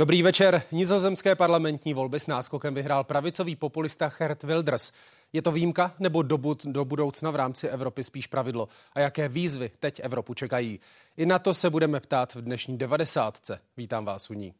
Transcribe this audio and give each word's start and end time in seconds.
Dobrý 0.00 0.22
večer. 0.22 0.62
Nizozemské 0.72 1.34
parlamentní 1.34 1.94
volby 1.94 2.20
s 2.20 2.26
náskokem 2.26 2.74
vyhrál 2.74 3.04
pravicový 3.04 3.56
populista 3.56 4.12
Gert 4.18 4.42
Wilders. 4.42 4.92
Je 5.32 5.42
to 5.42 5.52
výjimka 5.52 5.94
nebo 5.98 6.22
do, 6.22 6.38
bud- 6.38 6.72
do 6.72 6.84
budoucna 6.84 7.30
v 7.30 7.36
rámci 7.36 7.68
Evropy 7.68 8.04
spíš 8.04 8.26
pravidlo? 8.26 8.68
A 8.92 9.00
jaké 9.00 9.28
výzvy 9.28 9.70
teď 9.80 10.00
Evropu 10.02 10.34
čekají? 10.34 10.80
I 11.16 11.26
na 11.26 11.38
to 11.38 11.54
se 11.54 11.70
budeme 11.70 12.00
ptát 12.00 12.34
v 12.34 12.42
dnešní 12.42 12.78
90. 12.78 13.50
Vítám 13.76 14.04
vás 14.04 14.30
u 14.30 14.34
ní. 14.34 14.54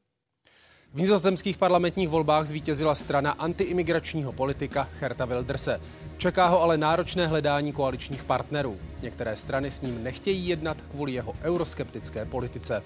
V 0.92 1.00
nizozemských 1.00 1.56
parlamentních 1.56 2.08
volbách 2.08 2.46
zvítězila 2.46 2.94
strana 2.94 3.30
antiimigračního 3.30 4.32
politika 4.32 4.88
Herta 4.98 5.24
Wilderse. 5.24 5.80
Čeká 6.18 6.46
ho 6.46 6.62
ale 6.62 6.78
náročné 6.78 7.26
hledání 7.26 7.72
koaličních 7.72 8.24
partnerů. 8.24 8.78
Některé 9.02 9.36
strany 9.36 9.70
s 9.70 9.80
ním 9.80 10.02
nechtějí 10.02 10.48
jednat 10.48 10.82
kvůli 10.82 11.12
jeho 11.12 11.34
euroskeptické 11.42 12.24
politice. 12.24 12.82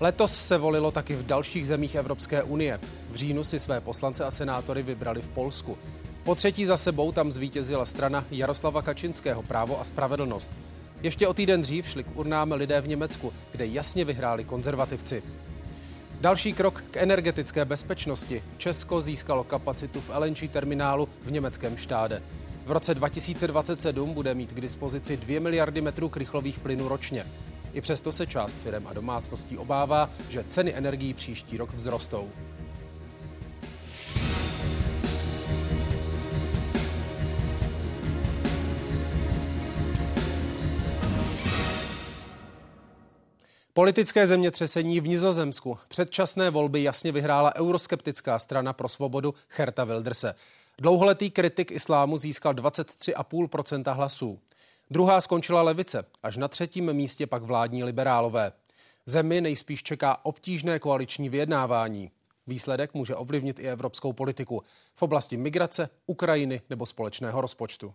Letos 0.00 0.36
se 0.46 0.58
volilo 0.58 0.90
taky 0.90 1.14
v 1.14 1.26
dalších 1.26 1.66
zemích 1.66 1.94
Evropské 1.94 2.42
unie. 2.42 2.80
V 3.10 3.16
říjnu 3.16 3.44
si 3.44 3.58
své 3.58 3.80
poslance 3.80 4.24
a 4.24 4.30
senátory 4.30 4.82
vybrali 4.82 5.22
v 5.22 5.28
Polsku. 5.28 5.78
Po 6.24 6.34
třetí 6.34 6.64
za 6.64 6.76
sebou 6.76 7.12
tam 7.12 7.32
zvítězila 7.32 7.86
strana 7.86 8.24
Jaroslava 8.30 8.82
Kačinského 8.82 9.42
Právo 9.42 9.80
a 9.80 9.84
spravedlnost. 9.84 10.52
Ještě 11.02 11.28
o 11.28 11.34
týden 11.34 11.62
dřív 11.62 11.88
šli 11.88 12.04
k 12.04 12.16
urnám 12.16 12.52
lidé 12.52 12.80
v 12.80 12.88
Německu, 12.88 13.32
kde 13.52 13.66
jasně 13.66 14.04
vyhráli 14.04 14.44
konzervativci. 14.44 15.22
Další 16.20 16.52
krok 16.52 16.84
k 16.90 16.96
energetické 16.96 17.64
bezpečnosti. 17.64 18.42
Česko 18.58 19.00
získalo 19.00 19.44
kapacitu 19.44 20.00
v 20.00 20.10
LNG 20.18 20.50
terminálu 20.52 21.08
v 21.24 21.32
německém 21.32 21.76
štáde. 21.76 22.22
V 22.66 22.70
roce 22.70 22.94
2027 22.94 24.14
bude 24.14 24.34
mít 24.34 24.52
k 24.52 24.60
dispozici 24.60 25.16
2 25.16 25.40
miliardy 25.40 25.80
metrů 25.80 26.08
krychlových 26.08 26.58
plynů 26.58 26.88
ročně. 26.88 27.26
I 27.74 27.80
přesto 27.80 28.12
se 28.12 28.26
část 28.26 28.54
firm 28.54 28.86
a 28.86 28.92
domácností 28.92 29.58
obává, 29.58 30.10
že 30.30 30.44
ceny 30.44 30.74
energií 30.74 31.14
příští 31.14 31.56
rok 31.56 31.74
vzrostou. 31.74 32.30
Politické 43.72 44.26
zemětřesení 44.26 45.00
v 45.00 45.08
Nizozemsku. 45.08 45.78
Předčasné 45.88 46.50
volby 46.50 46.82
jasně 46.82 47.12
vyhrála 47.12 47.56
euroskeptická 47.56 48.38
strana 48.38 48.72
pro 48.72 48.88
svobodu 48.88 49.34
Herta 49.48 49.84
Wilderse. 49.84 50.34
Dlouholetý 50.78 51.30
kritik 51.30 51.70
islámu 51.70 52.16
získal 52.16 52.54
23,5% 52.54 53.94
hlasů. 53.94 54.38
Druhá 54.94 55.20
skončila 55.20 55.62
levice, 55.62 56.04
až 56.22 56.36
na 56.36 56.48
třetím 56.48 56.92
místě 56.92 57.26
pak 57.26 57.42
vládní 57.42 57.84
liberálové. 57.84 58.52
Zemi 59.06 59.40
nejspíš 59.40 59.82
čeká 59.82 60.24
obtížné 60.24 60.78
koaliční 60.78 61.28
vyjednávání. 61.28 62.10
Výsledek 62.46 62.94
může 62.94 63.14
ovlivnit 63.14 63.58
i 63.58 63.68
evropskou 63.68 64.12
politiku 64.12 64.62
v 64.96 65.02
oblasti 65.02 65.36
migrace, 65.36 65.88
Ukrajiny 66.06 66.60
nebo 66.70 66.86
společného 66.86 67.40
rozpočtu. 67.40 67.94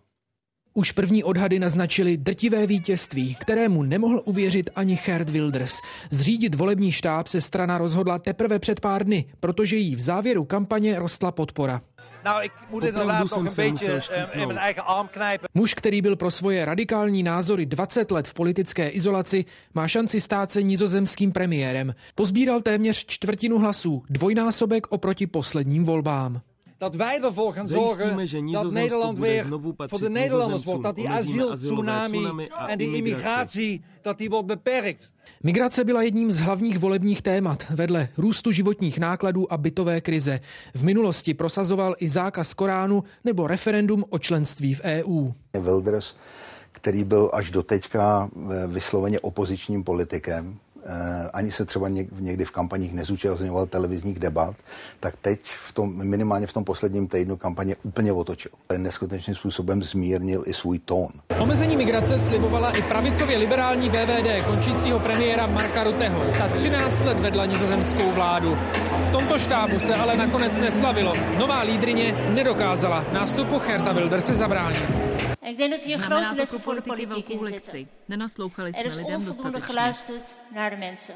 Už 0.74 0.92
první 0.92 1.24
odhady 1.24 1.58
naznačily 1.58 2.16
drtivé 2.16 2.66
vítězství, 2.66 3.34
kterému 3.34 3.82
nemohl 3.82 4.22
uvěřit 4.24 4.70
ani 4.74 4.98
Gerd 5.06 5.30
Wilders. 5.30 5.74
Zřídit 6.10 6.54
volební 6.54 6.92
štáb 6.92 7.26
se 7.26 7.40
strana 7.40 7.78
rozhodla 7.78 8.18
teprve 8.18 8.58
před 8.58 8.80
pár 8.80 9.04
dny, 9.04 9.24
protože 9.40 9.76
jí 9.76 9.96
v 9.96 10.00
závěru 10.00 10.44
kampaně 10.44 10.98
rostla 10.98 11.32
podpora. 11.32 11.82
Nou, 12.24 12.42
ik 12.42 12.52
moet 12.70 12.84
inderdaad 12.84 13.20
nog 13.20 13.36
een 13.36 13.52
beetje 13.56 14.02
uh, 14.10 14.40
in 14.40 14.46
mijn 14.46 14.58
eigen 14.58 14.86
arm 14.86 15.08
knijpen. 15.08 15.48
Muž, 15.54 15.74
který 15.74 16.02
byl 16.02 16.16
pro 16.16 16.30
svoje 16.30 16.64
radikální 16.64 17.22
názory 17.22 17.66
20 17.66 18.10
let 18.10 18.28
v 18.28 18.34
politické 18.34 18.88
izolaci, 18.88 19.44
má 19.74 19.88
šanci 19.88 20.20
stát 20.20 20.50
se 20.52 20.62
nizozemským 20.62 21.32
premiérem. 21.32 21.94
Pozbíral 22.14 22.60
téměř 22.60 23.06
čtvrtinu 23.06 23.58
hlasů, 23.58 24.02
dvojnásobek 24.08 24.86
oproti 24.92 25.26
posledním 25.26 25.84
volbám 25.84 26.40
dat 26.80 26.94
wij 26.94 27.20
ervoor 27.22 27.52
gaan 27.52 27.66
zorgen 27.66 28.16
dat 28.52 28.72
Nederland 28.72 29.18
weer 29.18 29.46
voor 29.76 30.00
de 30.00 30.10
Nederlanders 30.10 30.64
wordt. 30.64 30.82
Dat 30.82 30.96
die 30.96 31.08
asieltsunami 31.08 32.48
en 32.68 32.78
die 32.78 32.96
immigratie, 32.96 33.82
dat 34.02 34.18
die 34.18 34.30
wordt 34.30 34.46
beperkt. 34.46 35.10
Migrace 35.42 35.84
byla 35.84 36.02
jedním 36.02 36.32
z 36.32 36.40
hlavních 36.40 36.78
volebních 36.78 37.22
témat 37.22 37.66
vedle 37.70 38.08
růstu 38.16 38.52
životních 38.52 38.98
nákladů 38.98 39.52
a 39.52 39.56
bytové 39.56 40.00
krize. 40.00 40.40
V 40.74 40.84
minulosti 40.84 41.34
prosazoval 41.34 41.94
i 41.98 42.08
zákaz 42.08 42.54
Koránu 42.54 43.04
nebo 43.24 43.46
referendum 43.46 44.04
o 44.08 44.18
členství 44.18 44.74
v 44.74 44.80
EU. 44.80 45.30
Wilders, 45.60 46.16
který 46.72 47.04
byl 47.04 47.30
až 47.32 47.50
do 47.50 47.62
teďka 47.62 48.30
eh, 48.34 48.66
vysloveně 48.66 49.20
opozičním 49.20 49.84
politikem, 49.84 50.58
ani 51.32 51.52
se 51.52 51.64
třeba 51.64 51.88
někdy 52.20 52.44
v 52.44 52.50
kampaních 52.50 52.92
nezúčastňoval 52.92 53.66
televizních 53.66 54.18
debat, 54.18 54.56
tak 55.00 55.14
teď 55.20 55.40
v 55.42 55.72
tom, 55.72 56.08
minimálně 56.08 56.46
v 56.46 56.52
tom 56.52 56.64
posledním 56.64 57.06
týdnu 57.06 57.36
kampaně 57.36 57.76
úplně 57.82 58.12
otočil. 58.12 58.50
Neskutečným 58.76 59.34
způsobem 59.34 59.82
zmírnil 59.82 60.42
i 60.46 60.54
svůj 60.54 60.78
tón. 60.78 61.08
Omezení 61.38 61.76
migrace 61.76 62.18
slibovala 62.18 62.70
i 62.70 62.82
pravicově 62.82 63.38
liberální 63.38 63.88
VVD 63.88 64.46
končícího 64.46 65.00
premiéra 65.00 65.46
Marka 65.46 65.84
Ruteho. 65.84 66.20
Ta 66.38 66.48
13 66.48 67.00
let 67.00 67.20
vedla 67.20 67.46
nizozemskou 67.46 68.12
vládu. 68.12 68.54
V 69.08 69.10
tomto 69.12 69.38
štábu 69.38 69.80
se 69.80 69.94
ale 69.94 70.16
nakonec 70.16 70.60
neslavilo. 70.60 71.14
Nová 71.38 71.62
lídrině 71.62 72.30
nedokázala 72.34 73.04
nástupu 73.12 73.58
Herta 73.58 73.92
Wilderse 73.92 74.34
zabránit. 74.34 75.09
Ik 75.50 75.56
denk 75.56 75.70
dat 75.72 75.84
hier 75.84 75.94
een 75.94 76.02
grote 76.02 76.34
les 76.34 76.50
voor 76.50 76.74
de 76.74 76.82
politiek 76.82 77.28
in 77.28 77.44
zitten. 77.44 77.88
Er 78.08 78.84
is 78.84 78.96
onvoldoende 78.96 79.60
geluisterd 79.60 80.34
naar 80.48 80.70
de 80.70 80.76
mensen. 80.76 81.14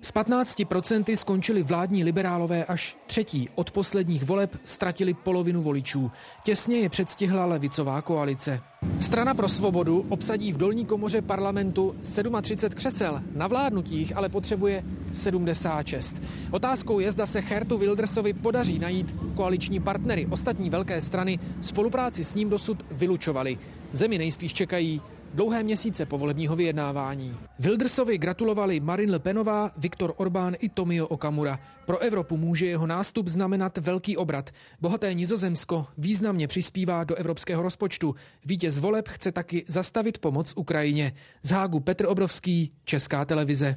Z 0.00 0.14
15% 0.14 1.16
skončili 1.16 1.62
vládní 1.62 2.04
liberálové 2.04 2.64
až 2.64 2.96
třetí. 3.06 3.48
Od 3.54 3.70
posledních 3.70 4.24
voleb 4.24 4.56
ztratili 4.64 5.14
polovinu 5.14 5.62
voličů. 5.62 6.10
Těsně 6.42 6.76
je 6.76 6.88
předstihla 6.88 7.46
levicová 7.46 8.02
koalice. 8.02 8.60
Strana 9.00 9.34
pro 9.34 9.48
svobodu 9.48 10.06
obsadí 10.08 10.52
v 10.52 10.56
dolní 10.56 10.86
komoře 10.86 11.22
parlamentu 11.22 11.94
37 12.42 12.70
křesel. 12.74 13.22
Na 13.34 13.46
vládnutích 13.46 14.16
ale 14.16 14.28
potřebuje 14.28 14.84
76. 15.12 16.22
Otázkou 16.50 16.98
je, 16.98 17.12
zda 17.12 17.26
se 17.26 17.40
Hertu 17.40 17.78
Wildersovi 17.78 18.32
podaří 18.32 18.78
najít 18.78 19.14
koaliční 19.34 19.80
partnery. 19.80 20.26
Ostatní 20.30 20.70
velké 20.70 21.00
strany 21.00 21.38
spolupráci 21.62 22.24
s 22.24 22.34
ním 22.34 22.50
dosud 22.50 22.86
vylučovali. 22.90 23.58
Zemi 23.92 24.18
nejspíš 24.18 24.52
čekají 24.52 25.00
dlouhé 25.34 25.62
měsíce 25.62 26.06
povolebního 26.06 26.56
vyjednávání. 26.56 27.36
Wildersovi 27.58 28.18
gratulovali 28.18 28.80
Marine 28.80 29.12
Le 29.12 29.18
Penová, 29.18 29.70
Viktor 29.76 30.14
Orbán 30.16 30.54
i 30.58 30.68
Tomio 30.68 31.06
Okamura. 31.06 31.60
Pro 31.86 31.98
Evropu 31.98 32.36
může 32.36 32.66
jeho 32.66 32.86
nástup 32.86 33.28
znamenat 33.28 33.78
velký 33.78 34.16
obrat. 34.16 34.50
Bohaté 34.80 35.14
Nizozemsko 35.14 35.86
významně 35.98 36.48
přispívá 36.48 37.04
do 37.04 37.14
evropského 37.14 37.62
rozpočtu. 37.62 38.14
Vítěz 38.44 38.78
voleb 38.78 39.08
chce 39.08 39.32
taky 39.32 39.64
zastavit 39.68 40.18
pomoc 40.18 40.52
Ukrajině. 40.56 41.12
Z 41.42 41.50
Hágu 41.50 41.80
Petr 41.80 42.06
Obrovský, 42.06 42.72
Česká 42.84 43.24
televize. 43.24 43.76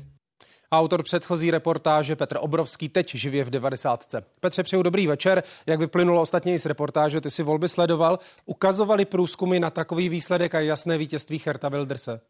Autor 0.71 1.03
předchozí 1.03 1.51
reportáže 1.51 2.15
Petr 2.15 2.37
Obrovský 2.39 2.89
teď 2.89 3.15
živě 3.15 3.43
v 3.43 3.49
90. 3.49 4.15
Petře, 4.39 4.63
přeju 4.63 4.83
dobrý 4.83 5.07
večer. 5.07 5.43
Jak 5.65 5.79
vyplynulo 5.79 6.21
ostatně 6.21 6.53
i 6.53 6.59
z 6.59 6.65
reportáže, 6.65 7.21
ty 7.21 7.31
si 7.31 7.43
volby 7.43 7.69
sledoval. 7.69 8.19
Ukazovali 8.45 9.05
průzkumy 9.05 9.59
na 9.59 9.69
takový 9.69 10.09
výsledek 10.09 10.55
a 10.55 10.59
jasné 10.59 10.97
vítězství 10.97 11.41
Herta 11.45 11.69
Wilderse? 11.69 12.21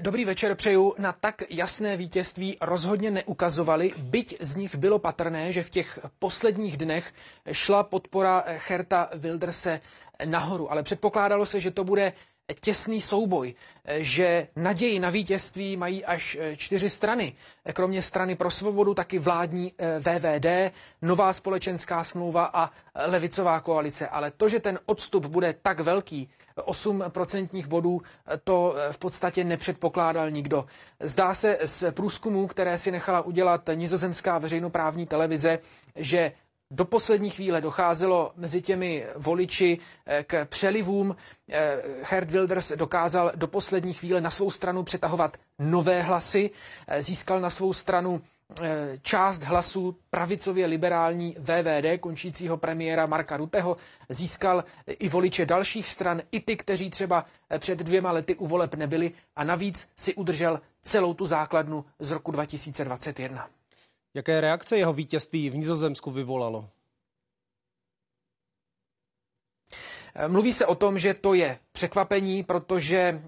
Dobrý 0.00 0.24
večer 0.24 0.54
přeju. 0.54 0.94
Na 0.98 1.12
tak 1.12 1.42
jasné 1.50 1.96
vítězství 1.96 2.56
rozhodně 2.60 3.10
neukazovali, 3.10 3.92
byť 3.98 4.36
z 4.40 4.56
nich 4.56 4.76
bylo 4.76 4.98
patrné, 4.98 5.52
že 5.52 5.62
v 5.62 5.70
těch 5.70 5.98
posledních 6.18 6.76
dnech 6.76 7.14
šla 7.52 7.82
podpora 7.82 8.44
Herta 8.68 9.10
Wilderse 9.14 9.80
nahoru. 10.24 10.72
Ale 10.72 10.82
předpokládalo 10.82 11.46
se, 11.46 11.60
že 11.60 11.70
to 11.70 11.84
bude 11.84 12.12
těsný 12.60 13.00
souboj, 13.00 13.54
že 13.98 14.48
naději 14.56 15.00
na 15.00 15.10
vítězství 15.10 15.76
mají 15.76 16.04
až 16.04 16.36
eh, 16.40 16.56
čtyři 16.56 16.90
strany. 16.90 17.32
Kromě 17.72 18.02
strany 18.02 18.36
pro 18.36 18.50
svobodu 18.50 18.94
taky 18.94 19.18
vládní 19.18 19.72
eh, 19.78 20.00
VVD, 20.00 20.72
nová 21.02 21.32
společenská 21.32 22.04
smlouva 22.04 22.44
a 22.52 22.70
eh, 22.94 23.06
levicová 23.06 23.60
koalice. 23.60 24.08
Ale 24.08 24.30
to, 24.30 24.48
že 24.48 24.60
ten 24.60 24.78
odstup 24.86 25.26
bude 25.26 25.54
tak 25.62 25.80
velký, 25.80 26.28
8 26.64 27.04
procentních 27.08 27.66
bodů, 27.66 28.02
to 28.44 28.74
v 28.90 28.98
podstatě 28.98 29.44
nepředpokládal 29.44 30.30
nikdo. 30.30 30.66
Zdá 31.00 31.34
se 31.34 31.58
z 31.64 31.92
průzkumů, 31.92 32.46
které 32.46 32.78
si 32.78 32.90
nechala 32.90 33.20
udělat 33.20 33.62
nizozemská 33.74 34.38
veřejnoprávní 34.38 35.06
televize, 35.06 35.58
že 35.96 36.32
do 36.70 36.84
poslední 36.84 37.30
chvíle 37.30 37.60
docházelo 37.60 38.32
mezi 38.36 38.62
těmi 38.62 39.06
voliči 39.16 39.78
eh, 40.06 40.24
k 40.24 40.44
přelivům. 40.44 41.16
Herd 42.02 42.28
eh, 42.28 42.32
Wilders 42.32 42.72
dokázal 42.76 43.32
do 43.34 43.46
poslední 43.46 43.92
chvíle 43.92 44.20
na 44.20 44.30
svou 44.30 44.50
stranu 44.50 44.82
přetahovat 44.82 45.36
nové 45.58 46.02
hlasy, 46.02 46.50
eh, 46.88 47.02
získal 47.02 47.40
na 47.40 47.50
svou 47.50 47.72
stranu 47.72 48.22
část 49.02 49.42
hlasů 49.42 49.96
pravicově 50.10 50.66
liberální 50.66 51.36
VVD, 51.38 52.00
končícího 52.00 52.56
premiéra 52.56 53.06
Marka 53.06 53.36
Ruteho, 53.36 53.76
získal 54.08 54.64
i 54.86 55.08
voliče 55.08 55.46
dalších 55.46 55.88
stran, 55.88 56.22
i 56.32 56.40
ty, 56.40 56.56
kteří 56.56 56.90
třeba 56.90 57.24
před 57.58 57.78
dvěma 57.78 58.12
lety 58.12 58.34
u 58.34 58.46
voleb 58.46 58.74
nebyli 58.74 59.12
a 59.36 59.44
navíc 59.44 59.88
si 59.96 60.14
udržel 60.14 60.60
celou 60.82 61.14
tu 61.14 61.26
základnu 61.26 61.84
z 61.98 62.10
roku 62.10 62.30
2021. 62.30 63.48
Jaké 64.14 64.40
reakce 64.40 64.78
jeho 64.78 64.92
vítězství 64.92 65.50
v 65.50 65.56
Nizozemsku 65.56 66.10
vyvolalo? 66.10 66.70
Mluví 70.28 70.52
se 70.52 70.66
o 70.66 70.74
tom, 70.74 70.98
že 70.98 71.14
to 71.14 71.34
je 71.34 71.58
překvapení, 71.72 72.44
protože 72.44 73.22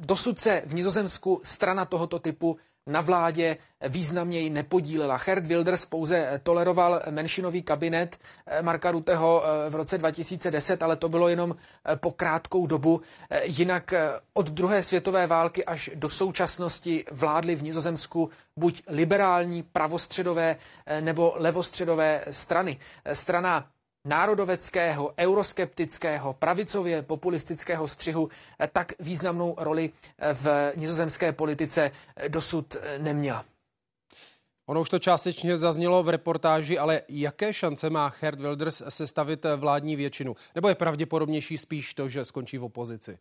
dosud 0.00 0.40
se 0.40 0.62
v 0.66 0.74
Nizozemsku 0.74 1.40
strana 1.44 1.84
tohoto 1.84 2.18
typu 2.18 2.58
na 2.86 3.00
vládě 3.00 3.56
významněji 3.88 4.50
nepodílela. 4.50 5.18
Gerd 5.24 5.46
Wilders 5.46 5.86
pouze 5.86 6.40
toleroval 6.42 7.02
menšinový 7.10 7.62
kabinet 7.62 8.18
eh, 8.46 8.62
Marka 8.62 8.90
Ruteho 8.90 9.42
eh, 9.44 9.70
v 9.70 9.74
roce 9.74 9.98
2010, 9.98 10.82
ale 10.82 10.96
to 10.96 11.08
bylo 11.08 11.28
jenom 11.28 11.56
eh, 11.84 11.96
po 11.96 12.10
krátkou 12.12 12.66
dobu. 12.66 13.00
Jinak 13.42 13.94
od 14.34 14.50
druhé 14.50 14.82
světové 14.82 15.26
války 15.26 15.64
až 15.64 15.90
do 15.94 16.10
současnosti 16.10 17.04
vládly 17.10 17.56
v 17.56 17.62
Nizozemsku 17.62 18.30
buď 18.56 18.82
liberální, 18.88 19.62
pravostředové 19.62 20.56
nebo 21.00 21.32
levostředové 21.36 22.24
strany. 22.30 22.78
Strana 23.12 23.66
národoveckého, 24.06 25.12
euroskeptického, 25.18 26.32
pravicově 26.32 27.02
populistického 27.02 27.88
střihu 27.88 28.28
tak 28.72 28.92
významnou 29.00 29.54
roli 29.58 29.90
v 30.32 30.72
nizozemské 30.76 31.32
politice 31.32 31.90
dosud 32.28 32.76
neměla. 32.98 33.44
Ono 34.66 34.80
už 34.80 34.88
to 34.88 34.98
částečně 34.98 35.58
zaznělo 35.58 36.02
v 36.02 36.08
reportáži, 36.08 36.78
ale 36.78 37.02
jaké 37.08 37.52
šance 37.52 37.90
má 37.90 38.14
Gerd 38.20 38.40
Wilders 38.40 38.82
sestavit 38.88 39.46
vládní 39.56 39.96
většinu? 39.96 40.36
Nebo 40.54 40.68
je 40.68 40.74
pravděpodobnější 40.74 41.58
spíš 41.58 41.94
to, 41.94 42.08
že 42.08 42.24
skončí 42.24 42.58
v 42.58 42.64
opozici? 42.64 43.18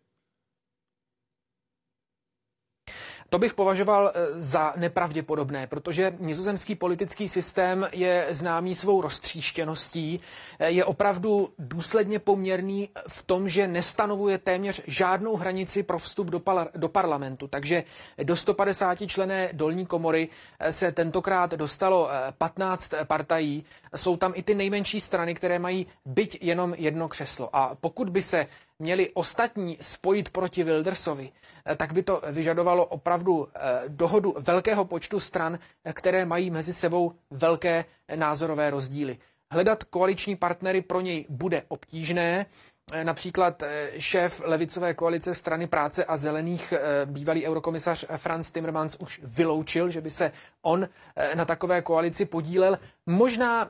To 3.30 3.40
bych 3.40 3.54
považoval 3.54 4.12
eh, 4.16 4.40
za 4.40 4.74
nepravděpodobné, 4.76 5.68
protože 5.68 6.14
nizozemský 6.20 6.76
politický 6.76 7.30
systém 7.30 7.88
je 7.92 8.28
známý 8.30 8.76
svou 8.76 9.02
roztříštěností, 9.02 10.20
eh, 10.60 10.70
je 10.72 10.86
opravdu 10.86 11.50
důsledně 11.60 12.20
poměrný 12.20 12.90
v 13.08 13.24
tom, 13.24 13.50
že 13.50 13.68
nestanovuje 13.68 14.38
téměř 14.38 14.82
žádnou 14.88 15.36
hranici 15.36 15.84
pro 15.84 16.00
vstup 16.00 16.28
do, 16.30 16.40
par- 16.40 16.70
do 16.76 16.90
parlamentu. 16.90 17.48
Takže 17.48 17.84
do 18.24 18.36
150 18.36 19.08
člené 19.08 19.50
dolní 19.54 19.86
komory 19.86 20.30
eh, 20.60 20.72
se 20.72 20.92
tentokrát 20.92 21.52
dostalo 21.54 22.10
15 22.38 22.94
partají. 23.04 23.66
Jsou 23.96 24.18
tam 24.18 24.32
i 24.36 24.44
ty 24.44 24.56
nejmenší 24.56 25.02
strany, 25.02 25.36
které 25.36 25.60
mají 25.60 25.88
byť 26.06 26.38
jenom 26.42 26.74
jedno 26.78 27.08
křeslo. 27.08 27.50
A 27.56 27.76
pokud 27.82 28.10
by 28.10 28.22
se 28.22 28.48
měli 28.80 29.10
ostatní 29.14 29.78
spojit 29.82 30.30
proti 30.30 30.64
Wildersovi, 30.64 31.32
tak 31.78 31.94
by 31.94 32.04
to 32.04 32.22
vyžadovalo 32.32 32.86
opravdu 32.86 33.48
eh, 33.56 33.60
dohodu 33.88 34.36
velkého 34.40 34.86
počtu 34.86 35.20
stran, 35.20 35.60
které 35.94 36.26
mají 36.26 36.50
mezi 36.52 36.74
sebou 36.74 37.14
velké 37.32 37.86
názorové 38.16 38.70
rozdíly. 38.70 39.18
Hledat 39.52 39.84
koaliční 39.84 40.36
partnery 40.36 40.82
pro 40.82 41.02
něj 41.02 41.26
bude 41.30 41.64
obtížné. 41.68 42.46
Eh, 42.92 43.04
například 43.04 43.64
eh, 43.64 43.92
šéf 43.98 44.42
levicové 44.46 44.94
koalice 44.94 45.34
strany 45.34 45.68
práce 45.68 46.06
a 46.06 46.18
zelených, 46.18 46.72
eh, 46.74 47.06
bývalý 47.06 47.48
eurokomisař 47.48 48.06
Franz 48.18 48.52
Timmermans, 48.52 48.96
už 49.00 49.22
vyloučil, 49.24 49.90
že 49.90 50.02
by 50.02 50.12
se 50.12 50.32
on 50.62 50.88
na 51.36 51.46
takové 51.46 51.82
koalici 51.82 52.26
podílel. 52.26 52.80
Možná 53.06 53.70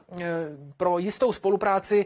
pro 0.77 0.97
jistou 0.99 1.33
spolupráci 1.33 2.05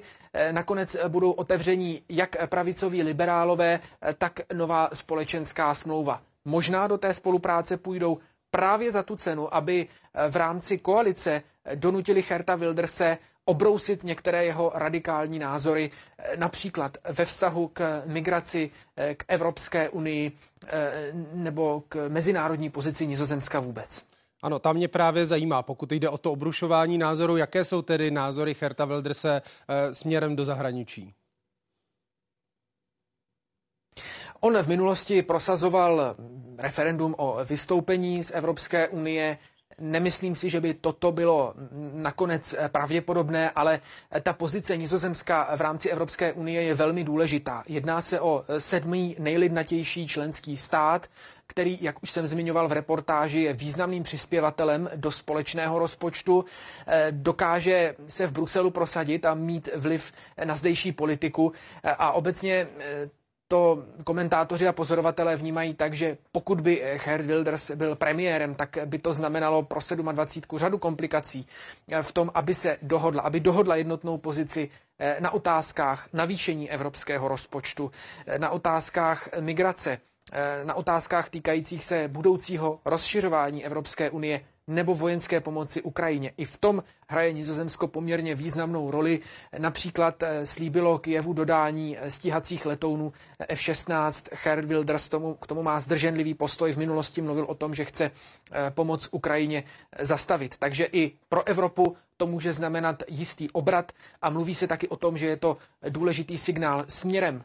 nakonec 0.52 0.98
budou 1.08 1.32
otevření 1.32 2.02
jak 2.10 2.48
pravicoví 2.50 3.04
liberálové, 3.04 3.80
tak 4.18 4.40
nová 4.54 4.90
společenská 4.94 5.74
smlouva. 5.74 6.22
Možná 6.46 6.88
do 6.88 6.98
té 6.98 7.14
spolupráce 7.14 7.78
půjdou 7.78 8.18
právě 8.52 8.92
za 8.92 9.04
tu 9.04 9.16
cenu, 9.16 9.56
aby 9.56 9.88
v 10.30 10.36
rámci 10.36 10.78
koalice 10.78 11.44
donutili 11.76 12.24
Herta 12.30 12.56
Wilderse 12.56 13.18
obrousit 13.50 14.04
některé 14.04 14.46
jeho 14.46 14.72
radikální 14.76 15.40
názory, 15.40 15.92
eh, 16.18 16.38
například 16.38 16.98
ve 17.10 17.26
vztahu 17.26 17.68
k 17.68 18.02
migraci, 18.06 18.72
eh, 18.98 19.16
k 19.16 19.24
Evropské 19.28 19.90
unii 19.90 20.32
eh, 20.68 21.12
nebo 21.34 21.84
k 21.90 22.10
mezinárodní 22.10 22.70
pozici 22.70 23.08
Nizozemska 23.08 23.60
vůbec. 23.60 24.06
Ano, 24.42 24.60
tam 24.60 24.76
mě 24.76 24.88
právě 24.88 25.26
zajímá, 25.26 25.64
pokud 25.64 25.92
jde 25.92 26.10
o 26.10 26.18
to 26.18 26.32
obrušování 26.32 26.98
názoru, 26.98 27.38
jaké 27.38 27.64
jsou 27.64 27.82
tedy 27.82 28.12
názory 28.12 28.56
Herta 28.62 28.86
Wildrse 28.86 29.42
směrem 29.92 30.36
do 30.36 30.46
zahraničí? 30.46 31.14
On 34.40 34.58
v 34.58 34.68
minulosti 34.68 35.22
prosazoval 35.22 36.16
referendum 36.58 37.16
o 37.18 37.38
vystoupení 37.46 38.24
z 38.24 38.32
Evropské 38.32 38.88
unie, 38.88 39.38
Nemyslím 39.80 40.36
si, 40.36 40.50
že 40.50 40.62
by 40.62 40.74
toto 40.74 41.12
bylo 41.12 41.54
nakonec 41.94 42.56
pravděpodobné, 42.68 43.50
ale 43.52 43.80
ta 44.24 44.34
pozice 44.34 44.78
Nizozemska 44.78 45.50
v 45.56 45.62
rámci 45.62 45.90
Evropské 45.90 46.34
unie 46.34 46.62
je 46.64 46.76
velmi 46.76 47.04
důležitá. 47.04 47.64
Jedná 47.68 48.02
se 48.02 48.20
o 48.20 48.46
sedmý 48.58 49.16
nejlidnatější 49.20 50.08
členský 50.08 50.58
stát, 50.58 51.08
který, 51.48 51.78
jak 51.82 52.04
už 52.04 52.12
jsem 52.12 52.28
zmiňoval 52.28 52.68
v 52.68 52.72
reportáži, 52.72 53.42
je 53.42 53.54
významným 53.54 54.04
přispěvatelem 54.04 54.90
do 54.96 55.12
společného 55.12 55.80
rozpočtu, 55.80 56.46
dokáže 57.12 57.96
se 58.08 58.28
v 58.28 58.32
Bruselu 58.32 58.72
prosadit 58.72 59.26
a 59.26 59.34
mít 59.34 59.70
vliv 59.76 60.14
na 60.44 60.56
zdejší 60.56 60.92
politiku 60.92 61.54
a 61.84 62.12
obecně 62.12 62.68
to 63.52 63.84
komentátoři 64.04 64.68
a 64.68 64.74
pozorovatelé 64.74 65.36
vnímají 65.36 65.74
tak, 65.74 65.94
že 65.94 66.18
pokud 66.32 66.62
by 66.62 66.84
Gerd 67.06 67.26
Wilders 67.26 67.72
byl 67.72 67.96
premiérem, 67.96 68.56
tak 68.56 68.78
by 68.86 69.00
to 69.00 69.14
znamenalo 69.14 69.64
pro 69.64 69.80
27 69.96 70.60
řadu 70.60 70.78
komplikací 70.78 71.48
v 72.02 72.12
tom, 72.12 72.32
aby 72.34 72.54
se 72.54 72.78
dohodla, 72.82 73.22
aby 73.22 73.40
dohodla 73.40 73.76
jednotnou 73.76 74.18
pozici 74.18 74.70
eh, 75.00 75.18
na 75.20 75.32
otázkách 75.32 76.08
navýšení 76.14 76.72
evropského 76.72 77.28
rozpočtu, 77.28 77.92
eh, 78.28 78.40
na 78.40 78.50
otázkách 78.50 79.30
migrace, 79.40 79.98
eh, 80.32 80.62
na 80.66 80.74
otázkách 80.74 81.30
týkajících 81.30 81.84
se 81.84 82.08
budoucího 82.08 82.80
rozšiřování 82.86 83.66
Evropské 83.66 84.10
unie 84.10 84.42
nebo 84.70 84.96
vojenské 84.96 85.42
pomoci 85.42 85.82
Ukrajině. 85.82 86.32
I 86.38 86.46
v 86.46 86.58
tom 86.58 86.84
hraje 87.08 87.34
Nizozemsko 87.34 87.88
poměrně 87.88 88.36
významnou 88.36 88.92
roli. 88.92 89.20
Například 89.58 90.24
eh, 90.24 90.46
slíbilo 90.46 91.00
Kijevu 91.00 91.34
dodání 91.34 91.98
eh, 91.98 92.12
stíhacích 92.12 92.66
letounů 92.66 93.14
eh, 93.40 93.46
F-16. 93.50 94.30
Gerhard 94.44 94.68
Wilders 94.68 95.10
tomu, 95.10 95.34
k 95.34 95.48
tomu 95.48 95.64
má 95.64 95.80
zdrženlivý 95.80 96.34
postoj. 96.34 96.74
V 96.74 96.78
minulosti 96.78 97.22
mluvil 97.22 97.46
o 97.46 97.56
tom, 97.56 97.74
že 97.76 97.86
chce 97.86 98.12
pomoc 98.70 99.08
Ukrajině 99.12 99.64
zastavit. 100.00 100.58
Takže 100.58 100.86
i 100.92 101.12
pro 101.30 101.48
Evropu 101.48 101.96
to 102.18 102.28
může 102.28 102.54
znamenat 102.54 103.04
jistý 103.08 103.50
obrat 103.52 103.92
a 104.22 104.30
mluví 104.30 104.56
se 104.56 104.68
taky 104.68 104.88
o 104.88 104.96
tom, 104.96 105.18
že 105.18 105.28
je 105.28 105.38
to 105.38 105.58
důležitý 105.90 106.38
signál 106.38 106.86
směrem 106.88 107.44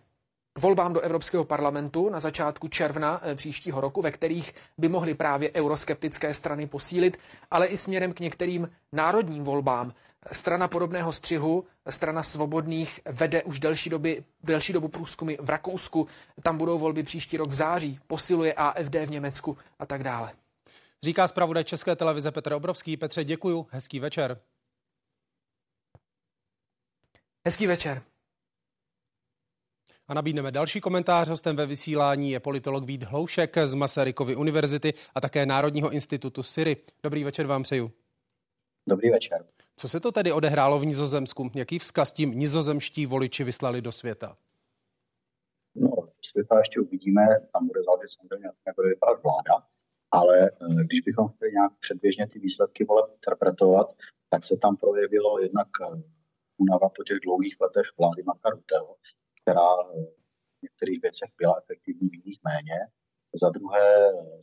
volbám 0.58 0.92
do 0.92 1.00
Evropského 1.00 1.44
parlamentu 1.44 2.10
na 2.10 2.20
začátku 2.20 2.68
června 2.68 3.20
eh, 3.22 3.34
příštího 3.34 3.80
roku, 3.80 4.02
ve 4.02 4.10
kterých 4.10 4.54
by 4.78 4.88
mohly 4.88 5.14
právě 5.14 5.50
euroskeptické 5.54 6.34
strany 6.34 6.66
posílit, 6.66 7.16
ale 7.50 7.66
i 7.66 7.76
směrem 7.76 8.12
k 8.12 8.20
některým 8.20 8.70
národním 8.92 9.44
volbám. 9.44 9.92
Strana 10.32 10.68
podobného 10.68 11.12
střihu, 11.12 11.64
strana 11.88 12.22
svobodných, 12.22 13.00
vede 13.04 13.42
už 13.42 13.60
delší, 13.60 13.90
doby, 13.90 14.24
delší 14.42 14.72
dobu 14.72 14.88
průzkumy 14.88 15.36
v 15.40 15.50
Rakousku. 15.50 16.06
Tam 16.42 16.58
budou 16.58 16.78
volby 16.78 17.02
příští 17.02 17.36
rok 17.36 17.48
v 17.48 17.54
září, 17.54 17.98
posiluje 18.06 18.54
AFD 18.54 18.94
v 18.94 19.10
Německu 19.10 19.58
a 19.78 19.86
tak 19.86 20.02
dále. 20.02 20.32
Říká 21.02 21.28
zpravodaj 21.28 21.64
České 21.64 21.96
televize 21.96 22.30
Petr 22.30 22.52
Obrovský. 22.52 22.96
Petře, 22.96 23.24
děkuju. 23.24 23.66
Hezký 23.70 24.00
večer. 24.00 24.40
Hezký 27.46 27.66
večer. 27.66 28.02
A 30.08 30.14
nabídneme 30.14 30.52
další 30.52 30.80
komentář. 30.80 31.28
Hostem 31.28 31.56
ve 31.56 31.66
vysílání 31.66 32.30
je 32.30 32.40
politolog 32.40 32.84
Vít 32.84 33.02
Hloušek 33.02 33.58
z 33.64 33.74
Masarykovy 33.74 34.36
univerzity 34.36 34.94
a 35.14 35.20
také 35.20 35.46
Národního 35.46 35.90
institutu 35.90 36.42
Syry. 36.42 36.76
Dobrý 37.02 37.24
večer 37.24 37.46
vám 37.46 37.62
přeju. 37.62 37.92
Dobrý 38.88 39.10
večer. 39.10 39.44
Co 39.76 39.88
se 39.88 40.00
to 40.00 40.12
tedy 40.12 40.32
odehrálo 40.32 40.78
v 40.78 40.86
Nizozemsku? 40.86 41.50
Jaký 41.54 41.78
vzkaz 41.78 42.12
tím 42.12 42.30
nizozemští 42.30 43.06
voliči 43.06 43.44
vyslali 43.44 43.82
do 43.82 43.92
světa? 43.92 44.36
No, 45.76 45.90
světa 46.20 46.58
ještě 46.58 46.80
uvidíme, 46.80 47.22
tam 47.52 47.66
bude 47.66 47.82
záležet 47.82 48.08
samozřejmě, 48.08 48.48
jak 48.66 48.76
bude 48.76 48.88
vypadat 48.88 49.22
vláda, 49.22 49.66
ale 50.10 50.36
eh, 50.46 50.84
když 50.84 51.00
bychom 51.00 51.28
chtěli 51.28 51.52
nějak 51.52 51.72
předběžně 51.80 52.26
ty 52.26 52.38
výsledky 52.38 52.84
voleb 52.84 53.10
interpretovat, 53.14 53.86
tak 54.28 54.44
se 54.44 54.56
tam 54.62 54.76
projevilo 54.76 55.38
jednak 55.38 55.68
eh, 55.82 56.02
únava 56.58 56.88
po 56.88 57.02
těch 57.04 57.18
dlouhých 57.24 57.56
letech 57.60 57.86
vlády 57.98 58.22
Marka 58.26 58.50
Ruteho, 58.50 58.96
která 59.44 59.68
v 60.58 60.62
některých 60.62 61.00
věcech 61.02 61.30
byla 61.40 61.54
efektivní, 61.62 62.08
v 62.08 62.14
jiných 62.14 62.40
méně. 62.50 62.78
Za 63.42 63.48
druhé 63.50 63.86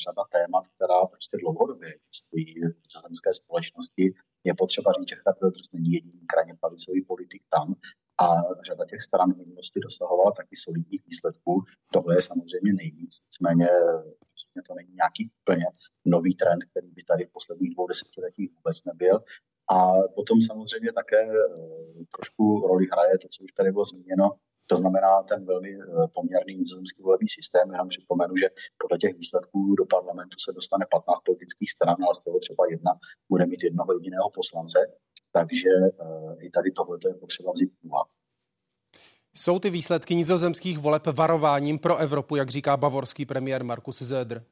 řada 0.05 0.23
témat, 0.37 0.63
která 0.75 1.05
prostě 1.05 1.37
dlouhodobě 1.37 1.87
existují 1.97 2.45
v 2.45 2.77
nizozemské 2.85 3.33
společnosti. 3.33 4.05
Je 4.43 4.53
potřeba 4.53 4.91
říct, 4.91 5.09
že 5.09 5.21
Chad 5.23 5.35
Wilders 5.41 5.71
není 5.73 5.91
jediný 5.91 6.21
krajně 6.33 6.53
pravicový 6.61 7.01
politik 7.11 7.43
tam 7.55 7.67
a 8.23 8.25
řada 8.67 8.83
těch 8.85 9.01
stran 9.01 9.33
v 9.33 9.37
minulosti 9.37 9.79
dosahovala 9.79 10.31
taky 10.31 10.55
solidních 10.55 11.01
výsledků. 11.09 11.53
Tohle 11.93 12.15
je 12.17 12.21
samozřejmě 12.21 12.71
nejvíc, 12.73 13.13
nicméně 13.27 13.67
to 14.67 14.73
není 14.79 14.93
nějaký 15.01 15.23
úplně 15.41 15.65
nový 16.05 16.35
trend, 16.35 16.61
který 16.71 16.91
by 16.91 17.03
tady 17.03 17.25
v 17.25 17.31
posledních 17.31 17.73
dvou 17.73 17.87
desetiletích 17.87 18.49
vůbec 18.55 18.83
nebyl. 18.83 19.15
A 19.75 19.77
potom 20.15 20.41
samozřejmě 20.41 20.93
také 20.93 21.21
eh, 21.21 21.37
trošku 22.15 22.67
roli 22.67 22.85
hraje 22.91 23.17
to, 23.17 23.27
co 23.33 23.43
už 23.43 23.51
tady 23.51 23.71
bylo 23.71 23.85
zmíněno, 23.85 24.25
to 24.71 24.77
znamená 24.77 25.23
ten 25.29 25.45
velmi 25.45 25.69
eh, 25.69 26.07
poměrný 26.17 26.53
nizozemský 26.55 27.03
volební 27.03 27.29
systém. 27.29 27.65
Já 27.73 27.85
připomenu, 27.85 28.33
že 28.41 28.47
podle 28.81 28.97
těch 28.97 29.13
výsledků 29.21 29.59
do 29.79 29.85
parlamentu 29.95 30.35
se 30.45 30.51
dostane 30.59 30.85
15 30.91 31.19
politických 31.29 31.71
stran, 31.75 31.97
ale 32.05 32.13
z 32.15 32.21
toho 32.25 32.37
třeba 32.45 32.63
jedna 32.73 32.91
bude 33.31 33.45
mít 33.45 33.63
jednoho 33.63 33.93
jediného 33.93 34.29
poslance. 34.39 34.79
Takže 35.37 35.71
eh, 35.83 36.45
i 36.45 36.49
tady 36.49 36.71
tohle 36.71 36.97
je 37.07 37.13
potřeba 37.13 37.51
vzít 37.51 37.71
úvahu. 37.83 38.09
Jsou 39.33 39.59
ty 39.59 39.69
výsledky 39.69 40.15
nizozemských 40.15 40.77
voleb 40.77 41.07
varováním 41.07 41.79
pro 41.79 41.97
Evropu, 41.97 42.35
jak 42.35 42.49
říká 42.49 42.77
bavorský 42.77 43.25
premiér 43.25 43.63
Markus 43.63 43.97
Söder? 44.01 44.43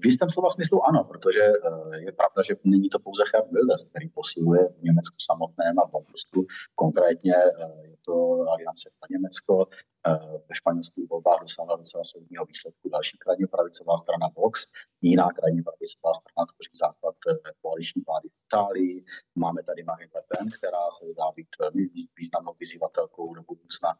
V 0.00 0.06
jistém 0.06 0.30
slova 0.30 0.50
smyslu 0.50 0.84
ano, 0.88 1.04
protože 1.04 1.42
eh, 1.42 2.00
je 2.06 2.12
pravda, 2.12 2.42
že 2.42 2.54
není 2.64 2.88
to 2.88 2.98
pouze 2.98 3.22
Herr 3.34 3.44
Wilders, 3.52 3.84
který 3.84 4.08
posiluje 4.08 4.68
v 4.68 4.82
Německu 4.82 5.16
samotném 5.30 5.78
a 5.78 5.86
v 5.86 5.90
Bavorsku. 5.90 6.46
Konkrétně 6.74 7.34
eh, 7.36 7.88
je 7.90 7.96
to 8.06 8.14
Aliance 8.52 8.90
pro 8.98 9.06
Německo. 9.10 9.66
Eh, 10.06 10.12
ve 10.48 10.54
španělských 10.60 11.08
volbách 11.10 11.40
dosáhla 11.40 11.76
docela 11.76 12.04
soudního 12.04 12.44
výsledku 12.44 12.88
další 12.88 13.18
krajně 13.18 13.46
pravicová 13.46 13.96
strana 13.96 14.26
Vox. 14.36 14.66
Jiná 15.02 15.28
krajně 15.38 15.62
pravicová 15.62 16.10
strana 16.20 16.42
tvoří 16.50 16.74
základ 16.84 17.16
koaliční 17.62 18.02
vlády 18.08 18.28
v 18.28 18.36
Itálii. 18.46 19.04
Máme 19.38 19.62
tady 19.62 19.82
Marine 19.82 20.12
Le 20.14 20.22
Pen, 20.30 20.46
která 20.58 20.84
se 20.96 21.04
zdá 21.08 21.26
být 21.36 21.48
velmi 21.60 21.82
významnou 22.18 22.52
vyzývatelkou 22.60 23.34
do 23.34 23.42
budoucna 23.42 23.90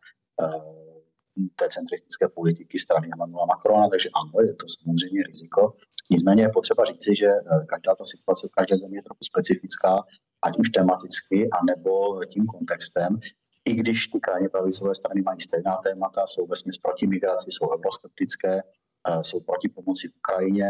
té 1.48 1.68
centristické 1.68 2.28
politiky 2.28 2.78
strany 2.78 3.08
Emmanuela 3.12 3.46
Macrona, 3.46 3.88
takže 3.88 4.08
ano, 4.20 4.46
je 4.46 4.54
to 4.54 4.66
samozřejmě 4.68 5.22
riziko. 5.22 5.72
Nicméně 6.10 6.42
je 6.42 6.48
potřeba 6.48 6.84
říci, 6.84 7.16
že 7.16 7.26
eh, 7.26 7.66
každá 7.66 7.94
ta 7.94 8.04
situace 8.04 8.48
v 8.48 8.50
každé 8.50 8.76
zemi 8.76 8.96
je 8.96 9.02
trochu 9.02 9.24
specifická, 9.24 10.04
ať 10.42 10.58
už 10.58 10.70
tematicky, 10.70 11.48
anebo 11.60 12.24
tím 12.24 12.46
kontextem. 12.46 13.20
I 13.68 13.74
když 13.74 14.06
ty 14.06 14.20
krajně 14.20 14.48
pravicové 14.48 14.94
strany 14.94 15.22
mají 15.22 15.40
stejná 15.40 15.76
témata, 15.76 16.26
jsou 16.26 16.46
ve 16.46 16.56
smyslu 16.56 16.80
proti 16.82 17.06
migraci, 17.06 17.50
jsou 17.50 17.66
euroskeptické, 17.74 18.62
eh, 19.08 19.24
jsou 19.24 19.40
proti 19.40 19.68
pomoci 19.68 20.08
Ukrajině, 20.08 20.68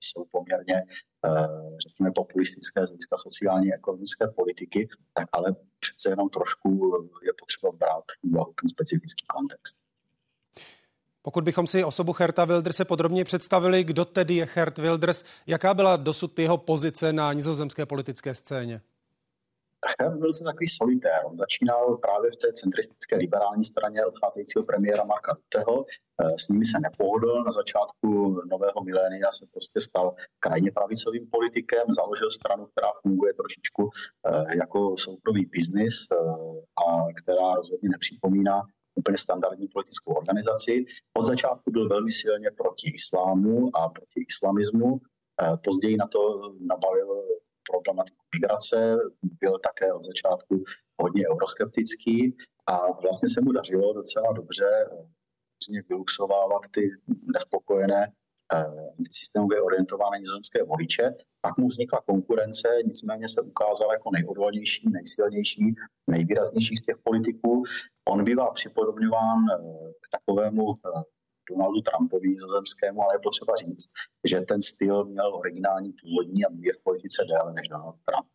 jsou 0.00 0.24
poměrně, 0.30 0.76
eh, 1.26 1.76
řekněme, 1.86 2.10
populistické 2.14 2.86
z 2.86 2.90
hlediska 2.90 3.16
sociální 3.16 3.72
a 3.72 3.74
ekonomické 3.76 4.24
politiky, 4.28 4.88
tak 5.14 5.28
ale 5.32 5.56
přece 5.78 6.08
jenom 6.08 6.28
trošku 6.28 6.68
je 7.26 7.32
potřeba 7.40 7.72
brát 7.72 8.04
v 8.22 8.54
ten 8.60 8.68
specifický 8.68 9.24
kontext. 9.26 9.81
Pokud 11.22 11.44
bychom 11.44 11.66
si 11.66 11.84
osobu 11.84 12.14
Herta 12.18 12.44
Wilderse 12.44 12.84
podrobně 12.84 13.24
představili, 13.24 13.84
kdo 13.84 14.04
tedy 14.04 14.34
je 14.34 14.48
Hert 14.54 14.78
Wilders, 14.78 15.24
jaká 15.46 15.74
byla 15.74 15.96
dosud 15.96 16.38
jeho 16.38 16.58
pozice 16.58 17.12
na 17.12 17.32
nizozemské 17.32 17.86
politické 17.86 18.34
scéně? 18.34 18.80
Hert 20.00 20.18
byl 20.18 20.32
se 20.32 20.44
takový 20.44 20.68
solitér. 20.68 21.20
On 21.24 21.36
začínal 21.36 21.96
právě 21.96 22.30
v 22.30 22.36
té 22.36 22.52
centristické 22.52 23.16
liberální 23.16 23.64
straně 23.64 24.06
odcházejícího 24.06 24.64
premiéra 24.64 25.04
Marka 25.04 25.32
Rutteho. 25.32 25.84
Eh, 26.22 26.38
s 26.38 26.48
nimi 26.48 26.64
se 26.64 26.78
nepohodl. 26.80 27.44
Na 27.44 27.50
začátku 27.50 28.08
nového 28.50 28.84
milénia 28.84 29.30
se 29.30 29.46
prostě 29.52 29.80
stal 29.80 30.14
krajně 30.38 30.70
pravicovým 30.72 31.26
politikem, 31.30 31.82
založil 31.96 32.30
stranu, 32.30 32.66
která 32.66 32.88
funguje 33.02 33.32
trošičku 33.34 33.90
eh, 33.90 34.56
jako 34.56 34.96
soukromý 34.98 35.44
biznis 35.46 35.94
eh, 36.12 36.16
a 36.84 37.12
která 37.22 37.54
rozhodně 37.54 37.88
nepřipomíná 37.88 38.62
úplně 38.94 39.18
standardní 39.18 39.68
politickou 39.68 40.12
organizaci. 40.12 40.84
Od 41.18 41.24
začátku 41.24 41.70
byl 41.70 41.88
velmi 41.88 42.12
silně 42.12 42.50
proti 42.50 42.90
islámu 42.94 43.76
a 43.76 43.88
proti 43.88 44.20
islamismu. 44.28 45.00
Eh, 45.42 45.56
později 45.64 45.96
na 45.96 46.06
to 46.06 46.20
nabalil 46.60 47.22
problematiku 47.70 48.22
migrace, 48.34 48.96
byl 49.40 49.58
také 49.58 49.92
od 49.92 50.04
začátku 50.04 50.64
hodně 51.02 51.22
euroskeptický 51.32 52.36
a 52.66 52.92
vlastně 53.02 53.28
se 53.28 53.40
mu 53.40 53.52
dařilo 53.52 53.92
docela 53.92 54.32
dobře 54.32 54.68
vyluxovávat 55.88 56.62
ty 56.74 56.90
nespokojené 57.34 58.12
systémově 59.10 59.62
orientované 59.62 60.18
nizozemské 60.18 60.64
voliče. 60.64 61.14
Pak 61.40 61.58
mu 61.58 61.68
vznikla 61.68 62.00
konkurence, 62.06 62.68
nicméně 62.84 63.28
se 63.28 63.40
ukázal 63.40 63.92
jako 63.92 64.10
nejodolnější, 64.12 64.90
nejsilnější, 64.90 65.74
nejvýraznější 66.10 66.76
z 66.76 66.82
těch 66.82 66.96
politiků. 67.04 67.62
On 68.08 68.24
bývá 68.24 68.50
připodobňován 68.50 69.38
eh, 69.52 69.56
k 70.00 70.06
takovému 70.10 70.62
eh, 70.72 71.02
Donaldu 71.50 71.80
Trumpovi 71.80 72.28
nizozemskému, 72.28 73.02
ale 73.02 73.14
je 73.14 73.18
potřeba 73.18 73.56
říct, 73.56 73.88
že 74.24 74.40
ten 74.40 74.62
styl 74.62 75.04
měl 75.04 75.34
originální 75.34 75.92
původní 76.02 76.44
a 76.44 76.48
je 76.60 76.72
v 76.72 76.82
politice 76.82 77.24
déle 77.28 77.52
než 77.52 77.68
Donald 77.68 77.96
Trump. 78.04 78.30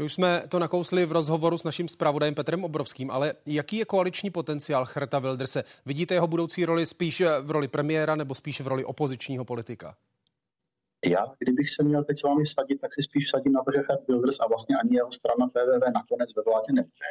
My 0.00 0.04
už 0.04 0.14
jsme 0.14 0.42
to 0.48 0.58
nakousli 0.58 1.06
v 1.06 1.12
rozhovoru 1.12 1.58
s 1.58 1.64
naším 1.64 1.88
zpravodajem 1.88 2.34
Petrem 2.34 2.64
Obrovským, 2.64 3.10
ale 3.10 3.34
jaký 3.46 3.76
je 3.76 3.84
koaliční 3.84 4.30
potenciál 4.30 4.86
Herta 4.94 5.18
Wilderse? 5.18 5.64
Vidíte 5.86 6.14
jeho 6.14 6.26
budoucí 6.26 6.64
roli 6.64 6.86
spíš 6.86 7.22
v 7.40 7.50
roli 7.50 7.68
premiéra 7.68 8.16
nebo 8.16 8.34
spíš 8.34 8.60
v 8.60 8.66
roli 8.66 8.84
opozičního 8.84 9.44
politika? 9.44 9.96
Já, 11.06 11.26
kdybych 11.38 11.70
se 11.70 11.82
měl 11.82 12.04
teď 12.04 12.18
s 12.18 12.22
vámi 12.22 12.46
sadit, 12.46 12.80
tak 12.80 12.92
si 12.94 13.02
spíš 13.02 13.30
sadím 13.30 13.52
na 13.52 13.62
to, 13.64 13.70
že 13.70 13.82
Hert 13.88 14.08
Wilders 14.08 14.40
a 14.40 14.46
vlastně 14.46 14.76
ani 14.76 14.96
jeho 14.96 15.12
strana 15.12 15.46
PVV 15.48 15.84
nakonec 15.94 16.34
ve 16.36 16.42
vládě 16.42 16.72
nebude. 16.72 17.08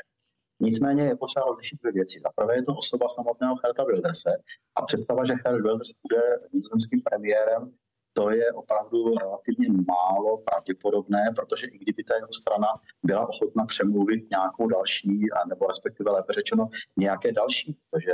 Nicméně 0.60 1.04
je 1.04 1.16
potřeba 1.16 1.46
rozlišit 1.46 1.80
dvě 1.82 1.92
věci. 1.92 2.20
Za 2.20 2.30
prvé 2.36 2.56
je 2.56 2.64
to 2.64 2.74
osoba 2.74 3.08
samotného 3.10 3.56
Herta 3.64 3.84
Wilderse 3.84 4.32
a 4.76 4.82
představa, 4.82 5.26
že 5.26 5.34
Hert 5.46 5.62
Wilders 5.62 5.92
bude 6.04 6.22
nizozemským 6.54 7.02
premiérem, 7.02 7.72
to 8.14 8.30
je 8.30 8.52
opravdu 8.52 9.16
relativně 9.16 9.68
málo 9.88 10.38
pravděpodobné, 10.38 11.24
protože 11.36 11.68
i 11.68 11.78
kdyby 11.78 12.04
ta 12.04 12.16
jeho 12.16 12.34
strana 12.34 12.68
byla 13.04 13.28
ochotna 13.30 13.66
přemluvit 13.66 14.30
nějakou 14.32 14.68
další, 14.68 15.28
nebo 15.50 15.68
respektive 15.68 16.12
lépe 16.12 16.34
řečeno 16.34 16.70
nějaké 16.98 17.32
další, 17.32 17.78
protože 17.90 18.12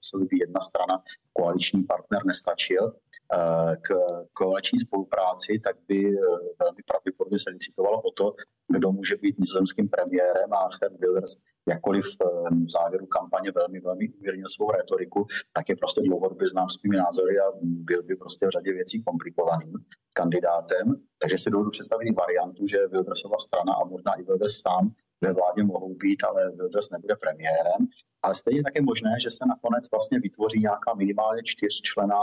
se 0.00 0.18
by 0.18 0.38
jedna 0.38 0.60
strana, 0.60 1.02
koaliční 1.32 1.82
partner 1.82 2.26
nestačil, 2.26 2.92
eh, 2.92 3.76
k 3.76 3.94
koaliční 4.32 4.78
spolupráci, 4.78 5.60
tak 5.64 5.76
by 5.88 5.98
eh, 6.08 6.20
velmi 6.58 6.82
pravděpodobně 6.86 7.38
se 7.38 7.50
licitovalo 7.50 8.02
o 8.02 8.10
to, 8.10 8.34
kdo 8.68 8.92
může 8.92 9.16
být 9.16 9.38
nizozemským 9.38 9.88
premiérem 9.88 10.52
a 10.52 10.68
Herr 10.82 10.92
Wilders 10.98 11.36
jakkoliv 11.68 12.06
eh, 12.20 12.54
v 12.66 12.70
závěru 12.70 13.06
kampaně 13.06 13.50
velmi, 13.50 13.80
velmi 13.80 14.08
umírnil 14.08 14.48
svou 14.48 14.70
retoriku, 14.70 15.26
tak 15.52 15.68
je 15.68 15.76
prostě 15.76 16.00
dlouhodobě 16.00 16.48
znám 16.48 16.68
svými 16.70 16.96
názory 16.96 17.38
a 17.38 17.44
byl 17.62 18.02
by 18.02 18.16
prostě 18.16 18.46
v 18.46 18.50
řadě 18.50 18.72
věcí 18.72 19.02
komplikovaným 19.02 19.72
kandidátem. 20.12 20.94
Takže 21.18 21.38
si 21.38 21.50
dovedu 21.50 21.70
představit 21.70 22.12
variantu, 22.12 22.66
že 22.66 22.88
Wildersova 22.88 23.38
strana 23.38 23.72
a 23.74 23.84
možná 23.84 24.12
i 24.14 24.22
Wilders 24.22 24.60
sám 24.60 24.90
ve 25.20 25.32
vládě 25.32 25.64
mohou 25.64 25.94
být, 25.94 26.24
ale 26.24 26.50
Wilders 26.50 26.90
nebude 26.90 27.16
premiérem. 27.16 27.86
Ale 28.22 28.34
stejně 28.34 28.62
tak 28.62 28.74
je 28.74 28.82
možné, 28.82 29.10
že 29.22 29.30
se 29.30 29.44
nakonec 29.48 29.90
vlastně 29.90 30.18
vytvoří 30.20 30.60
nějaká 30.60 30.94
minimálně 30.94 31.42
čtyřčlená, 31.44 32.22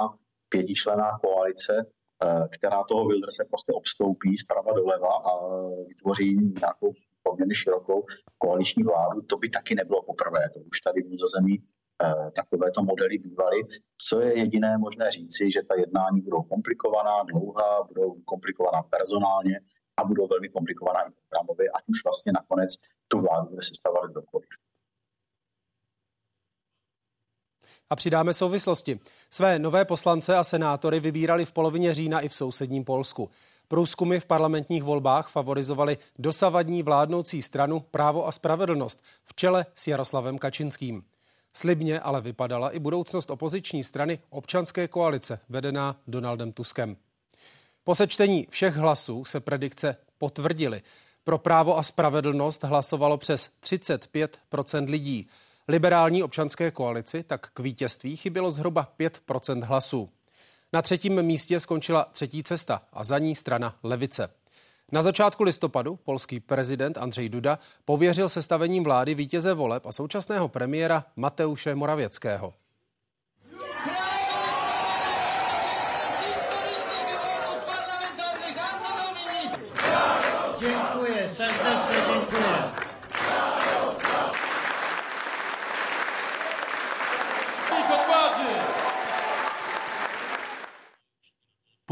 pětičlená 0.49 1.19
koalice, 1.23 1.85
eh, 2.23 2.47
která 2.49 2.83
toho 2.83 3.07
Wilderse 3.07 3.45
prostě 3.49 3.71
obstoupí 3.71 4.37
zprava 4.37 4.71
doleva 4.73 5.13
a 5.29 5.31
vytvoří 5.87 6.35
nějakou 6.61 6.93
poměrně 7.23 7.55
širokou 7.55 8.05
koaliční 8.37 8.83
vládu. 8.83 9.21
To 9.21 9.37
by 9.37 9.49
taky 9.49 9.75
nebylo 9.75 10.01
poprvé, 10.01 10.49
to 10.53 10.59
už 10.59 10.81
tady 10.81 11.01
v 11.01 11.09
Nizozemí 11.09 11.55
eh, 12.03 12.31
takovéto 12.31 12.83
modely 12.83 13.17
bývaly. 13.17 13.57
Co 13.97 14.21
je 14.21 14.37
jediné 14.39 14.77
možné 14.77 15.11
říci, 15.11 15.51
že 15.51 15.61
ta 15.63 15.75
jednání 15.77 16.21
budou 16.21 16.41
komplikovaná, 16.41 17.23
dlouhá, 17.23 17.83
budou 17.83 18.15
komplikovaná 18.25 18.83
personálně 18.83 19.59
a 19.97 20.03
budou 20.03 20.27
velmi 20.27 20.49
komplikovaná 20.49 20.99
i 21.01 21.11
programově, 21.11 21.69
ať 21.69 21.83
už 21.87 22.03
vlastně 22.03 22.31
nakonec 22.31 22.75
tu 23.07 23.21
vládu 23.21 23.49
bude 23.49 23.61
sestavovat 23.61 24.11
kdokoliv. 24.11 24.49
A 27.89 27.95
přidáme 27.95 28.33
souvislosti. 28.33 28.99
Své 29.29 29.59
nové 29.59 29.85
poslance 29.85 30.37
a 30.37 30.43
senátory 30.43 30.99
vybírali 30.99 31.45
v 31.45 31.51
polovině 31.51 31.93
října 31.93 32.19
i 32.19 32.29
v 32.29 32.35
sousedním 32.35 32.83
Polsku. 32.83 33.29
Průzkumy 33.67 34.19
v 34.19 34.25
parlamentních 34.25 34.83
volbách 34.83 35.29
favorizovaly 35.29 35.97
dosavadní 36.19 36.83
vládnoucí 36.83 37.41
stranu 37.41 37.79
Právo 37.79 38.27
a 38.27 38.31
spravedlnost 38.31 39.03
v 39.25 39.35
čele 39.35 39.65
s 39.75 39.87
Jaroslavem 39.87 40.37
Kačinským. 40.37 41.03
Slibně 41.53 41.99
ale 41.99 42.21
vypadala 42.21 42.71
i 42.71 42.79
budoucnost 42.79 43.31
opoziční 43.31 43.83
strany 43.83 44.19
občanské 44.29 44.87
koalice 44.87 45.39
vedená 45.49 45.95
Donaldem 46.07 46.51
Tuskem. 46.51 46.97
Po 47.83 47.95
sečtení 47.95 48.47
všech 48.49 48.75
hlasů 48.75 49.25
se 49.25 49.39
predikce 49.39 49.95
potvrdily. 50.17 50.81
Pro 51.23 51.37
právo 51.37 51.77
a 51.77 51.83
spravedlnost 51.83 52.63
hlasovalo 52.63 53.17
přes 53.17 53.49
35% 53.63 54.89
lidí. 54.89 55.27
Liberální 55.67 56.23
občanské 56.23 56.71
koalici 56.71 57.23
tak 57.23 57.49
k 57.53 57.59
vítězství 57.59 58.15
chybělo 58.15 58.51
zhruba 58.51 58.93
5% 58.99 59.63
hlasů. 59.63 60.09
Na 60.73 60.81
třetím 60.81 61.21
místě 61.21 61.59
skončila 61.59 62.07
třetí 62.11 62.43
cesta 62.43 62.81
a 62.93 63.03
za 63.03 63.19
ní 63.19 63.35
strana 63.35 63.75
Levice. 63.83 64.29
Na 64.91 65.01
začátku 65.01 65.43
listopadu 65.43 65.95
polský 65.95 66.39
prezident 66.39 66.97
Andřej 66.97 67.29
Duda 67.29 67.59
pověřil 67.85 68.29
sestavením 68.29 68.83
vlády 68.83 69.15
vítěze 69.15 69.53
voleb 69.53 69.85
a 69.85 69.91
současného 69.91 70.47
premiéra 70.47 71.05
Mateuše 71.15 71.75
Moravěckého. 71.75 72.53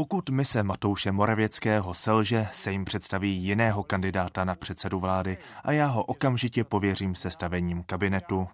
Pokud 0.02 0.30
mise 0.30 0.62
Matouše 0.62 1.12
Moravěckého 1.12 1.94
selže, 1.94 2.46
se 2.52 2.72
jim 2.72 2.84
představí 2.84 3.36
jiného 3.36 3.82
kandidáta 3.82 4.44
na 4.44 4.54
předsedu 4.54 5.00
vlády 5.00 5.38
a 5.64 5.72
já 5.72 5.86
ho 5.86 6.04
okamžitě 6.04 6.64
pověřím 6.64 7.14
sestavením 7.14 7.82
kabinetu. 7.82 8.48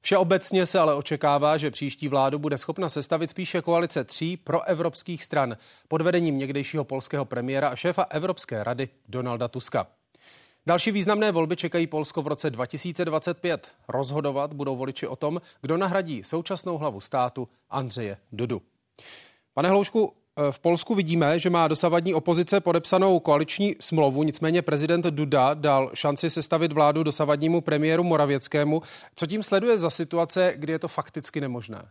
Všeobecně 0.00 0.66
se 0.66 0.78
ale 0.78 0.94
očekává, 0.94 1.56
že 1.56 1.70
příští 1.70 2.08
vládu 2.08 2.38
bude 2.38 2.58
schopna 2.58 2.88
sestavit 2.88 3.30
spíše 3.30 3.62
koalice 3.62 4.04
tří 4.04 4.36
proevropských 4.36 5.24
stran 5.24 5.56
pod 5.88 6.02
vedením 6.02 6.38
někdejšího 6.38 6.84
polského 6.84 7.24
premiéra 7.24 7.68
a 7.68 7.76
šéfa 7.76 8.02
Evropské 8.02 8.64
rady 8.64 8.88
Donalda 9.08 9.48
Tuska. 9.48 9.86
Další 10.66 10.90
významné 10.90 11.32
volby 11.32 11.56
čekají 11.56 11.86
Polsko 11.86 12.22
v 12.22 12.26
roce 12.26 12.50
2025. 12.50 13.68
Rozhodovat 13.88 14.52
budou 14.52 14.76
voliči 14.76 15.06
o 15.06 15.16
tom, 15.16 15.40
kdo 15.60 15.76
nahradí 15.76 16.24
současnou 16.24 16.78
hlavu 16.78 17.00
státu 17.00 17.48
Andřeje 17.70 18.16
Dudu. 18.32 18.62
Pane 19.54 19.68
Hloušku, 19.68 20.12
v 20.50 20.60
Polsku 20.60 20.94
vidíme, 20.94 21.38
že 21.38 21.50
má 21.50 21.68
dosavadní 21.68 22.14
opozice 22.14 22.60
podepsanou 22.60 23.20
koaliční 23.20 23.74
smlouvu, 23.80 24.22
nicméně 24.22 24.62
prezident 24.62 25.06
Duda 25.06 25.54
dal 25.54 25.90
šanci 25.94 26.30
sestavit 26.30 26.72
vládu 26.72 27.02
dosavadnímu 27.02 27.60
premiéru 27.60 28.04
Moravěckému. 28.04 28.80
Co 29.14 29.26
tím 29.26 29.42
sleduje 29.42 29.78
za 29.78 29.90
situace, 29.90 30.52
kdy 30.56 30.72
je 30.72 30.78
to 30.78 30.88
fakticky 30.88 31.40
nemožné? 31.40 31.82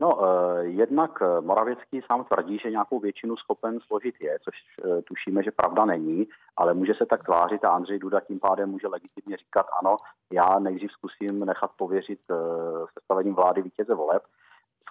No, 0.00 0.24
eh, 0.24 0.64
jednak 0.64 1.10
eh, 1.22 1.40
Moravěcký 1.40 2.00
sám 2.06 2.24
tvrdí, 2.24 2.58
že 2.58 2.70
nějakou 2.70 3.00
většinu 3.00 3.36
schopen 3.36 3.78
složit 3.86 4.14
je, 4.20 4.38
což 4.44 4.54
tušíme, 5.04 5.42
že 5.42 5.50
pravda 5.50 5.84
není, 5.84 6.26
ale 6.56 6.74
může 6.74 6.94
se 6.94 7.06
tak 7.06 7.24
tvářit 7.24 7.64
a 7.64 7.68
Andřej 7.68 7.98
Duda 7.98 8.20
tím 8.20 8.40
pádem 8.40 8.70
může 8.70 8.88
legitimně 8.88 9.36
říkat, 9.36 9.66
ano, 9.82 9.96
já 10.32 10.58
nejdřív 10.58 10.90
zkusím 10.92 11.44
nechat 11.44 11.70
pověřit 11.76 12.20
sestavením 12.94 13.34
vlády 13.34 13.62
vítěze 13.62 13.94
voleb, 13.94 14.22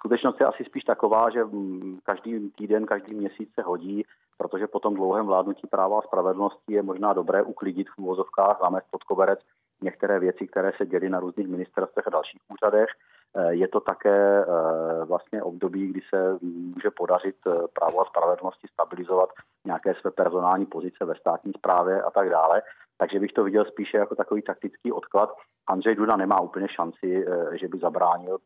Skutečnost 0.02 0.40
je 0.40 0.46
asi 0.46 0.64
spíš 0.64 0.84
taková, 0.84 1.30
že 1.30 1.44
mm, 1.44 1.98
každý 2.02 2.50
týden, 2.50 2.86
každý 2.86 3.14
měsíc 3.14 3.54
se 3.54 3.62
hodí, 3.62 4.04
protože 4.38 4.66
po 4.66 4.80
tom 4.80 4.94
dlouhém 4.94 5.26
vládnutí 5.26 5.66
práva 5.66 5.98
a 5.98 6.02
spravedlnosti 6.02 6.72
je 6.72 6.82
možná 6.82 7.12
dobré 7.12 7.42
uklidit 7.42 7.86
v 7.90 7.98
úvozovkách, 7.98 8.58
zamést 8.60 8.86
pod 8.90 9.04
koberec 9.04 9.38
některé 9.82 10.18
věci, 10.18 10.46
které 10.46 10.72
se 10.76 10.86
děly 10.86 11.08
na 11.08 11.20
různých 11.20 11.48
ministerstvech 11.48 12.06
a 12.06 12.10
dalších 12.10 12.40
úřadech. 12.48 12.88
Eh, 13.36 13.54
je 13.54 13.68
to 13.68 13.80
také 13.80 14.42
eh, 14.42 15.04
vlastně 15.04 15.42
období, 15.42 15.86
kdy 15.86 16.00
se 16.14 16.38
může 16.42 16.90
podařit 16.90 17.36
eh, 17.46 17.50
právo 17.72 18.00
a 18.00 18.04
spravedlnosti 18.04 18.68
stabilizovat 18.72 19.28
nějaké 19.66 19.94
své 19.94 20.10
personální 20.10 20.66
pozice 20.66 21.04
ve 21.04 21.14
státní 21.14 21.52
správě 21.58 22.02
a 22.02 22.10
tak 22.10 22.30
dále. 22.30 22.62
Takže 22.98 23.20
bych 23.20 23.32
to 23.32 23.44
viděl 23.44 23.64
spíše 23.64 23.96
jako 23.96 24.14
takový 24.14 24.42
taktický 24.42 24.92
odklad. 24.92 25.30
Andřej 25.66 25.94
Duda 25.94 26.16
nemá 26.16 26.40
úplně 26.40 26.68
šanci, 26.68 27.26
že 27.60 27.68
by 27.68 27.78
zabránil 27.78 28.38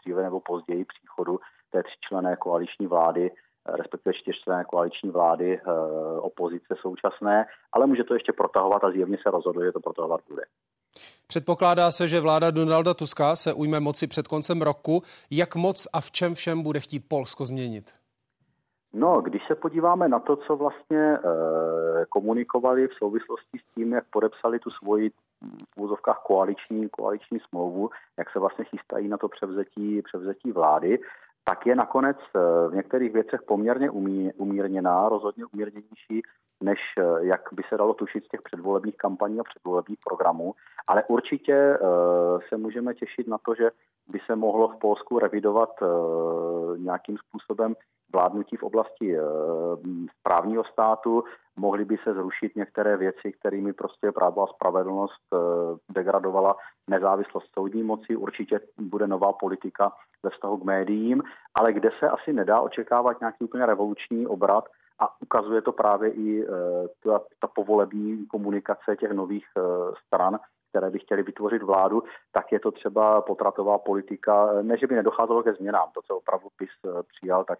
dříve 0.00 0.22
nebo 0.22 0.40
později 0.40 0.84
příchodu 0.84 1.40
té 1.70 1.82
tříčlené 1.82 2.36
koaliční 2.36 2.86
vlády, 2.86 3.30
respektive 3.68 4.14
čtyřčlené 4.14 4.64
koaliční 4.64 5.10
vlády 5.10 5.60
opozice 6.18 6.74
současné, 6.80 7.46
ale 7.72 7.86
může 7.86 8.04
to 8.04 8.14
ještě 8.14 8.32
protahovat 8.32 8.84
a 8.84 8.90
zjevně 8.90 9.18
se 9.22 9.30
rozhodl, 9.30 9.64
že 9.64 9.72
to 9.72 9.80
protahovat 9.80 10.20
bude. 10.28 10.42
Předpokládá 11.26 11.90
se, 11.90 12.08
že 12.08 12.20
vláda 12.20 12.50
Donalda 12.50 12.94
Tuska 12.94 13.36
se 13.36 13.52
ujme 13.52 13.80
moci 13.80 14.06
před 14.06 14.28
koncem 14.28 14.62
roku. 14.62 15.02
Jak 15.30 15.54
moc 15.54 15.86
a 15.92 16.00
v 16.00 16.10
čem 16.10 16.34
všem 16.34 16.62
bude 16.62 16.80
chtít 16.80 17.04
Polsko 17.08 17.46
změnit? 17.46 17.90
No, 18.92 19.20
když 19.20 19.42
se 19.46 19.54
podíváme 19.54 20.08
na 20.08 20.18
to, 20.18 20.36
co 20.36 20.56
vlastně 20.56 20.98
e, 20.98 21.18
komunikovali 22.08 22.88
v 22.88 22.94
souvislosti 22.94 23.58
s 23.58 23.74
tím, 23.74 23.92
jak 23.92 24.04
podepsali 24.10 24.58
tu 24.58 24.70
svoji 24.70 25.10
v 25.74 25.80
úzovkách 25.80 26.22
koaliční, 26.26 26.88
koaliční 26.88 27.38
smlouvu, 27.48 27.90
jak 28.18 28.30
se 28.30 28.38
vlastně 28.38 28.64
chystají 28.64 29.08
na 29.08 29.18
to 29.18 29.28
převzetí, 29.28 30.02
převzetí 30.02 30.52
vlády, 30.52 30.98
tak 31.44 31.66
je 31.66 31.76
nakonec 31.76 32.16
eh, 32.16 32.38
v 32.68 32.74
některých 32.74 33.12
věcech 33.12 33.42
poměrně 33.42 33.90
umí, 33.90 34.32
umírněná, 34.32 35.08
rozhodně 35.08 35.44
umírněnější, 35.54 36.22
než 36.62 36.78
eh, 36.98 37.02
jak 37.20 37.40
by 37.52 37.62
se 37.68 37.76
dalo 37.76 37.94
tušit 37.94 38.24
z 38.24 38.28
těch 38.28 38.42
předvolebních 38.42 38.96
kampaní 38.96 39.40
a 39.40 39.44
předvolebních 39.44 39.98
programů. 40.04 40.54
Ale 40.86 41.04
určitě 41.08 41.54
eh, 41.54 41.78
se 42.48 42.56
můžeme 42.56 42.94
těšit 42.94 43.28
na 43.28 43.38
to, 43.38 43.54
že 43.54 43.70
by 44.08 44.18
se 44.26 44.36
mohlo 44.36 44.68
v 44.68 44.78
Polsku 44.78 45.18
revidovat 45.18 45.70
nějakým 46.76 47.16
způsobem 47.18 47.74
vládnutí 48.14 48.56
v 48.56 48.62
oblasti 48.62 49.16
právního 50.22 50.64
státu, 50.64 51.24
mohly 51.56 51.84
by 51.84 51.96
se 52.04 52.14
zrušit 52.14 52.56
některé 52.56 52.96
věci, 52.96 53.32
kterými 53.32 53.72
prostě 53.72 54.12
právo 54.12 54.42
a 54.42 54.46
spravedlnost 54.46 55.22
degradovala 55.90 56.56
nezávislost 56.90 57.46
soudní 57.54 57.82
moci. 57.82 58.16
Určitě 58.16 58.60
bude 58.78 59.06
nová 59.06 59.32
politika 59.32 59.92
ve 60.22 60.30
vztahu 60.30 60.56
k 60.56 60.64
médiím, 60.64 61.22
ale 61.54 61.72
kde 61.72 61.90
se 61.98 62.08
asi 62.08 62.32
nedá 62.32 62.60
očekávat 62.60 63.20
nějaký 63.20 63.44
úplně 63.44 63.66
revoluční 63.66 64.26
obrat 64.26 64.64
a 64.98 65.20
ukazuje 65.22 65.62
to 65.62 65.72
právě 65.72 66.10
i 66.10 66.42
e, 66.42 66.46
ta, 67.04 67.20
ta 67.40 67.46
povolební 67.54 68.26
komunikace 68.26 68.96
těch 68.96 69.10
nových 69.10 69.46
stran, 70.06 70.38
které 70.74 70.90
by 70.90 70.98
chtěli 70.98 71.22
vytvořit 71.22 71.62
vládu, 71.62 72.02
tak 72.32 72.52
je 72.52 72.60
to 72.60 72.70
třeba 72.70 73.22
potratová 73.22 73.78
politika. 73.78 74.62
Ne, 74.62 74.78
že 74.78 74.86
by 74.86 74.94
nedocházelo 74.94 75.42
ke 75.42 75.52
změnám, 75.52 75.88
to, 75.94 76.00
co 76.02 76.16
opravdu 76.16 76.48
PIS 76.56 76.70
přijal, 77.16 77.44
tak 77.44 77.58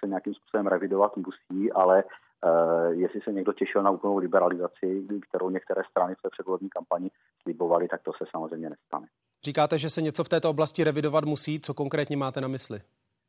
se 0.00 0.06
nějakým 0.06 0.34
způsobem 0.34 0.66
revidovat 0.66 1.16
musí, 1.16 1.72
ale 1.72 2.04
Uh, 2.44 2.92
jestli 2.92 3.20
se 3.20 3.32
někdo 3.32 3.52
těšil 3.52 3.82
na 3.82 3.90
úplnou 3.90 4.18
liberalizaci, 4.18 5.06
kterou 5.28 5.50
některé 5.50 5.82
strany 5.90 6.14
v 6.14 6.22
té 6.22 6.28
předvolební 6.30 6.68
kampani 6.68 7.10
slibovaly, 7.42 7.88
tak 7.88 8.02
to 8.02 8.12
se 8.12 8.24
samozřejmě 8.30 8.70
nestane. 8.70 9.06
Říkáte, 9.44 9.78
že 9.78 9.90
se 9.90 10.02
něco 10.02 10.24
v 10.24 10.28
této 10.28 10.50
oblasti 10.50 10.84
revidovat 10.84 11.24
musí. 11.24 11.60
Co 11.60 11.74
konkrétně 11.74 12.16
máte 12.16 12.40
na 12.40 12.48
mysli? 12.48 12.80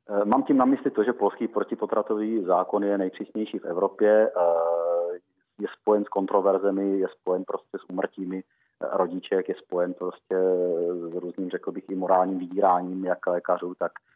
Uh, 0.10 0.26
mám 0.26 0.44
tím 0.44 0.58
na 0.58 0.66
mysli 0.66 0.92
to, 0.92 1.04
že 1.04 1.14
polský 1.14 1.48
protipotratový 1.48 2.44
zákon 2.44 2.84
je 2.84 2.98
nejpřísnější 2.98 3.60
v 3.60 3.66
Evropě, 3.66 4.32
je 5.60 5.68
spojen 5.82 6.06
s 6.06 6.08
kontroverzemi, 6.08 7.00
je 7.00 7.08
spojen 7.22 7.44
prostě 7.44 7.78
s 7.78 7.90
umrtími 7.90 8.44
rodiček, 8.92 9.50
je 9.50 9.56
spojen 9.56 9.94
prostě 9.94 10.36
s 10.94 11.16
různým, 11.16 11.50
řekl 11.50 11.72
bych, 11.72 11.90
i 11.90 11.96
morálním 11.96 12.40
vydíráním 12.40 13.06
jak 13.06 13.28
lékařů, 13.28 13.74
tak 13.80 13.92
Eh, 13.92 14.11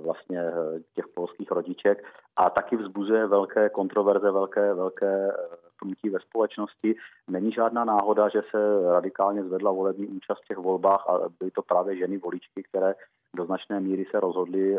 vlastně 0.00 0.40
eh, 0.40 0.80
těch 0.94 1.08
polských 1.14 1.50
rodiček 1.50 2.04
a 2.36 2.50
taky 2.50 2.76
vzbuzuje 2.76 3.26
velké 3.26 3.68
kontroverze, 3.68 4.30
velké, 4.30 4.74
velké 4.74 5.28
eh, 5.28 5.36
pnutí 5.78 6.10
ve 6.10 6.20
společnosti. 6.20 6.94
Není 7.28 7.52
žádná 7.52 7.84
náhoda, 7.84 8.28
že 8.28 8.42
se 8.50 8.92
radikálně 8.92 9.44
zvedla 9.44 9.72
volební 9.72 10.06
účast 10.06 10.38
v 10.44 10.48
těch 10.48 10.58
volbách 10.58 11.08
a 11.08 11.18
byly 11.38 11.50
to 11.50 11.62
právě 11.62 11.96
ženy 11.96 12.18
voličky, 12.18 12.62
které 12.62 12.94
do 13.36 13.44
značné 13.44 13.80
míry 13.80 14.06
se 14.10 14.20
rozhodly 14.20 14.78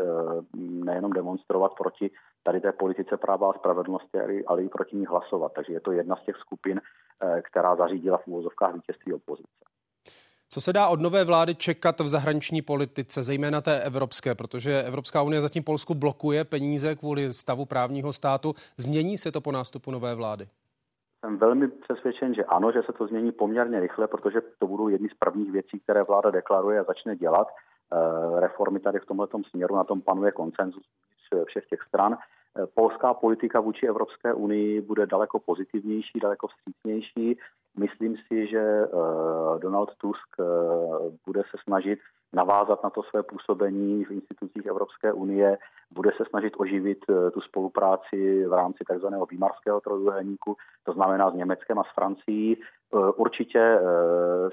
nejenom 0.56 1.12
demonstrovat 1.12 1.72
proti 1.78 2.10
tady 2.42 2.60
té 2.60 2.72
politice 2.72 3.16
práva 3.16 3.50
a 3.50 3.58
spravedlnosti, 3.58 4.18
ale 4.46 4.62
i 4.62 4.68
proti 4.68 4.96
ní 4.96 5.06
hlasovat. 5.06 5.52
Takže 5.52 5.72
je 5.72 5.80
to 5.80 5.92
jedna 5.92 6.16
z 6.16 6.22
těch 6.22 6.36
skupin, 6.36 6.80
která 7.42 7.76
zařídila 7.76 8.18
v 8.18 8.26
úvozovkách 8.26 8.74
vítězství 8.74 9.12
opozice. 9.12 9.75
Co 10.48 10.60
se 10.60 10.72
dá 10.72 10.88
od 10.88 11.00
nové 11.00 11.24
vlády 11.24 11.54
čekat 11.54 12.00
v 12.00 12.08
zahraniční 12.08 12.62
politice, 12.62 13.22
zejména 13.22 13.60
té 13.60 13.80
evropské, 13.80 14.34
protože 14.34 14.82
Evropská 14.82 15.22
unie 15.22 15.40
zatím 15.40 15.62
Polsku 15.62 15.94
blokuje 15.94 16.44
peníze 16.44 16.96
kvůli 16.96 17.32
stavu 17.34 17.64
právního 17.64 18.12
státu. 18.12 18.54
Změní 18.78 19.18
se 19.18 19.32
to 19.32 19.40
po 19.40 19.52
nástupu 19.52 19.90
nové 19.90 20.14
vlády? 20.14 20.48
Jsem 21.24 21.38
velmi 21.38 21.68
přesvědčen, 21.68 22.34
že 22.34 22.44
ano, 22.44 22.72
že 22.72 22.82
se 22.86 22.92
to 22.92 23.06
změní 23.06 23.32
poměrně 23.32 23.80
rychle, 23.80 24.06
protože 24.06 24.40
to 24.58 24.66
budou 24.66 24.88
jedny 24.88 25.08
z 25.08 25.14
prvních 25.18 25.52
věcí, 25.52 25.80
které 25.80 26.02
vláda 26.02 26.30
deklaruje 26.30 26.80
a 26.80 26.84
začne 26.84 27.16
dělat. 27.16 27.48
Eh, 27.92 28.40
reformy 28.40 28.80
tady 28.80 28.98
v 28.98 29.06
tomto 29.06 29.38
směru, 29.50 29.76
na 29.76 29.84
tom 29.84 30.00
panuje 30.00 30.32
koncenzus 30.32 30.82
všech 31.46 31.66
těch 31.66 31.82
stran. 31.88 32.12
Eh, 32.14 32.66
polská 32.74 33.14
politika 33.14 33.60
vůči 33.60 33.86
Evropské 33.86 34.34
unii 34.34 34.80
bude 34.80 35.06
daleko 35.06 35.40
pozitivnější, 35.40 36.18
daleko 36.22 36.48
vstřícnější. 36.48 37.38
Myslím 37.78 38.16
si, 38.16 38.46
že 38.46 38.58
eh, 38.58 38.88
Donald 39.58 39.90
Tusk 39.96 40.28
eh, 40.40 40.44
bude 41.26 41.42
se 41.50 41.56
snažit 41.64 41.98
navázat 42.32 42.84
na 42.84 42.90
to 42.90 43.02
své 43.02 43.22
působení 43.22 44.04
v 44.04 44.10
institucích 44.10 44.66
Evropské 44.66 45.12
unie, 45.12 45.58
bude 45.90 46.10
se 46.16 46.24
snažit 46.28 46.54
oživit 46.56 46.98
tu 47.34 47.40
spolupráci 47.40 48.46
v 48.46 48.52
rámci 48.52 48.84
takzvaného 48.88 49.26
výmarského 49.26 49.80
trojuhelníku, 49.80 50.56
to 50.84 50.92
znamená 50.92 51.30
s 51.30 51.34
Německem 51.34 51.78
a 51.78 51.84
s 51.84 51.94
Francií. 51.94 52.56
Určitě 53.16 53.78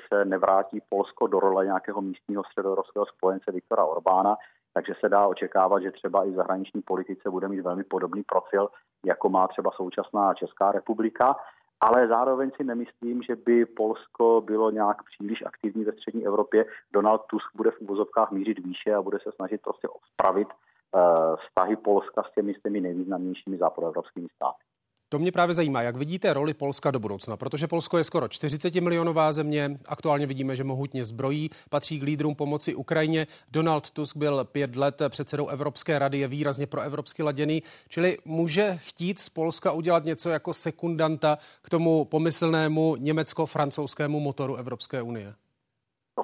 se 0.07 0.25
nevrátí 0.25 0.81
Polsko 0.89 1.27
do 1.27 1.39
role 1.39 1.65
nějakého 1.65 2.01
místního 2.01 2.43
středoevropského 2.43 3.05
spojence 3.05 3.51
Viktora 3.51 3.86
Orbána, 3.86 4.36
takže 4.73 4.93
se 4.99 5.09
dá 5.09 5.27
očekávat, 5.27 5.83
že 5.83 5.91
třeba 5.91 6.25
i 6.25 6.31
v 6.31 6.36
zahraniční 6.36 6.81
politice 6.81 7.29
bude 7.29 7.47
mít 7.47 7.62
velmi 7.62 7.83
podobný 7.83 8.23
profil, 8.23 8.69
jako 9.05 9.29
má 9.29 9.47
třeba 9.47 9.71
současná 9.71 10.33
Česká 10.33 10.71
republika. 10.71 11.36
Ale 11.84 12.08
zároveň 12.08 12.52
si 12.56 12.63
nemyslím, 12.63 13.22
že 13.22 13.36
by 13.36 13.65
Polsko 13.65 14.41
bylo 14.46 14.72
nějak 14.72 15.04
příliš 15.04 15.43
aktivní 15.46 15.84
ve 15.84 15.91
střední 15.91 16.26
Evropě. 16.26 16.65
Donald 16.93 17.22
Tusk 17.30 17.56
bude 17.56 17.72
v 17.72 17.82
úvozovkách 17.82 18.32
mířit 18.32 18.60
výše 18.60 18.93
a 18.93 19.02
bude 19.02 19.19
se 19.24 19.32
snažit 19.36 19.62
prostě 19.62 19.88
spravit 20.13 20.48
uh, 20.48 21.36
vztahy 21.36 21.76
Polska 21.76 22.24
s 22.24 22.34
těmi, 22.34 22.54
s 22.54 22.62
těmi 22.62 22.82
nejvýznamnějšími 22.82 23.58
západoevropskými 23.58 24.28
státy. 24.36 24.63
To 25.13 25.19
mě 25.19 25.32
právě 25.32 25.54
zajímá, 25.54 25.82
jak 25.82 25.95
vidíte 25.95 26.34
roli 26.34 26.54
Polska 26.54 26.91
do 26.91 26.99
budoucna, 26.99 27.38
protože 27.38 27.67
Polsko 27.67 27.97
je 27.97 28.04
skoro 28.04 28.28
40 28.28 28.76
milionová 28.76 29.32
země, 29.32 29.78
aktuálně 29.88 30.26
vidíme, 30.26 30.56
že 30.56 30.63
mohutně 30.63 31.06
zbrojí, 31.06 31.49
patří 31.69 31.99
k 31.99 32.04
lídrům 32.04 32.36
pomoci 32.36 32.76
Ukrajině. 32.76 33.28
Donald 33.52 33.91
Tusk 33.91 34.17
byl 34.17 34.43
pět 34.43 34.76
let 34.76 35.02
předsedou 35.10 35.47
Evropské 35.47 35.99
rady, 35.99 36.19
je 36.19 36.28
výrazně 36.28 36.67
pro 36.67 36.82
evropsky 36.82 37.23
laděný, 37.23 37.63
čili 37.89 38.17
může 38.26 38.80
chtít 38.82 39.19
z 39.19 39.30
Polska 39.30 39.71
udělat 39.71 40.06
něco 40.06 40.30
jako 40.30 40.54
sekundanta 40.54 41.38
k 41.62 41.69
tomu 41.69 42.06
pomyslnému 42.06 42.95
německo-francouzskému 42.95 44.19
motoru 44.19 44.56
Evropské 44.56 45.02
unie? 45.02 45.34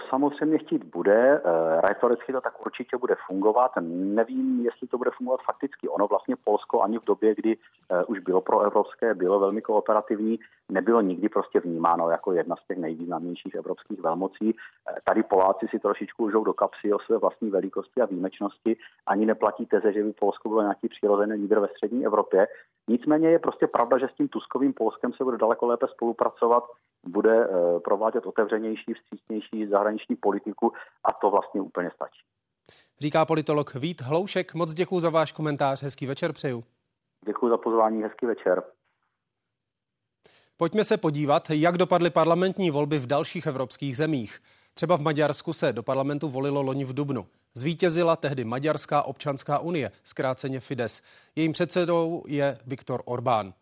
Samozřejmě 0.09 0.57
chtít 0.57 0.83
bude, 0.83 1.41
eh, 1.45 1.81
retoricky 1.81 2.31
to 2.31 2.41
tak 2.41 2.65
určitě 2.65 2.97
bude 2.97 3.15
fungovat. 3.27 3.71
Nevím, 3.89 4.65
jestli 4.65 4.87
to 4.87 4.97
bude 4.97 5.11
fungovat 5.17 5.41
fakticky. 5.45 5.89
Ono 5.89 6.07
vlastně 6.07 6.35
Polsko 6.43 6.81
ani 6.81 6.99
v 6.99 7.03
době, 7.05 7.35
kdy 7.35 7.57
eh, 7.57 8.03
už 8.03 8.19
bylo 8.19 8.41
pro 8.41 8.61
evropské, 8.61 9.13
bylo 9.13 9.39
velmi 9.39 9.61
kooperativní, 9.61 10.39
nebylo 10.69 11.01
nikdy 11.01 11.29
prostě 11.29 11.59
vnímáno 11.59 12.09
jako 12.09 12.33
jedna 12.33 12.55
z 12.55 12.67
těch 12.67 12.77
nejvýznamnějších 12.77 13.55
evropských 13.55 13.99
velmocí. 13.99 14.55
Eh, 14.55 14.95
tady 15.03 15.23
Poláci 15.23 15.67
si 15.67 15.79
trošičku 15.79 16.23
užou 16.23 16.43
do 16.43 16.53
kapsy 16.53 16.93
o 16.93 16.99
své 16.99 17.17
vlastní 17.17 17.49
velikosti 17.49 18.01
a 18.01 18.05
výjimečnosti. 18.05 18.77
Ani 19.07 19.25
neplatí 19.25 19.65
teze, 19.65 19.93
že 19.93 20.03
by 20.03 20.13
Polsko 20.13 20.49
bylo 20.49 20.61
nějaký 20.61 20.89
přirozený 20.89 21.33
lídr 21.33 21.59
ve 21.59 21.67
střední 21.67 22.05
Evropě. 22.05 22.47
Nicméně 22.89 23.29
je 23.29 23.39
prostě 23.39 23.67
pravda, 23.67 23.97
že 23.97 24.07
s 24.07 24.15
tím 24.17 24.27
Tuskovým 24.27 24.73
Polskem 24.73 25.13
se 25.13 25.23
bude 25.23 25.37
daleko 25.37 25.65
lépe 25.65 25.87
spolupracovat 25.87 26.63
bude 27.07 27.45
eh, 27.45 27.79
provádět 27.79 28.25
otevřenější, 28.25 28.93
vstřícnější 28.93 29.67
zahraniční 29.67 30.15
politiku 30.15 30.73
a 31.03 31.13
to 31.13 31.29
vlastně 31.29 31.61
úplně 31.61 31.91
stačí. 31.95 32.21
Říká 32.99 33.25
politolog 33.25 33.75
Vít 33.75 34.01
Hloušek. 34.01 34.53
Moc 34.53 34.73
děkuji 34.73 34.99
za 34.99 35.09
váš 35.09 35.31
komentář. 35.31 35.83
Hezký 35.83 36.07
večer 36.07 36.33
přeju. 36.33 36.63
Děkuji 37.25 37.49
za 37.49 37.57
pozvání. 37.57 38.03
Hezký 38.03 38.25
večer. 38.25 38.63
Pojďme 40.57 40.83
se 40.83 40.97
podívat, 40.97 41.49
jak 41.49 41.77
dopadly 41.77 42.09
parlamentní 42.09 42.71
volby 42.71 42.99
v 42.99 43.07
dalších 43.07 43.47
evropských 43.47 43.97
zemích. 43.97 44.39
Třeba 44.79 44.97
v 44.97 45.01
Maďarsku 45.01 45.53
se 45.53 45.73
do 45.73 45.83
parlamentu 45.83 46.29
volilo 46.29 46.61
loni 46.61 46.85
v 46.85 46.93
Dubnu. 46.93 47.27
Zvítězila 47.53 48.15
tehdy 48.15 48.45
Maďarská 48.45 49.03
občanská 49.03 49.59
unie, 49.59 49.91
zkráceně 50.03 50.59
Fides. 50.59 51.01
Jejím 51.35 51.51
předsedou 51.51 52.23
je 52.27 52.57
Viktor 52.65 53.01
Orbán. 53.05 53.53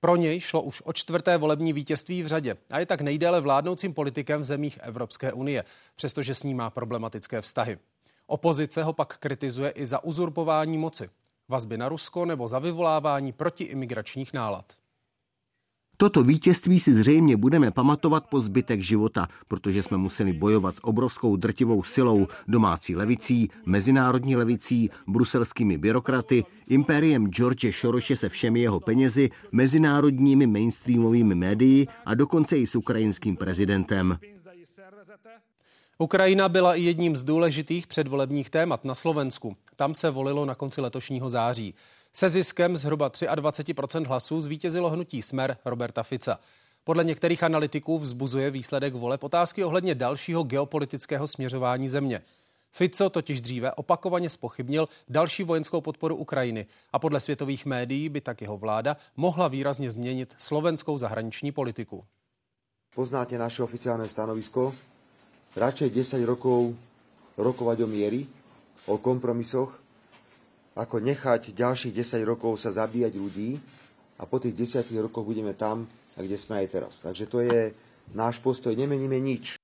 Pro 0.00 0.16
něj 0.16 0.40
šlo 0.40 0.62
už 0.62 0.82
o 0.84 0.92
čtvrté 0.92 1.38
volební 1.38 1.72
vítězství 1.72 2.22
v 2.22 2.26
řadě 2.26 2.56
a 2.70 2.78
je 2.78 2.86
tak 2.86 3.00
nejdéle 3.00 3.40
vládnoucím 3.40 3.94
politikem 3.94 4.40
v 4.40 4.44
zemích 4.44 4.78
Evropské 4.82 5.32
unie, 5.32 5.64
přestože 5.94 6.34
s 6.34 6.42
ní 6.42 6.54
má 6.54 6.70
problematické 6.70 7.40
vztahy. 7.40 7.78
Opozice 8.26 8.82
ho 8.82 8.92
pak 8.92 9.18
kritizuje 9.18 9.70
i 9.70 9.86
za 9.86 10.04
uzurpování 10.04 10.78
moci, 10.78 11.10
vazby 11.48 11.78
na 11.78 11.88
Rusko 11.88 12.24
nebo 12.24 12.48
za 12.48 12.58
vyvolávání 12.58 13.32
protiimigračních 13.32 14.32
nálad. 14.32 14.72
Toto 15.98 16.22
vítězství 16.22 16.80
si 16.80 16.94
zřejmě 16.94 17.36
budeme 17.36 17.70
pamatovat 17.70 18.26
po 18.26 18.40
zbytek 18.40 18.80
života, 18.80 19.28
protože 19.48 19.82
jsme 19.82 19.96
museli 19.96 20.32
bojovat 20.32 20.76
s 20.76 20.84
obrovskou 20.84 21.36
drtivou 21.36 21.82
silou 21.82 22.26
domácí 22.48 22.96
levicí, 22.96 23.50
mezinárodní 23.66 24.36
levicí, 24.36 24.90
bruselskými 25.06 25.78
byrokraty, 25.78 26.44
impériem 26.68 27.28
George 27.28 27.70
Šoroše 27.70 28.16
se 28.16 28.28
všemi 28.28 28.60
jeho 28.60 28.80
penězi, 28.80 29.30
mezinárodními 29.52 30.46
mainstreamovými 30.46 31.34
médii 31.34 31.86
a 32.06 32.14
dokonce 32.14 32.58
i 32.58 32.66
s 32.66 32.74
ukrajinským 32.74 33.36
prezidentem. 33.36 34.18
Ukrajina 35.98 36.48
byla 36.48 36.74
i 36.74 36.82
jedním 36.82 37.16
z 37.16 37.24
důležitých 37.24 37.86
předvolebních 37.86 38.50
témat 38.50 38.84
na 38.84 38.94
Slovensku. 38.94 39.56
Tam 39.76 39.94
se 39.94 40.10
volilo 40.10 40.44
na 40.44 40.54
konci 40.54 40.80
letošního 40.80 41.28
září. 41.28 41.74
Se 42.16 42.28
ziskem 42.28 42.76
zhruba 42.76 43.10
23% 43.10 44.06
hlasů 44.06 44.40
zvítězilo 44.40 44.90
hnutí 44.90 45.22
Smer 45.22 45.56
Roberta 45.64 46.02
Fica. 46.02 46.40
Podle 46.84 47.04
některých 47.04 47.42
analytiků 47.42 47.98
vzbuzuje 47.98 48.50
výsledek 48.50 48.94
voleb 48.94 49.24
otázky 49.24 49.64
ohledně 49.64 49.94
dalšího 49.94 50.42
geopolitického 50.42 51.26
směřování 51.26 51.88
země. 51.88 52.22
Fico 52.72 53.10
totiž 53.10 53.40
dříve 53.40 53.72
opakovaně 53.72 54.30
spochybnil 54.30 54.88
další 55.08 55.44
vojenskou 55.44 55.80
podporu 55.80 56.16
Ukrajiny 56.16 56.66
a 56.92 56.98
podle 56.98 57.20
světových 57.20 57.66
médií 57.66 58.08
by 58.08 58.20
tak 58.20 58.40
jeho 58.40 58.56
vláda 58.58 58.96
mohla 59.16 59.48
výrazně 59.48 59.90
změnit 59.90 60.34
slovenskou 60.38 60.98
zahraniční 60.98 61.52
politiku. 61.52 62.04
Poznáte 62.94 63.38
naše 63.38 63.62
oficiálne 63.62 64.08
stanovisko? 64.08 64.72
Radšej 65.56 65.90
10 65.90 66.24
rokov 66.24 66.72
rokovať 67.36 67.84
o 67.84 67.86
miery, 67.86 68.26
o 68.86 68.98
kompromisoch, 68.98 69.85
ako 70.76 71.00
nechať 71.00 71.56
ďalších 71.56 71.92
10 71.96 72.20
rokov 72.28 72.60
sa 72.60 72.70
zabíjať 72.70 73.16
ľudí 73.16 73.56
a 74.20 74.28
po 74.28 74.36
tých 74.36 74.52
10 74.52 74.84
rokoch 75.00 75.24
budeme 75.24 75.56
tam, 75.56 75.88
kde 76.16 76.38
jsme 76.38 76.56
aj 76.56 76.68
teraz. 76.68 76.94
Takže 77.00 77.26
to 77.26 77.40
je 77.40 77.72
náš 78.14 78.38
postoj, 78.38 78.76
nemeníme 78.76 79.16
nič. 79.20 79.56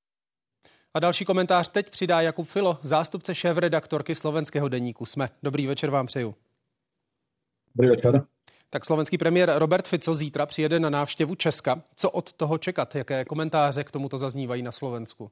A 0.94 1.00
další 1.00 1.24
komentář 1.24 1.70
teď 1.70 1.90
přidá 1.90 2.20
Jakub 2.20 2.48
Filo, 2.48 2.78
zástupce 2.82 3.34
šéf-redaktorky 3.34 4.14
slovenského 4.14 4.68
deníku 4.68 5.06
Jsme. 5.06 5.28
Dobrý 5.42 5.66
večer 5.66 5.90
vám 5.90 6.06
přeju. 6.06 6.34
Dobrý 7.74 7.88
večer. 7.90 8.24
Tak 8.70 8.84
slovenský 8.84 9.18
premiér 9.18 9.52
Robert 9.56 9.88
Fico 9.88 10.14
zítra 10.14 10.46
přijede 10.46 10.80
na 10.80 10.90
návštěvu 10.90 11.34
Česka. 11.34 11.82
Co 11.96 12.10
od 12.10 12.32
toho 12.32 12.58
čekat? 12.58 12.94
Jaké 12.94 13.24
komentáře 13.24 13.84
k 13.84 13.90
tomuto 13.90 14.18
zaznívají 14.18 14.62
na 14.62 14.72
Slovensku? 14.72 15.30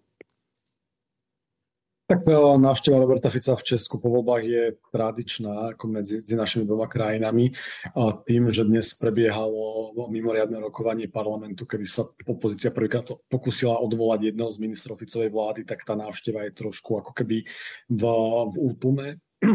Tak 2.10 2.26
e, 2.26 2.34
návšteva 2.58 2.98
Roberta 2.98 3.30
Fica 3.30 3.54
v 3.54 3.62
Česku 3.62 4.02
po 4.02 4.10
voľbách 4.10 4.42
je 4.42 4.64
tradičná 4.90 5.78
ako 5.78 5.84
medzi, 5.94 6.18
medzi 6.18 6.34
našimi 6.34 6.66
dvoma 6.66 6.90
krajinami. 6.90 7.54
A 7.94 8.18
tým, 8.26 8.50
že 8.50 8.66
dnes 8.66 8.98
prebiehalo 8.98 9.94
mimoriadne 10.10 10.58
rokovanie 10.58 11.06
parlamentu, 11.06 11.70
kedy 11.70 11.86
sa 11.86 12.02
opozícia 12.26 12.74
prvýkrát 12.74 13.06
pokusila 13.30 13.78
odvolať 13.78 14.34
jedného 14.34 14.50
z 14.50 14.58
ministrov 14.58 14.98
Ficovej 14.98 15.30
vlády, 15.30 15.62
tak 15.62 15.86
tá 15.86 15.94
návšteva 15.94 16.50
je 16.50 16.58
trošku 16.58 16.98
ako 16.98 17.14
keby 17.14 17.46
v, 17.86 18.02
v 18.50 18.56
útlume. 18.58 19.06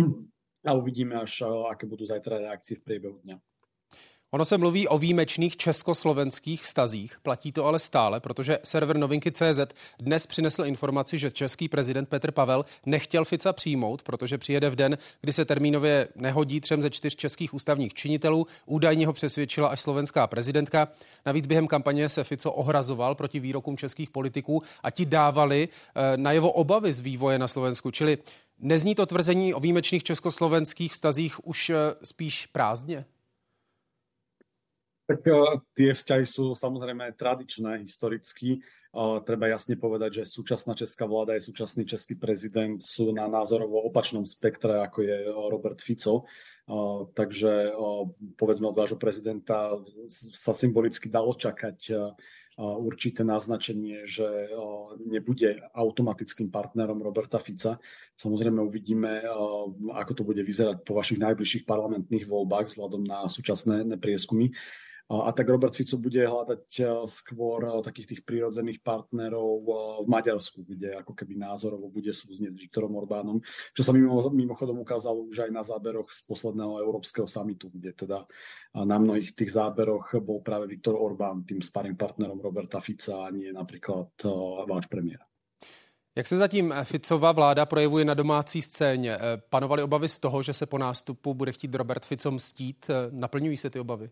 A 0.65 0.72
uvidíme 0.80 1.20
až, 1.20 1.44
e, 1.44 1.52
aké 1.76 1.84
budú 1.91 2.08
zajtra 2.08 2.39
reakcie 2.39 2.80
v 2.80 2.88
priebehu 2.88 3.20
dňa. 3.28 3.36
Ono 4.36 4.45
se 4.45 4.58
mluví 4.58 4.88
o 4.88 4.98
výjimečných 4.98 5.58
československých 5.58 6.63
vztazích, 6.63 7.17
platí 7.24 7.52
to 7.52 7.65
ale 7.65 7.80
stále, 7.80 8.19
protože 8.19 8.60
server 8.63 8.98
novinky.cz 8.98 9.60
dnes 10.00 10.28
přinesl 10.28 10.65
informaci, 10.65 11.17
že 11.17 11.32
český 11.32 11.69
prezident 11.69 12.10
Petr 12.10 12.32
Pavel 12.32 12.65
nechtěl 12.86 13.26
Fica 13.26 13.54
přijmout, 13.54 14.04
protože 14.04 14.38
přijede 14.38 14.69
v 14.69 14.76
den, 14.76 14.98
kdy 15.21 15.34
se 15.34 15.45
termínově 15.45 16.08
nehodí 16.15 16.62
třem 16.62 16.82
ze 16.82 16.89
čtyř 16.89 17.15
českých 17.15 17.54
ústavních 17.54 17.93
činitelů. 17.93 18.48
Údajně 18.65 19.08
ho 19.08 19.13
přesvědčila 19.13 19.67
až 19.67 19.82
slovenská 19.82 20.28
prezidentka. 20.28 20.88
Navíc 21.26 21.48
během 21.48 21.67
kampaně 21.67 22.10
se 22.10 22.24
Fico 22.24 22.52
ohrazoval 22.52 23.15
proti 23.15 23.39
výrokům 23.39 23.78
českých 23.78 24.10
politiků 24.10 24.63
a 24.84 24.91
ti 24.91 25.06
dávali 25.06 25.69
eh, 25.69 26.17
na 26.17 26.32
jeho 26.32 26.52
obavy 26.52 26.93
z 26.93 27.00
vývoje 27.00 27.39
na 27.39 27.48
Slovensku. 27.48 27.91
Čili 27.91 28.17
nezní 28.60 28.95
to 28.95 29.06
tvrzení 29.06 29.54
o 29.54 29.60
výjimečných 29.60 30.04
československých 30.04 30.93
vztazích 30.93 31.48
už 31.48 31.69
eh, 31.69 31.76
spíš 32.04 32.45
prázdně? 32.45 33.06
Tak 35.06 35.22
uh, 35.30 35.62
tie 35.78 35.94
vzťahy 35.94 36.26
sú 36.26 36.58
samozrejme 36.58 37.13
tradičné 37.13 37.86
historicky. 37.86 38.65
Uh, 38.89 39.22
treba 39.22 39.52
jasne 39.52 39.78
povedať, 39.78 40.24
že 40.24 40.32
súčasná 40.34 40.74
česká 40.74 41.06
vláda 41.06 41.38
je 41.38 41.46
súčasný 41.46 41.86
český 41.86 42.18
prezident 42.18 42.82
sú 42.82 43.13
na 43.13 43.30
názorovo 43.30 43.86
opačnom 43.86 44.26
spektre, 44.26 44.82
ako 44.82 45.06
je 45.06 45.18
Robert 45.30 45.80
Fico. 45.84 46.26
Takže 47.13 47.78
povedzme 48.34 48.74
od 48.74 48.74
vášho 48.74 48.98
prezidenta 48.98 49.78
sa 50.10 50.50
symbolicky 50.50 51.13
dalo 51.13 51.38
čakať 51.38 51.94
určité 52.58 53.22
naznačenie, 53.22 54.10
že 54.10 54.26
nebude 55.06 55.62
automatickým 55.78 56.50
partnerom 56.50 57.06
Roberta 57.06 57.38
Fica. 57.38 57.78
Samozrejme 58.18 58.65
uvidíme, 58.65 59.22
ako 59.94 60.12
to 60.18 60.24
bude 60.26 60.41
vyzerať 60.41 60.82
po 60.82 60.98
vašich 60.98 61.22
najbližších 61.22 61.70
parlamentných 61.70 62.26
voľbách 62.26 62.74
vzhľadom 62.74 63.06
na 63.06 63.30
súčasné 63.30 63.86
prieskumy. 64.02 64.50
A 65.06 65.30
tak 65.32 65.46
Robert 65.50 65.76
Fico 65.78 66.02
bude 66.02 66.18
hľadať 66.18 66.65
eh, 66.82 66.89
skôr 67.06 67.62
eh, 67.62 67.78
takých 67.86 68.08
tých 68.10 68.22
prírodzených 68.26 68.82
partnerov 68.82 69.62
eh, 69.62 69.74
v 70.02 70.08
Maďarsku, 70.10 70.65
kde 70.65 70.98
ako 70.98 71.13
keby 71.13 71.38
názorovo 71.38 71.94
bude 71.94 72.10
súznieť 72.10 72.58
s 72.58 72.62
Viktorom 72.65 72.89
Orbánom, 72.98 73.38
čo 73.78 73.86
sa 73.86 73.94
mimo, 73.94 74.18
mimochodom 74.34 74.82
ukázalo 74.82 75.30
už 75.30 75.46
aj 75.46 75.52
na 75.54 75.62
záberoch 75.62 76.10
z 76.10 76.26
posledného 76.26 76.82
európskeho 76.82 77.30
samitu, 77.30 77.70
kde 77.70 77.94
teda 77.94 78.26
na 78.74 78.98
mnohých 78.98 79.38
tých 79.38 79.54
záberoch 79.54 80.18
bol 80.26 80.41
práve 80.41 80.65
Viktor 80.65 80.98
Orbán 80.98 81.46
tým 81.46 81.62
sparring 81.62 81.98
partnerom 81.98 82.41
Roberta 82.41 82.82
Fica 82.82 83.30
a 83.30 83.30
nie 83.30 83.54
napríklad 83.54 84.10
váš 84.65 84.89
premiér. 84.89 85.22
Jak 86.15 86.28
se 86.28 86.38
zatím 86.38 86.74
Ficova 86.84 87.32
vláda 87.32 87.65
projevuje 87.65 88.06
na 88.06 88.13
domácí 88.13 88.62
scéně? 88.62 89.18
Panovaly 89.50 89.84
obavy 89.84 90.10
z 90.10 90.18
toho, 90.18 90.44
že 90.44 90.54
se 90.54 90.65
po 90.65 90.78
nástupu 90.78 91.34
bude 91.34 91.52
chtít 91.52 91.76
Robert 91.76 92.06
Fico 92.06 92.32
mstít? 92.32 92.91
Naplňují 93.12 93.58
se 93.58 93.70
ty 93.70 93.80
obavy? 93.80 94.10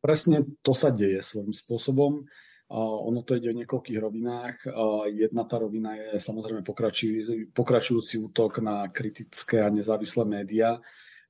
Presne 0.00 0.44
to 0.62 0.76
sa 0.76 0.92
deje 0.92 1.22
svojím 1.24 1.56
spôsobom. 1.56 2.26
Ono 2.74 3.22
to 3.22 3.38
ide 3.38 3.54
v 3.54 3.62
niekoľkých 3.62 3.98
rovinách. 4.02 4.56
Jedna 5.14 5.46
tá 5.46 5.62
rovina 5.62 5.94
je 5.94 6.18
samozrejme 6.18 6.66
pokračujúci 7.54 8.18
útok 8.18 8.58
na 8.58 8.90
kritické 8.90 9.62
a 9.62 9.70
nezávislé 9.70 10.26
médiá, 10.26 10.82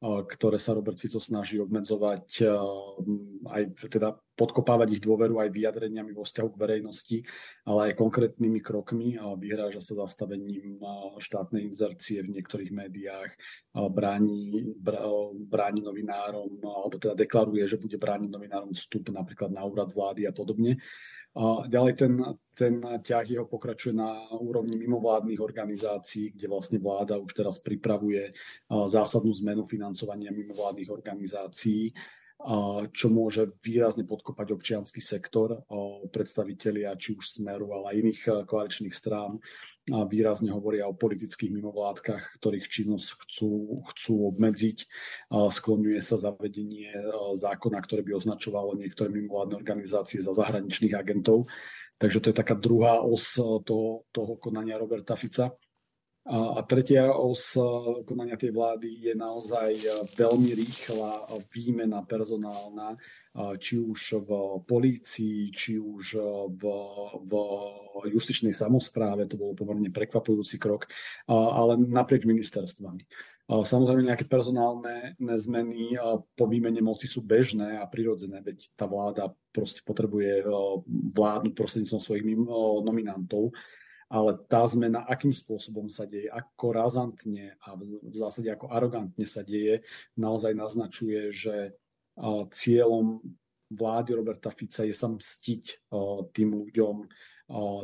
ktoré 0.03 0.57
sa 0.57 0.73
Robert 0.73 0.97
Fico 0.97 1.21
snaží 1.21 1.61
obmedzovať, 1.61 2.41
aj 3.53 3.63
teda 3.93 4.17
podkopávať 4.37 5.01
ich 5.01 5.03
dôveru 5.03 5.41
aj 5.41 5.49
vyjadreniami 5.49 6.13
vo 6.13 6.23
vzťahu 6.23 6.49
k 6.53 6.61
verejnosti, 6.61 7.19
ale 7.65 7.91
aj 7.91 7.99
konkrétnymi 7.99 8.61
krokmi. 8.61 9.17
Vyhráža 9.17 9.81
sa 9.81 10.05
zastavením 10.05 10.77
štátnej 11.17 11.73
inzercie 11.73 12.21
v 12.21 12.37
niektorých 12.37 12.71
médiách, 12.71 13.33
bráni, 13.73 14.77
bráni 15.49 15.81
novinárom, 15.81 16.61
alebo 16.61 17.01
teda 17.01 17.17
deklaruje, 17.17 17.65
že 17.65 17.81
bude 17.81 17.97
brániť 17.97 18.29
novinárom 18.29 18.77
vstup 18.77 19.09
napríklad 19.09 19.57
na 19.57 19.65
úrad 19.65 19.89
vlády 19.91 20.29
a 20.29 20.33
podobne. 20.37 20.77
A 21.37 21.69
ďalej 21.69 21.95
ten, 22.01 22.13
ten 22.57 22.81
ťah 22.81 23.29
jeho 23.29 23.45
pokračuje 23.45 23.93
na 23.93 24.25
úrovni 24.41 24.81
mimovládnych 24.81 25.37
organizácií, 25.37 26.33
kde 26.33 26.49
vlastne 26.49 26.81
vláda 26.81 27.21
už 27.21 27.33
teraz 27.37 27.61
pripravuje 27.61 28.33
zásadnú 28.69 29.37
zmenu 29.45 29.69
financovania 29.69 30.33
mimovládnych 30.33 30.89
organizácií 30.89 31.93
čo 32.93 33.09
môže 33.11 33.59
výrazne 33.65 34.07
podkopať 34.07 34.55
občianský 34.55 35.03
sektor. 35.03 35.67
Predstavitelia 36.13 36.95
či 36.95 37.17
už 37.17 37.41
Smeru, 37.41 37.75
ale 37.75 37.91
aj 37.91 37.97
iných 38.07 38.21
koaličných 38.47 38.95
strán 38.95 39.41
výrazne 39.89 40.55
hovoria 40.55 40.87
o 40.87 40.95
politických 40.95 41.51
mimovládkach, 41.51 42.39
ktorých 42.39 42.71
činnosť 42.71 43.09
chcú, 43.27 43.83
chcú 43.91 44.15
obmedziť. 44.31 44.79
Skloňuje 45.33 45.99
sa 46.05 46.21
zavedenie 46.23 46.95
zákona, 47.35 47.83
ktoré 47.83 48.07
by 48.07 48.15
označovalo 48.15 48.79
niektoré 48.79 49.11
mimovládne 49.11 49.59
organizácie 49.59 50.23
za 50.23 50.31
zahraničných 50.37 50.95
agentov. 50.95 51.51
Takže 51.97 52.21
to 52.21 52.29
je 52.31 52.37
taká 52.37 52.55
druhá 52.55 53.01
os 53.01 53.41
toho, 53.41 54.05
toho 54.13 54.33
konania 54.37 54.77
Roberta 54.77 55.17
Fica. 55.17 55.57
A 56.27 56.59
tretia 56.67 57.15
os 57.15 57.55
konania 58.03 58.35
tej 58.35 58.51
vlády 58.51 58.99
je 58.99 59.15
naozaj 59.15 59.79
veľmi 60.19 60.59
rýchla 60.59 61.23
výmena 61.55 62.03
personálna, 62.03 62.99
či 63.63 63.79
už 63.79 64.27
v 64.27 64.31
polícii, 64.67 65.55
či 65.55 65.79
už 65.79 66.19
v, 66.51 66.63
v 67.23 67.33
justičnej 68.11 68.51
samozpráve, 68.51 69.31
to 69.31 69.39
bol 69.39 69.55
pomerne 69.55 69.87
prekvapujúci 69.95 70.59
krok, 70.59 70.91
ale 71.31 71.79
naprieč 71.79 72.27
ministerstvami. 72.27 73.07
Samozrejme 73.47 74.11
nejaké 74.11 74.27
personálne 74.27 75.15
zmeny 75.23 75.95
po 76.35 76.51
výmene 76.51 76.83
moci 76.83 77.07
sú 77.07 77.23
bežné 77.23 77.79
a 77.79 77.87
prirodzené, 77.87 78.43
veď 78.43 78.75
tá 78.75 78.91
vláda 78.91 79.31
proste 79.55 79.87
potrebuje 79.87 80.43
vládnuť 81.15 81.55
prostredníctvom 81.55 82.03
svojich 82.03 82.27
nominantov 82.83 83.55
ale 84.07 84.39
tá 84.47 84.63
zmena, 84.67 85.03
akým 85.07 85.35
spôsobom 85.35 85.91
sa 85.91 86.07
deje, 86.07 86.31
ako 86.31 86.67
razantne 86.71 87.59
a 87.67 87.75
v 87.75 88.15
zásade 88.15 88.47
ako 88.47 88.71
arogantne 88.71 89.27
sa 89.27 89.43
deje, 89.43 89.83
naozaj 90.15 90.55
naznačuje, 90.55 91.35
že 91.35 91.75
cieľom 92.55 93.19
vlády 93.67 94.15
Roberta 94.15 94.55
Fica 94.55 94.87
je 94.87 94.95
sa 94.95 95.11
mstiť 95.11 95.91
tým 96.31 96.49
ľuďom, 96.55 97.03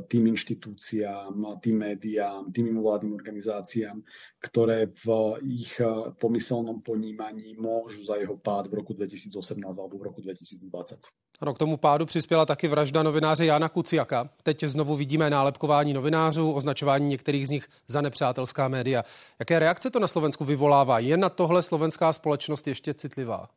tým 0.08 0.26
inštitúciám, 0.26 1.58
tým 1.62 1.78
médiám, 1.78 2.52
tým 2.52 2.64
mimovládnym 2.74 3.14
organizáciám, 3.14 4.02
ktoré 4.42 4.90
v 4.90 5.06
ich 5.46 5.78
pomyselnom 6.18 6.82
ponímaní 6.82 7.54
môžu 7.54 8.02
za 8.02 8.18
jeho 8.18 8.34
pád 8.36 8.66
v 8.66 8.82
roku 8.82 8.92
2018 8.94 9.62
alebo 9.78 9.98
v 9.98 10.02
roku 10.02 10.20
2020. 10.20 10.98
Ano, 11.40 11.54
k 11.54 11.58
tomu 11.58 11.76
pádu 11.76 12.06
přispěla 12.06 12.46
taky 12.46 12.68
vražda 12.68 13.02
novináře 13.02 13.44
Jana 13.46 13.68
Kuciaka. 13.68 14.30
Teď 14.42 14.64
znovu 14.64 14.96
vidíme 14.96 15.30
nálepkování 15.30 15.92
novinářů, 15.92 16.52
označování 16.52 17.08
některých 17.08 17.46
z 17.46 17.50
nich 17.50 17.68
za 17.88 18.00
nepřátelská 18.00 18.68
média. 18.68 19.04
Jaké 19.38 19.58
reakce 19.58 19.90
to 19.90 19.98
na 19.98 20.08
Slovensku 20.08 20.44
vyvolává? 20.44 20.98
Je 20.98 21.16
na 21.16 21.28
tohle 21.28 21.62
slovenská 21.62 22.12
společnost 22.12 22.68
ještě 22.68 22.94
citlivá? 22.94 23.48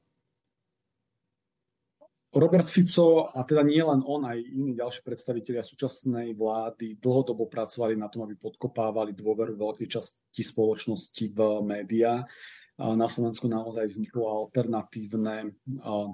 Robert 2.36 2.68
Fico, 2.68 3.32
a 3.32 3.48
teda 3.48 3.64
nie 3.64 3.80
len 3.80 4.04
on, 4.04 4.28
aj 4.28 4.36
iní 4.44 4.76
ďalší 4.76 5.08
predstavitelia 5.08 5.64
súčasnej 5.64 6.36
vlády 6.36 7.00
dlhodobo 7.00 7.48
pracovali 7.48 7.96
na 7.96 8.12
tom, 8.12 8.28
aby 8.28 8.36
podkopávali 8.36 9.16
dôveru 9.16 9.56
veľkej 9.56 9.88
časti 9.88 10.44
spoločnosti 10.44 11.32
v 11.32 11.40
médiá 11.64 12.28
na 12.76 13.08
Slovensku 13.08 13.48
naozaj 13.48 13.88
vzniklo 13.88 14.28
alternatívne 14.28 15.56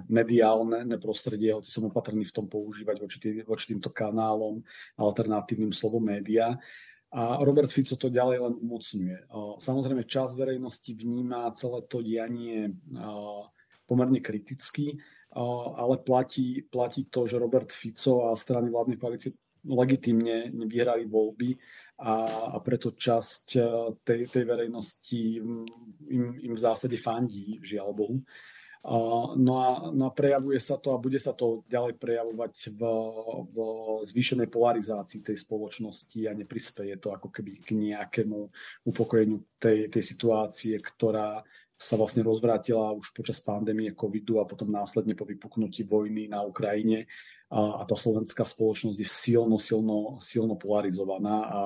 mediálne 0.05 0.85
prostredie, 1.01 1.57
hoci 1.57 1.73
som 1.73 1.89
opatrný 1.89 2.21
v 2.21 2.35
tom 2.37 2.45
používať 2.45 3.01
voči, 3.01 3.17
tý, 3.17 3.29
voči 3.41 3.73
týmto 3.73 3.89
kanálom 3.89 4.61
alternatívnym 5.01 5.73
slovom 5.73 6.05
média. 6.05 6.53
A 7.11 7.41
Robert 7.41 7.73
Fico 7.73 7.97
to 7.97 8.13
ďalej 8.13 8.45
len 8.45 8.53
umocňuje. 8.61 9.33
Samozrejme, 9.57 10.05
čas 10.05 10.37
verejnosti 10.37 10.93
vníma 10.93 11.49
celé 11.57 11.81
to 11.89 11.99
dianie 12.05 12.77
pomerne 13.89 14.21
kriticky, 14.21 15.01
ale 15.77 15.97
platí, 16.03 16.61
platí 16.67 17.07
to, 17.07 17.27
že 17.27 17.39
Robert 17.39 17.71
Fico 17.71 18.31
a 18.31 18.35
strany 18.35 18.69
vládnej 18.69 18.97
koalície 18.99 19.31
legitimne 19.63 20.51
vyhrali 20.67 21.05
voľby 21.05 21.55
a, 22.01 22.13
a 22.51 22.57
preto 22.59 22.97
časť 22.97 23.45
e, 23.55 23.61
tej, 24.01 24.21
tej 24.25 24.43
verejnosti 24.43 25.21
im, 25.37 25.63
im 26.41 26.53
v 26.57 26.61
zásade 26.61 26.97
fandí, 26.97 27.61
žiaľ 27.61 27.93
Bohu. 27.93 28.17
No 29.37 29.53
a, 29.61 29.93
no 29.93 30.09
a 30.09 30.11
prejavuje 30.11 30.57
sa 30.57 30.81
to 30.81 30.97
a 30.97 30.97
bude 30.97 31.21
sa 31.21 31.37
to 31.37 31.61
ďalej 31.69 32.01
prejavovať 32.01 32.73
v, 32.73 32.81
v 33.53 33.57
zvýšenej 34.09 34.49
polarizácii 34.49 35.21
tej 35.21 35.37
spoločnosti 35.37 36.17
a 36.25 36.33
neprispeje 36.33 36.97
to 36.97 37.13
ako 37.13 37.29
keby 37.29 37.61
k 37.61 37.77
nejakému 37.77 38.49
upokojeniu 38.89 39.45
tej, 39.61 39.85
tej 39.85 40.01
situácie, 40.01 40.81
ktorá 40.81 41.45
sa 41.81 41.97
vlastne 41.97 42.21
rozvrátila 42.21 42.93
už 42.93 43.09
počas 43.17 43.41
pandémie 43.41 43.97
covidu 43.97 44.37
a 44.37 44.45
potom 44.45 44.69
následne 44.69 45.17
po 45.17 45.25
vypuknutí 45.25 45.81
vojny 45.81 46.29
na 46.29 46.45
Ukrajine. 46.45 47.09
A, 47.49 47.81
a 47.81 47.89
tá 47.89 47.97
slovenská 47.97 48.45
spoločnosť 48.45 49.01
je 49.01 49.09
silno, 49.09 49.57
silno, 49.57 50.21
silno 50.21 50.61
polarizovaná 50.61 51.37
a, 51.41 51.61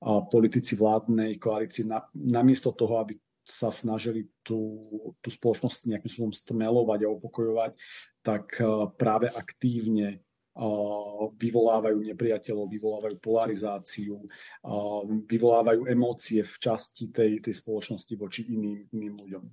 a 0.00 0.10
politici 0.32 0.80
vládnej 0.80 1.36
koalície 1.36 1.84
na, 1.84 2.08
namiesto 2.16 2.72
toho, 2.72 3.04
aby 3.04 3.20
sa 3.44 3.68
snažili 3.68 4.32
tú, 4.40 4.88
tú 5.20 5.28
spoločnosť 5.28 5.92
nejakým 5.92 6.08
spôsobom 6.08 6.32
stmelovať 6.32 7.04
a 7.04 7.12
upokojovať, 7.12 7.72
tak 8.24 8.56
práve 8.96 9.28
aktívne 9.28 10.24
vyvolávajú 11.40 12.04
nepriateľov, 12.04 12.68
vyvolávajú 12.68 13.16
polarizáciu, 13.20 14.20
vyvolávajú 15.26 15.86
emócie 15.88 16.42
v 16.42 16.54
časti 16.58 17.08
tej, 17.08 17.40
tej 17.40 17.54
spoločnosti 17.54 18.14
voči 18.16 18.42
iným, 18.52 18.88
iným 18.92 19.16
ľuďom. 19.18 19.44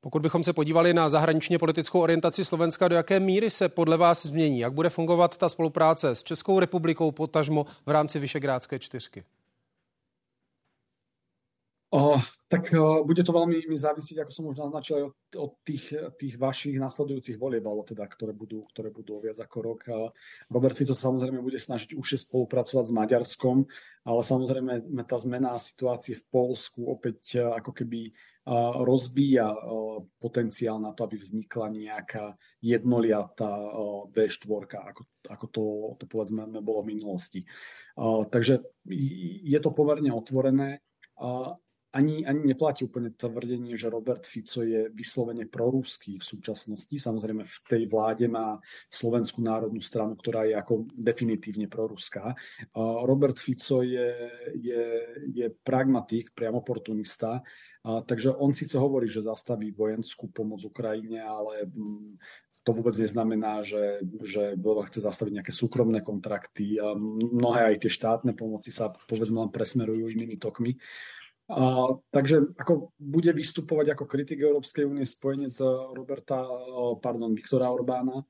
Pokud 0.00 0.22
bychom 0.22 0.44
se 0.44 0.52
podívali 0.52 0.94
na 0.94 1.08
zahraničně 1.08 1.58
politickou 1.58 2.00
orientaci 2.00 2.44
Slovenska, 2.44 2.88
do 2.88 2.96
jaké 2.96 3.20
míry 3.20 3.50
se 3.50 3.68
podle 3.68 3.96
vás 3.96 4.26
změní? 4.26 4.58
Jak 4.58 4.72
bude 4.72 4.90
fungovat 4.90 5.36
ta 5.36 5.48
spolupráce 5.48 6.14
s 6.14 6.22
Českou 6.22 6.60
republikou, 6.60 7.10
potažmo 7.10 7.66
v 7.86 7.90
rámci 7.90 8.18
Vyšegrádské 8.18 8.78
čtyřky? 8.78 9.24
O, 11.88 12.20
tak 12.52 12.68
o, 12.76 13.00
bude 13.00 13.24
to 13.24 13.32
veľmi 13.32 13.64
mi 13.64 13.78
závisieť, 13.80 14.20
ako 14.20 14.32
som 14.32 14.44
už 14.52 14.60
naznačil, 14.60 15.08
od, 15.08 15.16
od 15.40 15.52
tých, 15.64 15.88
tých 16.20 16.36
vašich 16.36 16.76
nasledujúcich 16.76 17.40
volieb, 17.40 17.64
ale 17.64 17.80
teda, 17.88 18.04
ktoré 18.04 18.36
budú, 18.36 18.68
ktoré 18.68 18.92
budú 18.92 19.16
o 19.16 19.24
viac 19.24 19.40
ako 19.40 19.56
rok. 19.64 19.80
Robert 20.52 20.76
Fico 20.76 20.92
samozrejme 20.92 21.40
bude 21.40 21.56
snažiť 21.56 21.96
už 21.96 22.28
spolupracovať 22.28 22.84
s 22.84 22.92
Maďarskom, 22.92 23.64
ale 24.04 24.20
samozrejme 24.20 24.84
tá 25.08 25.16
zmena 25.16 25.56
situácie 25.56 26.20
v 26.20 26.28
Polsku 26.28 26.84
opäť 26.92 27.40
ako 27.40 27.72
keby 27.72 28.12
rozbíja 28.84 29.52
potenciál 30.20 30.80
na 30.80 30.96
to, 30.96 31.04
aby 31.04 31.20
vznikla 31.20 31.72
nejaká 31.72 32.24
jednoliatá 32.64 33.48
V4, 34.12 34.64
ako, 34.92 35.02
ako 35.28 35.46
to, 35.52 35.64
to 36.00 36.04
povedzme 36.04 36.48
bolo 36.60 36.84
v 36.84 36.96
minulosti. 36.96 37.40
Takže 38.32 38.60
je 39.52 39.58
to 39.60 39.70
pomerne 39.72 40.12
otvorené 40.12 40.80
ani, 41.92 42.26
ani 42.26 42.52
neplatí 42.52 42.84
úplne 42.84 43.16
tvrdenie, 43.16 43.72
že 43.72 43.88
Robert 43.88 44.28
Fico 44.28 44.60
je 44.60 44.92
vyslovene 44.92 45.48
proruský 45.48 46.20
v 46.20 46.24
súčasnosti. 46.24 46.92
Samozrejme 46.92 47.48
v 47.48 47.58
tej 47.64 47.82
vláde 47.88 48.28
má 48.28 48.60
Slovenskú 48.92 49.40
národnú 49.40 49.80
stranu, 49.80 50.12
ktorá 50.12 50.44
je 50.44 50.52
ako 50.52 50.84
definitívne 50.92 51.64
proruská. 51.64 52.36
Robert 52.76 53.40
Fico 53.40 53.80
je, 53.80 54.08
je, 54.60 54.84
je 55.32 55.46
pragmatik, 55.64 56.36
priamo 56.36 56.60
oportunista, 56.60 57.40
takže 57.82 58.36
on 58.36 58.52
síce 58.52 58.76
hovorí, 58.76 59.08
že 59.08 59.24
zastaví 59.24 59.72
vojenskú 59.72 60.28
pomoc 60.28 60.60
Ukrajine, 60.60 61.24
ale 61.24 61.72
to 62.68 62.76
vôbec 62.76 62.92
neznamená, 63.00 63.64
že, 63.64 64.04
že 64.28 64.52
chce 64.60 65.00
zastaviť 65.00 65.40
nejaké 65.40 65.52
súkromné 65.56 66.04
kontrakty. 66.04 66.76
Mnohé 67.32 67.72
aj 67.72 67.80
tie 67.80 67.88
štátne 67.88 68.36
pomoci 68.36 68.68
sa 68.76 68.92
povedzme 69.08 69.40
len 69.40 69.48
presmerujú 69.48 70.12
inými 70.12 70.36
tokmi. 70.36 70.76
A, 71.48 71.96
takže 72.12 72.52
ako 72.60 72.92
bude 73.00 73.32
vystupovať 73.32 73.96
ako 73.96 74.04
kritik 74.04 74.44
Európskej 74.44 74.84
únie 74.84 75.08
spojenec 75.08 75.56
Roberta, 75.96 76.44
pardon, 77.00 77.32
Viktora 77.32 77.72
Orbána, 77.72 78.20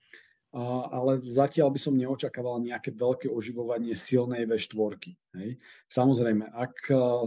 ale 0.88 1.20
zatiaľ 1.20 1.68
by 1.68 1.80
som 1.82 1.98
neočakával 1.98 2.62
nejaké 2.64 2.94
veľké 2.94 3.28
oživovanie 3.28 3.92
silnej 3.92 4.48
V4. 4.48 5.12
Hej. 5.34 5.60
Samozrejme, 5.92 6.48
ak 6.54 6.74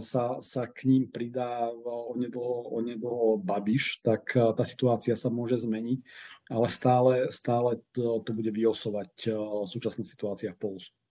sa, 0.02 0.42
sa 0.42 0.62
k 0.66 0.90
ním 0.90 1.06
pridá 1.06 1.70
onedlho, 1.86 2.72
onedlho 2.72 3.38
Babiš, 3.38 4.02
tak 4.02 4.32
tá 4.34 4.64
situácia 4.66 5.14
sa 5.14 5.30
môže 5.30 5.60
zmeniť, 5.60 6.02
ale 6.50 6.66
stále, 6.66 7.12
stále 7.30 7.78
to, 7.94 8.18
to 8.26 8.32
bude 8.34 8.50
vyosovať 8.50 9.28
súčasná 9.70 10.02
situácia 10.02 10.50
v 10.56 10.72
Polsku. 10.72 11.01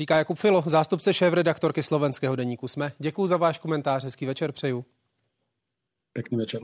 Říká 0.00 0.16
Jakub 0.16 0.38
Filo, 0.38 0.62
zástupce 0.66 1.14
šéf-redaktorky 1.14 1.82
slovenského 1.82 2.36
deníku 2.36 2.68
Jsme. 2.68 2.92
Děkuji 2.98 3.26
za 3.26 3.36
váš 3.36 3.58
komentář, 3.58 4.04
hezký 4.04 4.26
večer 4.26 4.52
přeju. 4.52 4.84
Pěkný 6.12 6.38
večer. 6.38 6.60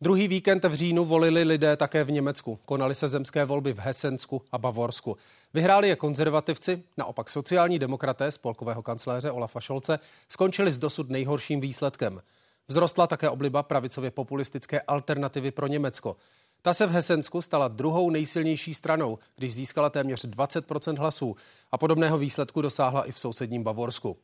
Druhý 0.00 0.28
víkend 0.28 0.64
v 0.64 0.74
říjnu 0.74 1.04
volili 1.04 1.44
lidé 1.44 1.76
také 1.76 2.04
v 2.04 2.10
Německu. 2.10 2.58
Konaly 2.64 2.94
se 2.94 3.08
zemské 3.08 3.44
volby 3.44 3.72
v 3.72 3.78
Hesensku 3.78 4.42
a 4.52 4.58
Bavorsku. 4.58 5.16
Vyhráli 5.54 5.88
je 5.88 5.96
konzervativci, 5.96 6.82
naopak 6.96 7.30
sociální 7.30 7.78
demokraté 7.78 8.32
spolkového 8.32 8.82
kancléře 8.82 9.30
Olafa 9.30 9.60
Šolce 9.60 9.98
skončili 10.28 10.72
s 10.72 10.78
dosud 10.78 11.10
nejhorším 11.10 11.60
výsledkem. 11.60 12.22
Vzrostla 12.68 13.06
také 13.06 13.30
obliba 13.30 13.62
pravicově 13.62 14.10
populistické 14.10 14.80
alternativy 14.80 15.50
pro 15.50 15.66
Německo. 15.66 16.16
Ta 16.62 16.74
se 16.74 16.86
v 16.86 16.90
Hesensku 16.90 17.42
stala 17.42 17.68
druhou 17.68 18.10
nejsilnější 18.10 18.74
stranou, 18.74 19.18
když 19.36 19.54
získala 19.54 19.90
téměř 19.90 20.24
20% 20.24 20.98
hlasů 20.98 21.36
a 21.72 21.78
podobného 21.78 22.18
výsledku 22.18 22.62
dosáhla 22.62 23.04
i 23.04 23.12
v 23.12 23.18
sousedním 23.18 23.62
Bavorsku. 23.62 24.16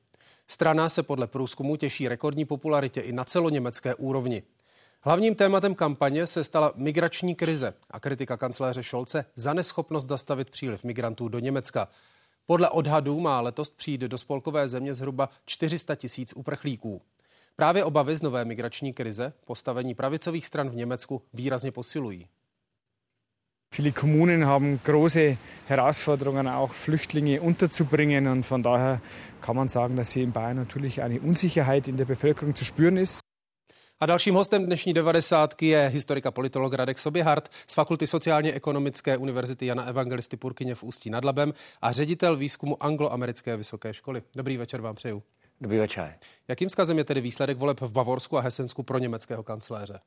Strana 0.48 0.88
se 0.88 1.02
podle 1.02 1.26
průzkumu 1.26 1.76
těší 1.76 2.08
rekordní 2.08 2.44
popularitě 2.44 3.00
i 3.00 3.12
na 3.12 3.24
celoněmecké 3.24 3.94
úrovni. 3.94 4.42
Hlavním 5.04 5.34
tématem 5.34 5.74
kampaně 5.74 6.26
se 6.26 6.44
stala 6.44 6.72
migrační 6.76 7.34
krize 7.34 7.74
a 7.90 8.00
kritika 8.00 8.36
kancléře 8.36 8.82
Šolce 8.82 9.24
za 9.34 9.52
neschopnost 9.54 10.06
zastavit 10.06 10.50
příliv 10.50 10.84
migrantů 10.84 11.28
do 11.28 11.38
Německa. 11.38 11.88
Podle 12.46 12.70
odhadů 12.70 13.20
má 13.20 13.40
letos 13.40 13.70
přijít 13.70 14.00
do 14.00 14.18
spolkové 14.18 14.68
země 14.68 14.94
zhruba 14.94 15.28
400 15.46 15.94
tisíc 15.94 16.32
uprchlíků. 16.36 17.02
Právě 17.62 17.84
obavy 17.84 18.16
z 18.16 18.22
nové 18.22 18.44
migrační 18.44 18.92
krize 18.92 19.32
postavení 19.44 19.94
pravicových 19.94 20.46
stran 20.46 20.70
v 20.70 20.74
Německu 20.74 21.22
výrazně 21.34 21.72
posilují. 21.72 22.26
Viele 23.76 23.92
Kommunen 23.92 24.44
haben 24.44 24.78
große 24.84 25.36
Herausforderungen, 25.68 26.48
auch 26.48 26.72
Flüchtlinge 26.72 27.40
unterzubringen. 27.40 28.28
Und 28.28 28.46
von 28.46 28.62
daher 28.62 29.00
kann 29.40 29.56
man 29.56 29.68
sagen, 29.68 29.96
dass 29.96 30.12
hier 30.12 30.24
in 30.24 30.32
Bayern 30.32 30.56
natürlich 30.56 31.02
eine 31.02 31.20
Unsicherheit 31.20 31.88
in 31.88 31.96
der 31.96 32.04
Bevölkerung 32.04 32.54
zu 32.54 32.64
spüren 32.64 32.96
ist. 32.96 33.20
A 34.00 34.06
dalším 34.06 34.34
hostem 34.34 34.66
dnešní 34.66 34.94
90. 34.94 35.62
je 35.62 35.88
historika 35.92 36.30
politolog 36.30 36.74
Radek 36.74 36.98
Soběhart 36.98 37.48
z 37.66 37.74
Fakulty 37.74 38.06
sociálně-ekonomické 38.06 39.16
univerzity 39.16 39.66
Jana 39.66 39.84
Evangelisty 39.84 40.36
Purkyně 40.36 40.74
v 40.74 40.82
Ústí 40.82 41.10
nad 41.10 41.24
Labem 41.24 41.54
a 41.82 41.92
ředitel 41.92 42.36
výzkumu 42.36 42.82
Angloamerické 42.82 43.56
vysoké 43.56 43.94
školy. 43.94 44.22
Dobrý 44.34 44.56
večer 44.56 44.80
vám 44.80 44.94
přeju. 44.94 45.22
Dobrý 45.62 45.78
večer. 45.78 46.14
Jakým 46.48 46.68
skazem 46.68 46.98
je 46.98 47.04
tedy 47.04 47.20
výsledek 47.20 47.58
voleb 47.58 47.80
v 47.80 47.90
Bavorsku 47.90 48.38
a 48.38 48.40
Hesensku 48.40 48.82
pro 48.82 48.98
německého 48.98 49.42
kancléře? 49.42 50.00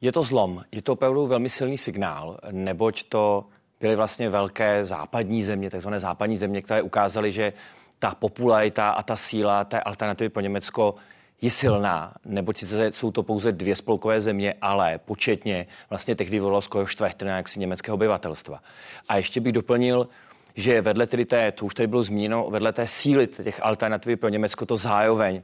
Je 0.00 0.12
to 0.12 0.22
zlom. 0.22 0.64
Je 0.72 0.82
to 0.82 0.92
opravdu 0.92 1.26
velmi 1.26 1.48
silný 1.48 1.78
signál, 1.78 2.38
neboť 2.50 3.02
to 3.02 3.44
byly 3.80 3.96
vlastně 3.96 4.30
velké 4.30 4.84
západní 4.84 5.44
země, 5.44 5.70
takzvané 5.70 6.00
západní 6.00 6.36
země, 6.36 6.62
které 6.62 6.82
ukázaly, 6.82 7.32
že 7.32 7.52
ta 7.98 8.14
popularita 8.14 8.90
a 8.90 9.02
ta 9.02 9.16
síla 9.16 9.64
té 9.64 9.80
alternativy 9.80 10.28
pro 10.28 10.42
Německo 10.42 10.94
je 11.42 11.50
silná, 11.50 12.14
neboť 12.24 12.56
sice 12.56 12.92
jsou 12.92 13.10
to 13.10 13.22
pouze 13.22 13.52
dvě 13.52 13.76
spolkové 13.76 14.20
země, 14.20 14.54
ale 14.60 14.98
početně 14.98 15.66
vlastně 15.90 16.16
tehdy 16.16 16.40
volalo 16.40 16.60
skoro 16.60 16.86
čtvrtina 16.86 17.36
jaksi 17.36 17.60
německého 17.60 17.94
obyvatelstva. 17.94 18.62
A 19.08 19.16
ještě 19.16 19.40
bych 19.40 19.52
doplnil, 19.52 20.08
že 20.54 20.80
vedle 20.80 21.06
tedy 21.06 21.24
té, 21.24 21.52
to 21.52 21.66
už 21.66 21.74
tady 21.74 21.86
bylo 21.86 22.02
zmíněno, 22.02 22.50
vedle 22.50 22.72
té 22.72 22.86
síly 22.86 23.26
těch 23.26 23.62
alternativ 23.62 24.20
pro 24.20 24.28
Německo 24.28 24.66
to 24.66 24.76
zároveň 24.76 25.42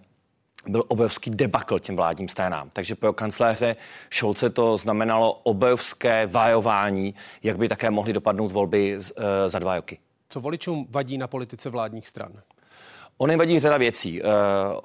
byl 0.66 0.84
obrovský 0.88 1.30
debakl 1.30 1.78
těm 1.78 1.96
vládním 1.96 2.28
stranám. 2.28 2.70
Takže 2.72 2.94
pro 2.94 3.12
kancléře 3.12 3.76
Šolce 4.10 4.50
to 4.50 4.76
znamenalo 4.76 5.32
obrovské 5.32 6.26
vajování, 6.26 7.14
jak 7.42 7.58
by 7.58 7.68
také 7.68 7.90
mohly 7.90 8.12
dopadnout 8.12 8.52
volby 8.52 8.96
z, 8.98 9.12
e, 9.16 9.48
za 9.48 9.58
dva 9.58 9.76
roky. 9.76 9.98
Co 10.28 10.40
voličům 10.40 10.86
vadí 10.90 11.18
na 11.18 11.26
politice 11.26 11.70
vládních 11.70 12.08
stran? 12.08 12.32
Ono 13.18 13.36
vadí 13.36 13.58
řada 13.58 13.76
věcí. 13.76 14.22
Uh, 14.22 14.28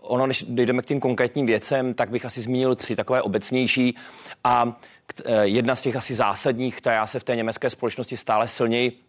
ono, 0.02 0.28
než 0.28 0.46
dojdeme 0.50 0.82
k 0.82 0.86
těm 0.86 1.00
konkrétním 1.00 1.46
věcem, 1.46 1.94
tak 1.94 2.10
bych 2.10 2.26
asi 2.26 2.42
zmínil 2.42 2.76
tři 2.76 2.96
takové 2.96 3.22
obecnější. 3.22 3.96
A 4.44 4.64
uh, 4.64 4.72
jedna 5.42 5.76
z 5.76 5.82
těch 5.82 5.96
asi 5.96 6.16
zásadních, 6.16 6.78
která 6.78 7.08
se 7.08 7.20
v 7.20 7.24
té 7.24 7.36
německé 7.36 7.70
společnosti 7.70 8.18
stále 8.18 8.48
silněji 8.48 9.05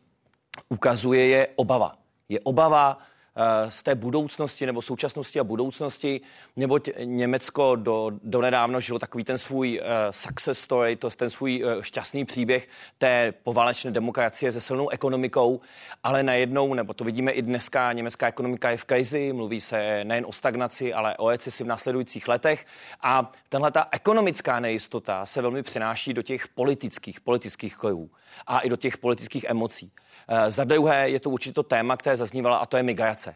ukazuje, 0.68 1.26
je 1.26 1.48
obava. 1.56 1.98
Je 2.28 2.40
obava 2.40 2.98
Eh, 3.38 3.70
z 3.70 3.82
té 3.82 3.94
budoucnosti 3.94 4.66
nebo 4.66 4.82
současnosti 4.82 5.40
a 5.40 5.44
budoucnosti, 5.44 6.20
neboť 6.56 6.88
Německo 7.04 7.76
do, 7.76 8.12
do 8.22 8.40
nedávno 8.40 8.80
žilo 8.80 8.98
takový 8.98 9.24
ten 9.24 9.38
svůj 9.38 9.80
uh, 9.80 9.86
success 10.10 10.58
story, 10.58 10.96
to 10.96 11.10
ten 11.10 11.30
svůj 11.30 11.64
uh, 11.64 11.82
šťastný 11.82 12.24
příběh 12.24 12.68
té 12.98 13.34
poválečné 13.42 13.90
demokracie 13.90 14.52
se 14.52 14.60
silnou 14.60 14.88
ekonomikou, 14.88 15.60
ale 16.02 16.22
najednou, 16.22 16.74
nebo 16.74 16.94
to 16.94 17.04
vidíme 17.04 17.32
i 17.32 17.42
dneska, 17.42 17.92
německá 17.92 18.28
ekonomika 18.28 18.70
je 18.70 18.76
v 18.76 18.84
krizi, 18.84 19.32
mluví 19.32 19.60
se 19.60 20.04
nejen 20.04 20.26
o 20.28 20.32
stagnaci, 20.32 20.94
ale 20.94 21.16
o 21.16 21.30
recesi 21.30 21.64
v 21.64 21.66
následujících 21.66 22.28
letech 22.28 22.66
a 23.00 23.32
tenhle 23.48 23.70
ta 23.70 23.88
ekonomická 23.92 24.60
nejistota 24.60 25.26
se 25.26 25.42
velmi 25.42 25.62
přenáší 25.62 26.14
do 26.14 26.22
těch 26.22 26.48
politických, 26.48 27.20
politických 27.20 27.76
krojů 27.76 28.10
a 28.46 28.60
i 28.60 28.68
do 28.68 28.76
těch 28.76 28.98
politických 28.98 29.44
emocí. 29.44 29.92
Uh, 30.30 30.50
za 30.50 30.64
druhé 30.64 31.10
je 31.10 31.20
to 31.20 31.30
určitě 31.30 31.62
téma, 31.62 31.96
které 31.96 32.16
zaznívala, 32.16 32.56
a 32.56 32.66
to 32.66 32.76
je 32.76 32.82
migrace. 32.82 33.34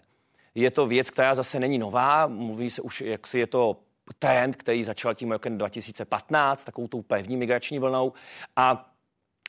Je 0.54 0.70
to 0.70 0.86
věc, 0.86 1.10
která 1.10 1.34
zase 1.34 1.60
není 1.60 1.78
nová, 1.78 2.26
mluví 2.26 2.70
se 2.70 2.82
už, 2.82 3.00
jak 3.00 3.26
si 3.26 3.38
je 3.38 3.46
to 3.46 3.76
trend, 4.18 4.56
který 4.56 4.84
začal 4.84 5.14
tím 5.14 5.32
rokem 5.32 5.58
2015, 5.58 6.64
takovou 6.64 6.88
tou 6.88 7.02
pevní 7.02 7.36
migrační 7.36 7.78
vlnou. 7.78 8.12
A 8.56 8.90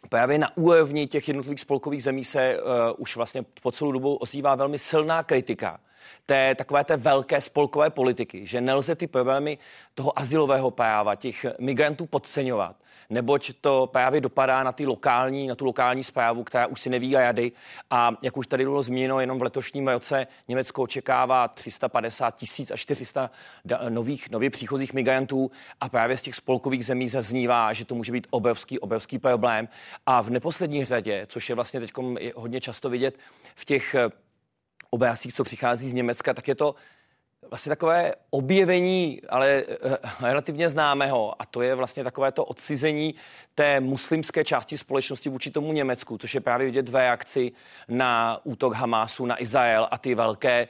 Právě 0.10 0.38
na 0.38 0.58
úrovni 0.58 1.08
těch 1.08 1.28
jednotlivých 1.28 1.60
spolkových 1.60 2.04
zemí 2.04 2.26
se 2.26 2.58
uh, 2.58 2.70
už 2.98 3.16
vlastně 3.16 3.44
po 3.62 3.72
celou 3.72 3.92
dobu 3.92 4.16
ozývá 4.16 4.56
velmi 4.56 4.80
silná 4.80 5.24
kritika 5.24 5.80
té 6.26 6.56
takové 6.56 6.84
té 6.84 6.98
velké 6.98 7.42
spolkové 7.42 7.90
politiky, 7.90 8.46
že 8.46 8.62
nelze 8.62 8.96
ty 8.96 9.08
problémy 9.08 9.58
toho 9.94 10.20
asilového 10.20 10.72
práva, 10.72 11.16
těch 11.16 11.46
migrantů 11.60 12.06
podceňovat, 12.06 12.76
neboť 13.12 13.52
to 13.62 13.90
právě 13.92 14.22
dopadá 14.22 14.64
na, 14.64 14.72
ty 14.72 14.86
lokální, 14.86 15.48
na 15.48 15.56
tu 15.56 15.66
lokální 15.66 16.04
zprávu, 16.04 16.44
která 16.44 16.68
už 16.68 16.82
si 16.82 16.90
neví 16.90 17.12
jady. 17.12 17.52
A 17.90 18.12
jak 18.22 18.38
už 18.38 18.48
tady 18.48 18.64
bylo 18.64 18.84
zmíněno, 18.84 19.20
jenom 19.20 19.40
v 19.40 19.42
letošním 19.42 19.88
roce 19.88 20.28
Německo 20.48 20.82
očekává 20.82 21.48
350 21.48 22.36
tisíc 22.36 22.72
až 22.72 22.82
400 22.82 23.32
nových, 23.90 24.30
nově 24.30 24.50
příchozích 24.50 24.94
migrantů 24.94 25.52
a 25.80 25.90
právě 25.90 26.18
z 26.18 26.22
těch 26.22 26.36
spolkových 26.36 26.86
zemí 26.86 27.10
zaznívá, 27.10 27.74
že 27.74 27.86
to 27.86 27.96
může 27.96 28.12
být 28.12 28.28
obrovský, 28.30 28.80
obrovský 28.80 29.20
problém. 29.20 29.68
A 30.06 30.22
v 30.22 30.30
neposlední 30.30 30.86
řadě, 30.86 31.26
což 31.30 31.50
je 31.50 31.56
vlastně 31.56 31.80
teď 31.80 31.92
hodně 32.36 32.62
často 32.62 32.90
vidět 32.90 33.18
v 33.56 33.66
těch 33.66 33.96
obrázcích, 34.90 35.34
co 35.34 35.44
přichází 35.44 35.90
z 35.90 35.94
Německa, 35.94 36.34
tak 36.34 36.48
je 36.48 36.56
to 36.56 36.76
vlastně 37.52 37.70
takové 37.70 38.14
objevení, 38.30 39.22
ale 39.30 39.64
uh, 39.64 39.96
relativně 40.22 40.70
známého, 40.70 41.42
a 41.42 41.46
to 41.46 41.62
je 41.62 41.76
vlastně 41.76 42.04
takové 42.04 42.32
to 42.32 42.46
odcizení 42.46 43.16
té 43.56 43.80
muslimské 43.80 44.44
části 44.44 44.78
společnosti 44.78 45.30
vůči 45.30 45.52
tomu 45.52 45.74
Německu, 45.74 46.18
což 46.18 46.36
je 46.36 46.42
právě 46.42 46.66
vidět 46.66 46.90
v 46.90 46.96
reakci 46.96 47.52
na 47.88 48.40
útok 48.44 48.74
Hamásu 48.74 49.26
na 49.26 49.42
Izrael 49.42 49.88
a 49.92 49.98
ty 49.98 50.16
velké 50.16 50.68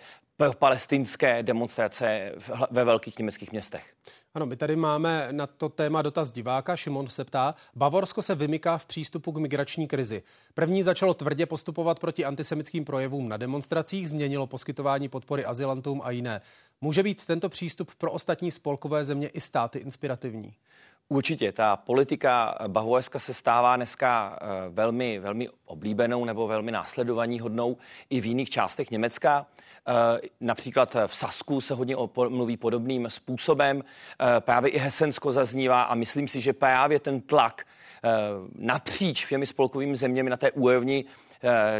palestinské 0.59 1.43
demonstrace 1.43 2.31
ve 2.71 2.83
velkých 2.83 3.19
německých 3.19 3.51
městech. 3.51 3.93
Ano, 4.33 4.45
my 4.45 4.55
tady 4.55 4.75
máme 4.75 5.27
na 5.31 5.47
to 5.47 5.69
téma 5.69 6.01
dotaz 6.01 6.31
diváka. 6.31 6.75
Šimon 6.75 7.09
se 7.09 7.25
ptá, 7.25 7.55
Bavorsko 7.75 8.21
se 8.21 8.35
vymyká 8.35 8.77
v 8.77 8.85
přístupu 8.85 9.31
k 9.31 9.37
migrační 9.37 9.87
krizi. 9.87 10.23
První 10.53 10.83
začalo 10.83 11.13
tvrdě 11.13 11.45
postupovat 11.45 11.99
proti 11.99 12.25
antisemickým 12.25 12.85
projevům 12.85 13.29
na 13.29 13.37
demonstracích, 13.37 14.09
změnilo 14.09 14.47
poskytování 14.47 15.09
podpory 15.09 15.45
azylantům 15.45 16.01
a 16.03 16.11
jiné. 16.11 16.41
Může 16.81 17.03
být 17.03 17.25
tento 17.25 17.49
přístup 17.49 17.91
pro 17.97 18.11
ostatní 18.11 18.51
spolkové 18.51 19.05
země 19.05 19.27
i 19.27 19.41
státy 19.41 19.79
inspirativní? 19.79 20.53
Určitě, 21.11 21.51
ta 21.51 21.75
politika 21.75 22.57
Bahueska 22.67 23.19
se 23.19 23.33
stává 23.33 23.75
dneska 23.75 24.39
eh, 24.41 24.45
velmi, 24.69 25.19
velmi 25.19 25.49
oblíbenou 25.65 26.25
nebo 26.25 26.47
velmi 26.47 26.71
následovaní 26.71 27.39
hodnou 27.39 27.77
i 28.09 28.21
v 28.21 28.25
jiných 28.25 28.49
částech 28.49 28.91
Německa. 28.91 29.45
Eh, 29.87 30.27
například 30.41 30.95
v 31.07 31.15
Sasku 31.15 31.61
se 31.61 31.73
hodně 31.73 31.95
mluví 32.29 32.57
podobným 32.57 33.09
způsobem. 33.09 33.83
Eh, 33.83 34.25
právě 34.39 34.71
i 34.71 34.77
Hesensko 34.77 35.31
zaznívá 35.31 35.83
a 35.83 35.95
myslím 35.95 36.27
si, 36.27 36.41
že 36.41 36.53
právě 36.53 36.99
ten 36.99 37.21
tlak 37.21 37.65
napříč 38.55 39.25
všemi 39.25 39.45
spolkovými 39.45 39.95
zeměmi 39.95 40.29
na 40.29 40.37
té 40.37 40.51
úrovni 40.51 41.05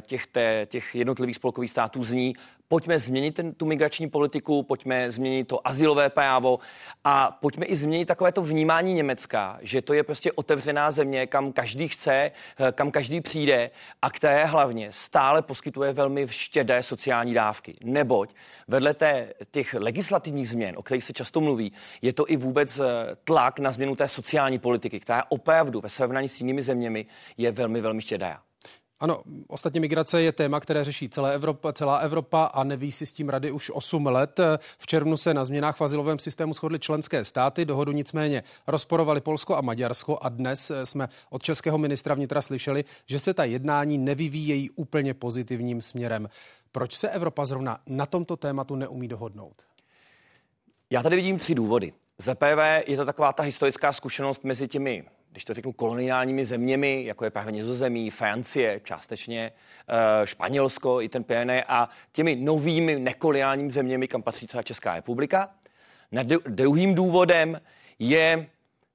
těch, 0.01 0.27
těch 0.65 0.95
jednotlivých 0.95 1.35
spolkových 1.35 1.71
států 1.71 2.03
zní, 2.03 2.35
pojďme 2.71 2.99
změnit 2.99 3.35
ten, 3.35 3.53
tu 3.53 3.65
migrační 3.65 4.09
politiku, 4.09 4.63
pojďme 4.63 5.11
změnit 5.11 5.47
to 5.47 5.67
asilové 5.67 6.09
právo 6.09 6.59
a 7.03 7.31
pojďme 7.31 7.65
i 7.65 7.75
změnit 7.75 8.05
takové 8.05 8.31
to 8.31 8.41
vnímání 8.41 8.93
Německa, 8.93 9.57
že 9.61 9.81
to 9.81 9.93
je 9.93 10.03
prostě 10.03 10.31
otevřená 10.31 10.91
země, 10.91 11.27
kam 11.27 11.53
každý 11.53 11.87
chce, 11.87 12.31
eh, 12.59 12.71
kam 12.71 12.91
každý 12.91 13.21
přijde 13.21 13.71
a 14.01 14.09
které 14.09 14.45
hlavně 14.45 14.87
stále 14.91 15.41
poskytuje 15.41 15.93
velmi 15.93 16.27
štědé 16.27 16.83
sociální 16.83 17.33
dávky. 17.33 17.75
Neboť 17.83 18.33
vedle 18.67 18.93
té, 18.93 19.33
těch 19.51 19.73
legislativních 19.73 20.49
změn, 20.49 20.75
o 20.77 20.83
kterých 20.83 21.03
se 21.03 21.13
často 21.13 21.41
mluví, 21.41 21.73
je 22.01 22.13
to 22.13 22.31
i 22.31 22.37
vůbec 22.37 22.79
eh, 22.79 22.83
tlak 23.23 23.59
na 23.59 23.71
změnu 23.71 23.95
té 23.95 24.07
sociální 24.07 24.59
politiky, 24.59 24.99
která 24.99 25.23
opravdu 25.29 25.81
ve 25.81 25.89
srovnání 25.89 26.29
s 26.29 26.41
jinými 26.41 26.61
zeměmi 26.63 27.05
je 27.37 27.51
velmi, 27.51 27.81
velmi 27.81 28.01
štědá. 28.01 28.41
Ano, 29.01 29.21
ostatně 29.47 29.79
migrace 29.79 30.21
je 30.21 30.31
téma, 30.31 30.59
které 30.59 30.83
řeší 30.83 31.09
celá 31.09 31.29
Evropa, 31.29 31.73
celá 31.73 31.97
Evropa 31.97 32.43
a 32.43 32.63
neví 32.63 32.91
si 32.91 33.05
s 33.05 33.13
tím 33.13 33.29
rady 33.29 33.51
už 33.51 33.71
8 33.73 34.05
let. 34.05 34.39
V 34.77 34.87
červnu 34.87 35.17
se 35.17 35.33
na 35.33 35.45
změnách 35.45 35.77
v 35.77 35.81
azylovém 35.81 36.19
systému 36.19 36.53
shodly 36.53 36.79
členské 36.79 37.25
státy, 37.25 37.65
dohodu 37.65 37.91
nicméně 37.91 38.43
rozporovali 38.67 39.21
Polsko 39.21 39.55
a 39.55 39.61
Maďarsko 39.61 40.17
a 40.21 40.29
dnes 40.29 40.71
jsme 40.83 41.09
od 41.29 41.43
českého 41.43 41.77
ministra 41.77 42.15
vnitra 42.15 42.41
slyšeli, 42.41 42.85
že 43.05 43.19
se 43.19 43.33
ta 43.33 43.43
jednání 43.43 43.97
nevyvíjejí 43.97 44.69
úplně 44.69 45.13
pozitivním 45.13 45.81
směrem. 45.81 46.29
Proč 46.71 46.93
se 46.93 47.09
Evropa 47.09 47.45
zrovna 47.45 47.79
na 47.87 48.05
tomto 48.05 48.37
tématu 48.37 48.75
neumí 48.75 49.07
dohodnout? 49.07 49.55
Já 50.89 51.03
tady 51.03 51.15
vidím 51.15 51.37
tři 51.37 51.55
důvody. 51.55 51.93
Za 52.17 52.35
prvé 52.35 52.83
je 52.87 52.97
to 52.97 53.05
taková 53.05 53.33
ta 53.33 53.43
historická 53.43 53.93
zkušenost 53.93 54.43
mezi 54.43 54.67
těmi 54.67 55.03
když 55.31 55.45
to 55.45 55.53
řeknu, 55.53 55.71
koloniálními 55.71 56.45
zeměmi, 56.45 57.05
jako 57.05 57.23
je 57.23 57.29
právě 57.29 57.51
Nizozemí, 57.51 58.09
Francie, 58.09 58.81
částečně 58.83 59.51
eh, 59.87 60.27
Španělsko, 60.27 61.01
i 61.01 61.09
ten 61.09 61.23
PNE 61.23 61.63
a 61.63 61.89
těmi 62.11 62.35
novými 62.35 62.99
nekoloniálními 62.99 63.71
zeměmi, 63.71 64.07
kam 64.07 64.21
patří 64.21 64.47
třeba 64.47 64.63
Česká 64.63 64.95
republika. 64.95 65.49
Na 66.11 66.23
druhým 66.47 66.95
důvodem 66.95 67.61
je 67.99 68.47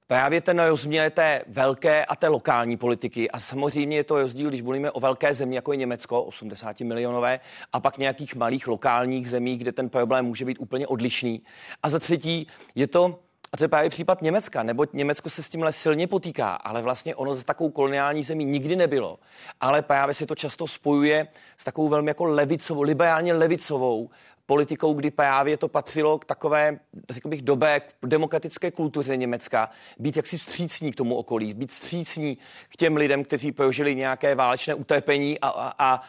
právě 0.07 0.41
ten 0.41 0.59
rozměr 0.59 1.11
té 1.11 1.41
velké 1.47 2.05
a 2.05 2.15
té 2.15 2.27
lokální 2.27 2.77
politiky. 2.77 3.31
A 3.31 3.39
samozřejmě 3.39 3.97
je 3.97 4.03
to 4.03 4.21
rozdíl, 4.21 4.49
když 4.49 4.61
mluvíme 4.61 4.91
o 4.91 4.99
velké 4.99 5.33
zemi, 5.33 5.55
jako 5.55 5.71
je 5.71 5.77
Německo, 5.77 6.23
80 6.23 6.79
milionové, 6.79 7.39
a 7.73 7.79
pak 7.79 7.97
nějakých 7.97 8.35
malých 8.35 8.67
lokálních 8.67 9.29
zemí, 9.29 9.57
kde 9.57 9.71
ten 9.71 9.89
problém 9.89 10.25
může 10.25 10.45
být 10.45 10.57
úplně 10.59 10.87
odlišný. 10.87 11.41
A 11.83 11.89
za 11.89 11.99
třetí 11.99 12.47
je 12.75 12.87
to 12.87 13.19
a 13.51 13.57
to 13.57 13.63
je 13.63 13.67
právě 13.67 13.89
případ 13.89 14.21
Německa, 14.21 14.63
neboť 14.63 14.89
Německo 14.93 15.29
se 15.29 15.43
s 15.43 15.49
tímhle 15.49 15.71
silně 15.71 16.07
potýká, 16.07 16.55
ale 16.55 16.81
vlastně 16.81 17.15
ono 17.15 17.33
za 17.33 17.43
takovou 17.43 17.69
koloniální 17.69 18.23
zemí 18.23 18.45
nikdy 18.45 18.75
nebylo. 18.75 19.19
Ale 19.61 19.81
právě 19.81 20.15
se 20.15 20.25
to 20.25 20.35
často 20.35 20.67
spojuje 20.67 21.27
s 21.57 21.63
takovou 21.63 21.89
velmi 21.89 22.09
jako 22.09 22.25
levicovou, 22.25 22.81
liberálně 22.81 23.33
levicovou 23.33 24.09
politikou, 24.45 24.93
kdy 24.93 25.11
právě 25.11 25.57
to 25.57 25.67
patřilo 25.67 26.19
k 26.19 26.25
takové, 26.25 26.79
řekl 27.09 27.29
bych, 27.29 27.41
dobé 27.41 27.81
demokratické 28.05 28.71
kultuře 28.71 29.17
Německa, 29.17 29.69
být 29.99 30.17
jaksi 30.17 30.37
vstřícní 30.37 30.91
k 30.91 30.95
tomu 30.95 31.15
okolí, 31.15 31.53
být 31.53 31.71
vstřícní 31.71 32.37
k 32.69 32.77
těm 32.77 32.97
lidem, 32.97 33.23
kteří 33.23 33.51
prožili 33.51 33.95
nějaké 33.95 34.35
válečné 34.35 34.73
utrpení 34.73 35.39
a, 35.39 35.47
a, 35.47 35.73
a 35.79 36.01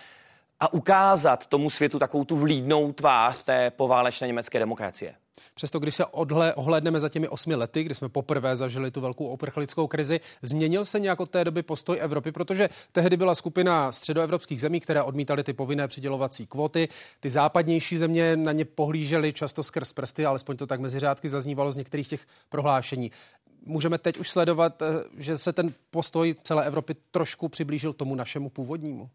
a 0.60 0.72
ukázat 0.72 1.46
tomu 1.46 1.70
světu 1.70 1.98
takovou 1.98 2.24
tu 2.24 2.36
vlídnou 2.36 2.92
tvář 2.92 3.42
té 3.42 3.70
poválečné 3.70 4.26
německé 4.26 4.58
demokracie. 4.58 5.14
Přesto, 5.54 5.78
když 5.78 5.94
se 5.94 6.06
odhle, 6.06 6.54
ohledneme 6.54 7.00
za 7.00 7.08
těmi 7.08 7.28
osmi 7.28 7.54
lety, 7.54 7.82
kdy 7.82 7.94
jsme 7.94 8.08
poprvé 8.08 8.56
zažili 8.56 8.90
tu 8.90 9.00
velkou 9.00 9.28
uprchlickou 9.28 9.86
krizi, 9.86 10.20
změnil 10.42 10.84
se 10.84 11.00
nějak 11.00 11.20
od 11.20 11.30
té 11.30 11.44
doby 11.44 11.62
postoj 11.62 11.98
Evropy, 12.00 12.32
protože 12.32 12.68
tehdy 12.92 13.16
byla 13.16 13.34
skupina 13.34 13.92
středoevropských 13.92 14.60
zemí, 14.60 14.80
které 14.80 15.02
odmítaly 15.02 15.44
ty 15.44 15.52
povinné 15.52 15.88
přidělovací 15.88 16.46
kvóty. 16.46 16.88
Ty 17.20 17.30
západnější 17.30 17.96
země 17.96 18.36
na 18.36 18.52
ně 18.52 18.64
pohlížely 18.64 19.32
často 19.32 19.62
skrz 19.62 19.92
prsty, 19.92 20.26
alespoň 20.26 20.56
to 20.56 20.66
tak 20.66 20.80
mezi 20.80 21.00
řádky 21.00 21.28
zaznívalo 21.28 21.72
z 21.72 21.76
některých 21.76 22.08
těch 22.08 22.26
prohlášení. 22.48 23.10
Můžeme 23.66 23.98
teď 23.98 24.18
už 24.18 24.30
sledovat, 24.30 24.82
eh, 24.82 24.86
že 25.16 25.38
se 25.38 25.52
ten 25.52 25.74
postoj 25.90 26.34
celé 26.42 26.66
Evropy 26.66 26.96
trošku 27.10 27.48
přiblížil 27.48 27.92
tomu 27.92 28.14
našemu 28.14 28.50
původnímu. 28.50 29.10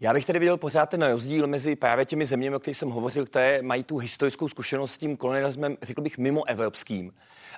Já 0.00 0.12
bych 0.12 0.24
tady 0.24 0.38
viděl 0.38 0.56
pořád 0.56 0.90
ten 0.90 1.02
rozdíl 1.02 1.46
mezi 1.46 1.76
právě 1.76 2.04
těmi 2.04 2.26
zeměmi, 2.26 2.56
o 2.56 2.58
kterých 2.58 2.78
jsem 2.78 2.90
hovořil, 2.90 3.26
které 3.26 3.62
mají 3.62 3.84
tu 3.84 3.98
historickou 3.98 4.48
zkušenost 4.48 4.92
s 4.92 4.98
tím 4.98 5.16
kolonialismem, 5.16 5.76
řekl 5.82 6.02
bych, 6.02 6.18
mimo 6.18 6.48
evropským. 6.48 7.14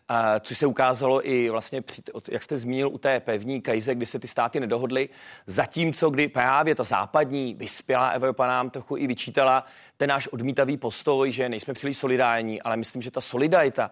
A, 0.09 0.41
což 0.41 0.59
se 0.59 0.67
ukázalo 0.67 1.29
i 1.29 1.51
vlastně, 1.51 1.83
jak 2.31 2.43
jste 2.43 2.59
zmínil, 2.59 2.89
u 2.89 2.99
té 2.99 3.21
pevní 3.21 3.61
krize, 3.61 3.95
kdy 3.95 4.07
se 4.07 4.19
ty 4.19 4.29
státy 4.29 4.61
nedohodly, 4.61 5.09
zatímco 5.47 6.11
kdy 6.11 6.29
právě 6.29 6.75
ta 6.75 6.85
západní 6.85 7.55
vyspělá 7.55 8.09
Evropa 8.09 8.47
nám 8.47 8.71
trochu 8.71 8.97
i 8.97 9.07
vyčítala 9.07 9.67
ten 9.97 10.09
náš 10.09 10.29
odmítavý 10.29 10.77
postoj, 10.77 11.33
že 11.33 11.49
nejsme 11.49 11.75
příliš 11.75 11.99
solidární, 11.99 12.63
ale 12.63 12.77
myslím, 12.77 13.03
že 13.03 13.11
ta 13.11 13.21
solidarita 13.21 13.91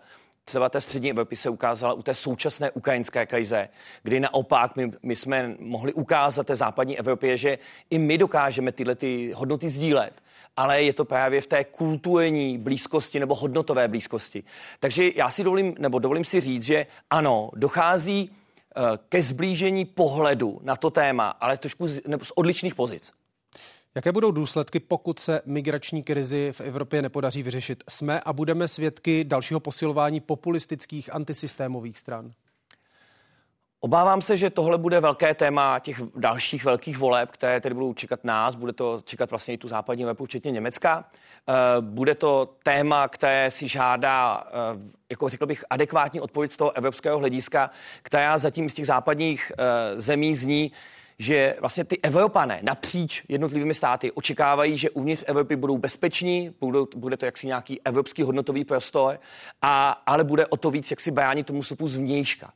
třeba 0.48 0.68
té 0.68 0.80
střední 0.80 1.10
Evropy 1.10 1.36
se 1.36 1.50
ukázala 1.50 1.92
u 1.92 2.02
té 2.02 2.14
současné 2.14 2.70
ukrajinské 2.70 3.26
krize, 3.26 3.68
kdy 4.02 4.20
naopak 4.20 4.76
my, 4.76 4.92
my 5.02 5.16
jsme 5.16 5.54
mohli 5.58 5.92
ukázat 5.92 6.46
té 6.46 6.56
západní 6.56 6.98
Evropě, 6.98 7.36
že 7.36 7.58
i 7.90 7.98
my 7.98 8.18
dokážeme 8.18 8.72
tyhle 8.72 8.94
ty 8.94 9.32
hodnoty 9.32 9.68
sdílet 9.68 10.12
ale 10.56 10.82
je 10.82 10.92
to 10.92 11.04
právě 11.04 11.40
v 11.40 11.46
té 11.46 11.64
kulturní 11.64 12.58
blízkosti 12.58 13.20
nebo 13.20 13.34
hodnotové 13.34 13.88
blízkosti. 13.88 14.44
Takže 14.80 15.10
já 15.16 15.30
si 15.30 15.44
dovolím, 15.44 15.74
nebo 15.78 15.98
dovolím 15.98 16.24
si 16.24 16.40
říct, 16.40 16.62
že 16.62 16.86
ano, 17.10 17.50
dochází 17.54 18.30
eh, 18.30 18.82
ke 19.08 19.22
zblížení 19.22 19.84
pohledu 19.84 20.60
na 20.62 20.76
to 20.76 20.90
téma, 20.90 21.28
ale 21.28 21.56
trošku 21.56 21.88
z, 21.88 22.00
nebo 22.06 22.24
z 22.24 22.32
odlišných 22.34 22.74
pozic. 22.74 23.12
Jaké 23.98 24.12
budou 24.12 24.30
důsledky, 24.30 24.80
pokud 24.80 25.18
se 25.18 25.40
migrační 25.46 26.02
krizi 26.02 26.52
v 26.52 26.60
Evropě 26.60 27.02
nepodaří 27.02 27.42
vyřešit? 27.42 27.84
Jsme 27.88 28.20
a 28.20 28.32
budeme 28.32 28.68
svědky 28.68 29.24
dalšího 29.24 29.60
posilování 29.60 30.20
populistických 30.20 31.14
antisystémových 31.14 31.98
stran? 31.98 32.32
Obávám 33.80 34.22
se, 34.22 34.36
že 34.36 34.50
tohle 34.50 34.78
bude 34.78 35.00
velké 35.00 35.34
téma 35.34 35.78
těch 35.78 36.02
dalších 36.16 36.64
velkých 36.64 36.98
voleb, 36.98 37.30
které 37.30 37.60
tedy 37.60 37.74
budou 37.74 37.94
čekat 37.94 38.24
nás, 38.24 38.54
bude 38.54 38.72
to 38.72 39.02
čekat 39.04 39.30
vlastně 39.30 39.54
i 39.54 39.58
tu 39.58 39.68
západní 39.68 40.04
Evropu, 40.04 40.24
včetně 40.24 40.50
Německa. 40.50 41.04
Eh, 41.48 41.52
bude 41.80 42.14
to 42.14 42.54
téma, 42.62 43.08
které 43.08 43.50
si 43.50 43.68
žádá, 43.68 44.44
eh, 44.46 44.52
jako 45.10 45.28
řekl 45.28 45.46
bych, 45.46 45.64
adekvátní 45.70 46.20
odpověď 46.20 46.52
z 46.52 46.56
toho 46.56 46.76
evropského 46.76 47.18
hlediska, 47.18 47.70
která 48.02 48.38
zatím 48.38 48.70
z 48.70 48.74
těch 48.74 48.86
západních 48.86 49.52
eh, 49.58 50.00
zemí 50.00 50.34
zní, 50.34 50.72
že 51.18 51.56
vlastně 51.60 51.84
ty 51.84 51.98
Evropané 52.02 52.60
napříč 52.62 53.24
jednotlivými 53.28 53.74
státy 53.74 54.12
očekávají, 54.12 54.78
že 54.78 54.90
uvnitř 54.90 55.24
Evropy 55.26 55.56
budou 55.56 55.78
bezpeční, 55.78 56.54
budou, 56.60 56.86
bude 56.96 57.16
to 57.16 57.24
jaksi 57.24 57.46
nějaký 57.46 57.80
evropský 57.84 58.22
hodnotový 58.22 58.64
prostor, 58.64 59.20
a, 59.62 60.02
ale 60.06 60.24
bude 60.24 60.46
o 60.46 60.56
to 60.56 60.70
víc 60.70 60.90
jaksi 60.90 61.10
bránit 61.10 61.46
tomu 61.46 61.62
vstupu 61.62 61.88
zvnějška. 61.88 62.52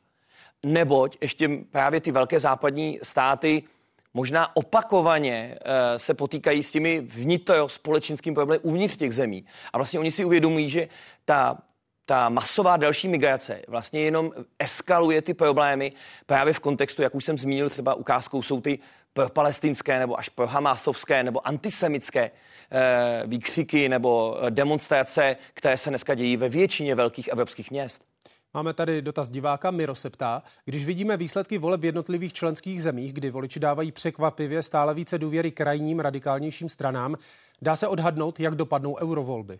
Neboť 0.65 1.17
ještě 1.21 1.49
právě 1.71 2.01
ty 2.01 2.11
velké 2.11 2.39
západní 2.39 2.99
státy 3.03 3.63
možná 4.13 4.55
opakovaně 4.55 5.59
uh, 5.65 5.97
se 5.97 6.13
potýkají 6.13 6.63
s 6.63 6.71
těmi 6.71 7.01
vnitro 7.01 7.69
společenskými 7.69 8.35
problémy 8.35 8.59
uvnitř 8.59 8.97
těch 8.97 9.13
zemí. 9.13 9.45
A 9.73 9.77
vlastně 9.77 9.99
oni 9.99 10.11
si 10.11 10.25
uvědomují, 10.25 10.69
že 10.69 10.87
ta 11.25 11.57
ta 12.05 12.29
masová 12.29 12.77
další 12.77 13.07
migrace 13.07 13.61
vlastně 13.67 14.01
jenom 14.01 14.31
eskaluje 14.59 15.21
ty 15.21 15.33
problémy 15.33 15.93
právě 16.25 16.53
v 16.53 16.59
kontextu, 16.59 17.01
jak 17.01 17.15
už 17.15 17.25
jsem 17.25 17.37
zmínil, 17.37 17.69
třeba 17.69 17.93
ukázkou 17.93 18.41
jsou 18.41 18.61
ty 18.61 18.79
pro 19.13 19.29
palestinské 19.29 19.99
nebo 19.99 20.19
až 20.19 20.29
pro 20.29 20.47
hamásovské 20.47 21.23
nebo 21.23 21.47
antisemické 21.47 22.31
eh, 22.71 23.23
výkřiky 23.25 23.89
nebo 23.89 24.37
eh, 24.41 24.51
demonstrace, 24.51 25.35
které 25.53 25.77
se 25.77 25.89
dneska 25.89 26.15
dějí 26.15 26.37
ve 26.37 26.49
většině 26.49 26.95
velkých 26.95 27.27
evropských 27.27 27.71
měst. 27.71 28.03
Máme 28.53 28.73
tady 28.73 29.01
dotaz 29.01 29.29
diváka. 29.29 29.71
Miro 29.71 29.95
se 29.95 30.09
ptá, 30.09 30.43
když 30.65 30.85
vidíme 30.85 31.17
výsledky 31.17 31.57
voleb 31.57 31.81
v 31.81 31.85
jednotlivých 31.85 32.33
členských 32.33 32.83
zemích, 32.83 33.13
kdy 33.13 33.29
voliči 33.29 33.59
dávají 33.59 33.91
překvapivě 33.91 34.63
stále 34.63 34.93
více 34.93 35.17
důvěry 35.17 35.51
krajním 35.51 35.99
radikálnějším 35.99 36.69
stranám, 36.69 37.15
dá 37.61 37.75
se 37.75 37.87
odhadnout, 37.87 38.39
jak 38.39 38.55
dopadnou 38.55 38.97
eurovolby? 38.97 39.59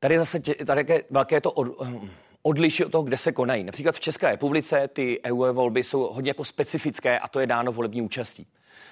Tady 0.00 0.18
zase 0.18 0.40
tě, 0.40 0.54
tady 0.54 0.84
je 0.88 1.04
velké 1.10 1.40
to 1.40 1.52
od, 1.52 1.68
odliší 2.42 2.84
od 2.84 2.92
toho, 2.92 3.04
kde 3.04 3.16
se 3.16 3.32
konají. 3.32 3.64
Například 3.64 3.94
v 3.94 4.00
České 4.00 4.28
republice 4.28 4.88
ty 4.88 5.20
EU 5.24 5.52
volby 5.52 5.82
jsou 5.82 6.00
hodně 6.12 6.30
jako 6.30 6.44
specifické 6.44 7.18
a 7.18 7.28
to 7.28 7.40
je 7.40 7.46
dáno 7.46 7.72
volební 7.72 8.02
účastí. 8.02 8.46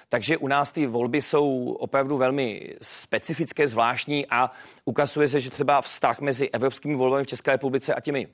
Takže 0.09 0.37
u 0.37 0.47
nás 0.47 0.71
ty 0.71 0.87
volby 0.87 1.21
jsou 1.21 1.71
opravdu 1.79 2.17
velmi 2.17 2.73
specifické, 2.81 3.67
zvláštní 3.67 4.25
a 4.29 4.51
ukazuje 4.85 5.29
se, 5.29 5.39
že 5.39 5.49
třeba 5.49 5.81
vztah 5.81 6.19
mezi 6.19 6.49
evropskými 6.49 6.95
volbami 6.95 7.23
v 7.23 7.27
České 7.27 7.51
republice 7.51 7.95
a 7.95 7.99
těmi 7.99 8.27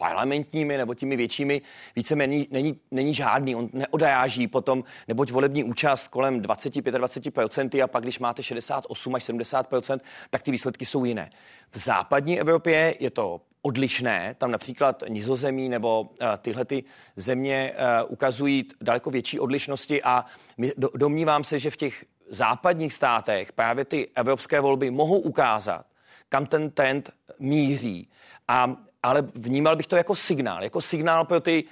parlamentními 0.00 0.76
nebo 0.76 0.94
těmi 0.94 1.16
většími 1.16 1.62
více 1.96 2.16
není, 2.16 2.48
není, 2.50 2.80
není 2.90 3.14
žádný. 3.14 3.56
On 3.56 3.68
neodajáží 3.72 4.48
potom, 4.48 4.84
neboť 5.08 5.30
volební 5.30 5.64
účast 5.64 6.08
kolem 6.08 6.40
20-25% 6.40 7.84
a 7.84 7.86
pak, 7.86 8.02
když 8.02 8.18
máte 8.18 8.42
68 8.42 9.14
až 9.14 9.28
70%, 9.28 10.00
tak 10.30 10.42
ty 10.42 10.50
výsledky 10.50 10.86
jsou 10.86 11.04
jiné. 11.04 11.30
V 11.70 11.78
západní 11.78 12.40
Evropě 12.40 12.94
je 13.00 13.10
to 13.10 13.40
odlišné. 13.62 14.34
Tam 14.38 14.50
například 14.50 15.02
nizozemí 15.08 15.68
nebo 15.68 16.00
uh, 16.00 16.08
tyhle 16.38 16.64
ty 16.64 16.84
země 17.16 17.72
uh, 17.72 18.12
ukazují 18.12 18.68
daleko 18.80 19.10
větší 19.10 19.40
odlišnosti 19.40 20.02
a 20.02 20.24
my, 20.58 20.72
do, 20.76 20.88
domnívám 20.96 21.44
se, 21.44 21.58
že 21.58 21.70
v 21.70 21.76
těch 21.76 22.04
západních 22.28 22.94
státech 22.94 23.52
právě 23.52 23.84
ty 23.84 24.08
evropské 24.14 24.60
volby 24.60 24.90
mohou 24.90 25.18
ukázat, 25.18 25.86
kam 26.28 26.46
ten 26.46 26.70
trend 26.70 27.10
míří. 27.38 28.08
A, 28.48 28.76
ale 29.02 29.22
vnímal 29.34 29.76
bych 29.76 29.86
to 29.86 29.96
jako 29.96 30.14
signál, 30.14 30.62
jako 30.62 30.80
signál 30.80 31.24
pro 31.24 31.40
ty 31.40 31.64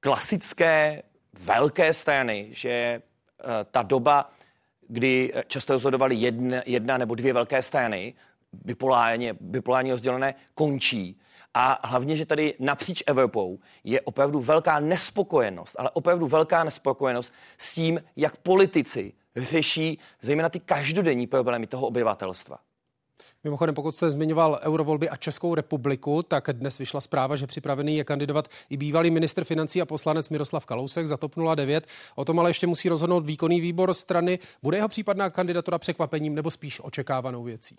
klasické 0.00 1.02
velké 1.38 1.94
strany, 1.94 2.48
že 2.50 3.02
uh, 3.44 3.50
ta 3.70 3.82
doba, 3.82 4.30
kdy 4.88 5.32
často 5.46 5.72
rozhodovaly 5.72 6.14
jedna, 6.14 6.62
jedna 6.66 6.98
nebo 6.98 7.14
dvě 7.14 7.32
velké 7.32 7.62
strany, 7.62 8.14
bipolárně, 8.52 9.34
bipolárně 9.40 9.92
rozdělené, 9.92 10.34
končí. 10.54 11.20
A 11.54 11.88
hlavně, 11.88 12.16
že 12.16 12.26
tady 12.26 12.54
napříč 12.58 13.02
Evropou 13.06 13.58
je 13.84 14.00
opravdu 14.00 14.40
velká 14.40 14.80
nespokojenost, 14.80 15.76
ale 15.78 15.90
opravdu 15.90 16.26
velká 16.26 16.64
nespokojenost 16.64 17.32
s 17.58 17.74
tím, 17.74 18.02
jak 18.16 18.36
politici 18.36 19.12
řeší 19.36 19.98
zejména 20.20 20.48
ty 20.48 20.60
každodenní 20.60 21.26
problémy 21.26 21.66
toho 21.66 21.86
obyvatelstva. 21.86 22.58
Mimochodem, 23.44 23.74
pokud 23.74 23.96
jste 23.96 24.10
zmiňoval 24.10 24.60
eurovolby 24.62 25.08
a 25.08 25.16
Českou 25.16 25.54
republiku, 25.54 26.22
tak 26.22 26.48
dnes 26.52 26.78
vyšla 26.78 27.00
zpráva, 27.00 27.36
že 27.36 27.46
připravený 27.46 27.96
je 27.96 28.04
kandidovat 28.04 28.48
i 28.70 28.76
bývalý 28.76 29.10
ministr 29.10 29.44
financí 29.44 29.82
a 29.82 29.86
poslanec 29.86 30.28
Miroslav 30.28 30.66
Kalousek 30.66 31.06
za 31.06 31.16
TOP 31.16 31.34
09. 31.54 31.86
O 32.14 32.24
tom 32.24 32.40
ale 32.40 32.50
ještě 32.50 32.66
musí 32.66 32.88
rozhodnout 32.88 33.26
výkonný 33.26 33.60
výbor 33.60 33.94
strany. 33.94 34.38
Bude 34.62 34.76
jeho 34.76 34.88
případná 34.88 35.30
kandidatura 35.30 35.78
překvapením 35.78 36.34
nebo 36.34 36.50
spíš 36.50 36.80
očekávanou 36.80 37.42
věcí? 37.42 37.76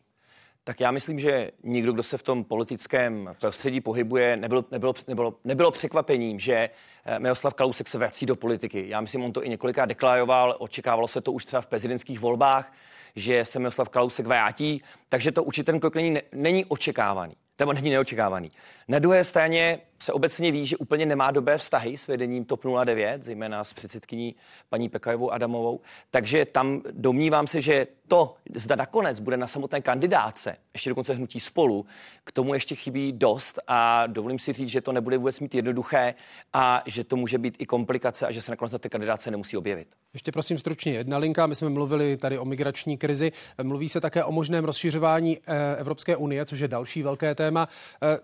Tak 0.64 0.80
já 0.80 0.92
myslím, 0.92 1.20
že 1.20 1.52
nikdo, 1.64 1.94
kdo 1.94 2.04
se 2.04 2.18
v 2.18 2.24
tom 2.24 2.44
politickém 2.44 3.36
prostředí 3.40 3.82
pohybuje, 3.82 4.38
nebylo, 4.38 4.66
nebylo, 4.72 4.94
nebylo, 5.08 5.36
nebylo 5.44 5.72
překvapením, 5.72 6.40
že 6.40 6.70
eh, 7.06 7.20
Miroslav 7.20 7.54
Kalousek 7.54 7.88
se 7.88 7.98
vrací 7.98 8.26
do 8.26 8.36
politiky. 8.36 8.86
Já 8.88 9.02
myslím, 9.02 9.24
on 9.24 9.34
to 9.34 9.46
i 9.46 9.50
několikrát 9.50 9.86
deklaroval, 9.86 10.56
očekávalo 10.60 11.08
se 11.08 11.22
to 11.22 11.32
už 11.32 11.46
třeba 11.46 11.62
v 11.62 11.68
prezidentských 11.68 12.20
volbách, 12.20 12.72
že 13.16 13.46
se 13.46 13.60
Miroslav 13.60 13.90
Kalousek 13.90 14.26
vrátí, 14.26 14.82
takže 15.10 15.32
to 15.32 15.44
určitě 15.44 15.64
ten 15.64 15.80
krok 15.80 15.96
není, 15.96 16.18
není 16.32 16.66
očekávaný 16.66 17.36
nebo 17.60 17.74
není 17.74 17.90
neočekávaný. 17.90 18.52
Na 18.88 19.00
druhé 19.00 19.24
straně 19.24 19.80
se 20.00 20.14
obecně 20.14 20.52
ví, 20.52 20.66
že 20.66 20.78
úplně 20.78 21.06
nemá 21.06 21.32
dobré 21.32 21.58
vztahy 21.58 21.98
s 21.98 22.08
vedením 22.08 22.46
TOP 22.46 22.62
09, 22.86 23.24
zejména 23.24 23.64
s 23.64 23.74
předsedkyní 23.74 24.36
paní 24.70 24.90
Pekajovou 24.90 25.32
Adamovou. 25.32 25.82
Takže 26.12 26.46
tam 26.46 26.82
domnívám 26.92 27.48
se, 27.48 27.62
že 27.62 27.88
to, 28.08 28.36
zda 28.56 28.76
nakonec 28.76 29.20
bude 29.20 29.38
na 29.38 29.48
samotné 29.48 29.82
kandidáce, 29.82 30.58
ještě 30.74 30.90
dokonce 30.90 31.14
hnutí 31.14 31.40
spolu, 31.40 31.86
k 32.24 32.32
tomu 32.32 32.54
ještě 32.54 32.76
chybí 32.76 33.12
dost 33.12 33.60
a 33.68 34.08
dovolím 34.08 34.40
si 34.40 34.54
říct, 34.54 34.70
že 34.70 34.82
to 34.82 34.92
nebude 34.92 35.18
vůbec 35.18 35.40
mít 35.40 35.56
jednoduché 35.56 36.14
a 36.54 36.84
že 36.86 37.04
to 37.04 37.16
může 37.16 37.38
být 37.38 37.56
i 37.60 37.66
komplikace 37.66 38.28
a 38.28 38.32
že 38.32 38.42
se 38.42 38.52
nakonec 38.52 38.72
na 38.72 38.80
té 38.80 38.90
kandidáce 38.90 39.32
nemusí 39.32 39.58
objevit. 39.58 39.88
Ještě 40.16 40.32
prosím 40.32 40.58
stručně 40.58 40.94
jedna 40.94 41.18
linka. 41.18 41.48
My 41.48 41.56
jsme 41.56 41.70
mluvili 41.70 42.18
tady 42.18 42.38
o 42.38 42.46
migrační 42.46 42.98
krizi. 42.98 43.32
Mluví 43.64 43.90
se 43.90 44.02
také 44.02 44.24
o 44.24 44.32
možném 44.32 44.66
rozšiřování 44.66 45.38
eh, 45.48 45.76
Evropské 45.76 46.16
unie, 46.16 46.46
což 46.46 46.60
je 46.60 46.68
další 46.68 47.04
velké 47.04 47.36
téma. 47.36 47.68
Eh, 48.04 48.20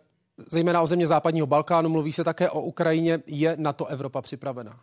zejména 0.51 0.81
o 0.81 0.87
země 0.87 1.07
západního 1.07 1.47
Balkánu, 1.47 1.89
mluví 1.89 2.13
se 2.13 2.23
také 2.23 2.49
o 2.49 2.61
Ukrajině. 2.61 3.19
Je 3.27 3.55
na 3.59 3.73
to 3.73 3.85
Evropa 3.85 4.21
připravena? 4.21 4.79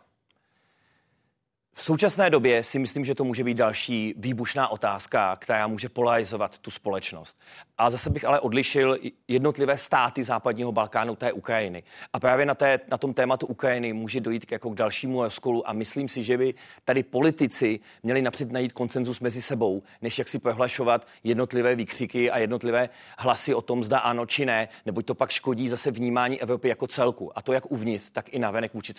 V 1.73 1.83
současné 1.83 2.29
době 2.29 2.63
si 2.63 2.79
myslím, 2.79 3.05
že 3.05 3.15
to 3.15 3.23
může 3.23 3.43
být 3.43 3.57
další 3.57 4.13
výbušná 4.17 4.67
otázka, 4.67 5.35
která 5.35 5.67
může 5.67 5.89
polarizovat 5.89 6.59
tu 6.59 6.71
společnost. 6.71 7.39
A 7.77 7.89
zase 7.89 8.09
bych 8.09 8.25
ale 8.25 8.39
odlišil 8.39 8.97
jednotlivé 9.27 9.77
státy 9.77 10.23
západního 10.23 10.71
Balkánu 10.71 11.15
té 11.15 11.31
Ukrajiny. 11.31 11.83
A 12.13 12.19
právě 12.19 12.45
na, 12.45 12.55
té, 12.55 12.79
na 12.91 12.97
tom 12.97 13.13
tématu 13.13 13.47
Ukrajiny 13.47 13.93
může 13.93 14.21
dojít 14.21 14.45
k, 14.45 14.51
jako 14.51 14.69
k 14.69 14.75
dalšímu 14.75 15.23
rozkolu 15.23 15.69
a 15.69 15.73
myslím 15.73 16.09
si, 16.09 16.23
že 16.23 16.37
by 16.37 16.53
tady 16.85 17.03
politici 17.03 17.79
měli 18.03 18.21
napřed 18.21 18.51
najít 18.51 18.73
koncenzus 18.73 19.19
mezi 19.19 19.41
sebou, 19.41 19.81
než 20.01 20.19
jak 20.19 20.27
si 20.27 20.39
prohlašovat 20.39 21.07
jednotlivé 21.23 21.75
výkřiky 21.75 22.31
a 22.31 22.37
jednotlivé 22.37 22.89
hlasy 23.17 23.53
o 23.53 23.61
tom, 23.61 23.83
zda 23.83 23.99
ano 23.99 24.25
či 24.25 24.45
ne, 24.45 24.67
neboť 24.85 25.05
to 25.05 25.15
pak 25.15 25.31
škodí 25.31 25.69
zase 25.69 25.91
vnímání 25.91 26.41
Evropy 26.41 26.67
jako 26.67 26.87
celku. 26.87 27.37
A 27.37 27.41
to 27.41 27.53
jak 27.53 27.71
uvnitř, 27.71 28.09
tak 28.11 28.33
i 28.33 28.39
navenek 28.39 28.73
vůči 28.73 28.93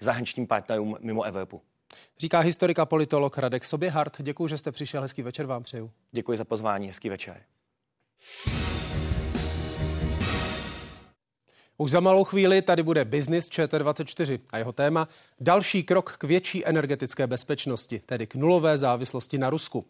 zahraničním 0.00 0.46
partnerům 0.46 0.96
mimo 1.00 1.22
Evropu. 1.22 1.62
Říká 2.18 2.38
historika 2.40 2.86
politolog 2.86 3.38
Radek 3.38 3.64
Soběhart. 3.64 4.16
Děkuji, 4.22 4.48
že 4.48 4.58
jste 4.58 4.72
přišel. 4.72 5.02
Hezký 5.02 5.22
večer 5.22 5.46
vám 5.46 5.62
přeju. 5.62 5.90
Děkuji 6.12 6.38
za 6.38 6.44
pozvání. 6.44 6.86
Hezký 6.86 7.08
večer. 7.08 7.42
Už 11.78 11.90
za 11.90 12.00
malou 12.00 12.24
chvíli 12.24 12.62
tady 12.62 12.82
bude 12.82 13.04
Business 13.04 13.46
ČT24 13.46 14.40
a 14.50 14.58
jeho 14.58 14.72
téma 14.72 15.08
další 15.40 15.82
krok 15.82 16.16
k 16.18 16.24
větší 16.24 16.66
energetické 16.66 17.26
bezpečnosti, 17.26 17.98
tedy 18.06 18.26
k 18.26 18.34
nulové 18.34 18.78
závislosti 18.78 19.38
na 19.38 19.50
Rusku. 19.50 19.86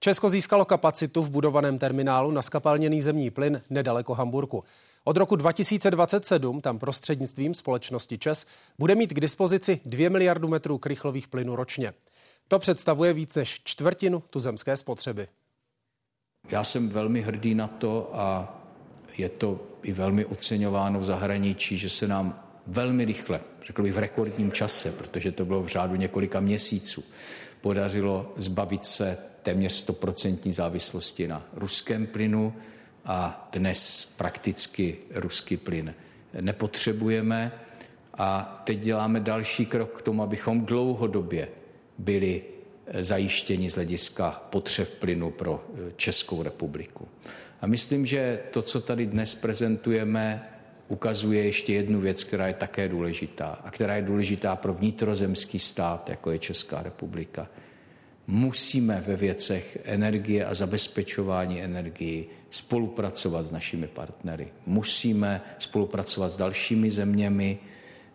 Česko 0.00 0.30
získalo 0.30 0.64
kapacitu 0.64 1.22
v 1.22 1.30
budovaném 1.30 1.78
terminálu 1.78 2.30
na 2.30 2.42
skapalněný 2.42 3.02
zemní 3.02 3.30
plyn 3.30 3.62
nedaleko 3.70 4.14
Hamburku. 4.14 4.64
Od 5.04 5.16
roku 5.16 5.36
2027 5.36 6.60
tam 6.60 6.78
prostřednictvím 6.78 7.54
společnosti 7.54 8.18
ČES 8.18 8.46
bude 8.78 8.94
mít 8.94 9.12
k 9.12 9.20
dispozici 9.20 9.80
2 9.84 10.10
miliardu 10.10 10.48
metrů 10.48 10.78
krychlových 10.78 11.28
plynů 11.28 11.56
ročně. 11.56 11.92
To 12.48 12.58
představuje 12.58 13.12
víc 13.12 13.34
než 13.34 13.60
čtvrtinu 13.64 14.22
tuzemské 14.30 14.76
spotřeby. 14.76 15.28
Já 16.50 16.64
jsem 16.64 16.88
velmi 16.88 17.20
hrdý 17.20 17.54
na 17.54 17.66
to 17.68 18.10
a 18.12 18.56
je 19.18 19.28
to 19.28 19.60
i 19.82 19.92
velmi 19.92 20.24
oceňováno 20.24 21.00
v 21.00 21.04
zahraničí, 21.04 21.78
že 21.78 21.88
se 21.88 22.08
nám 22.08 22.44
velmi 22.66 23.04
rychle, 23.04 23.40
řekl 23.66 23.82
bych 23.82 23.92
v 23.92 23.98
rekordním 23.98 24.52
čase, 24.52 24.92
protože 24.92 25.32
to 25.32 25.44
bylo 25.44 25.62
v 25.62 25.68
řádu 25.68 25.96
několika 25.96 26.40
měsíců, 26.40 27.04
podařilo 27.60 28.32
zbavit 28.36 28.84
se 28.84 29.18
téměř 29.42 29.72
stoprocentní 29.72 30.52
závislosti 30.52 31.28
na 31.28 31.46
ruském 31.52 32.06
plynu, 32.06 32.54
a 33.04 33.48
dnes 33.52 34.04
prakticky 34.18 34.96
ruský 35.14 35.56
plyn 35.56 35.94
nepotřebujeme. 36.40 37.52
A 38.14 38.62
teď 38.64 38.78
děláme 38.78 39.20
další 39.20 39.66
krok 39.66 39.98
k 39.98 40.02
tomu, 40.02 40.22
abychom 40.22 40.66
dlouhodobě 40.66 41.48
byli 41.98 42.42
eh, 42.86 43.04
zajištěni 43.04 43.70
z 43.70 43.74
hlediska 43.74 44.42
potřeb 44.50 44.98
plynu 44.98 45.30
pro 45.30 45.64
eh, 45.74 45.92
Českou 45.96 46.42
republiku. 46.42 47.08
A 47.60 47.66
myslím, 47.66 48.06
že 48.06 48.40
to, 48.50 48.62
co 48.62 48.80
tady 48.80 49.06
dnes 49.06 49.34
prezentujeme, 49.34 50.50
ukazuje 50.88 51.44
ještě 51.44 51.72
jednu 51.72 52.00
věc, 52.00 52.24
která 52.24 52.46
je 52.46 52.54
také 52.54 52.88
důležitá 52.88 53.58
a 53.64 53.70
která 53.70 53.96
je 53.96 54.02
důležitá 54.02 54.56
pro 54.56 54.74
vnitrozemský 54.74 55.58
stát, 55.58 56.08
jako 56.08 56.30
je 56.30 56.38
Česká 56.38 56.82
republika. 56.82 57.48
Musíme 58.32 59.00
ve 59.06 59.16
věcech 59.16 59.78
energie 59.84 60.44
a 60.44 60.54
zabezpečování 60.54 61.62
energii 61.62 62.28
spolupracovat 62.50 63.46
s 63.46 63.50
našimi 63.50 63.86
partnery. 63.86 64.48
Musíme 64.66 65.42
spolupracovat 65.58 66.32
s 66.32 66.36
dalšími 66.36 66.90
zeměmi. 66.90 67.58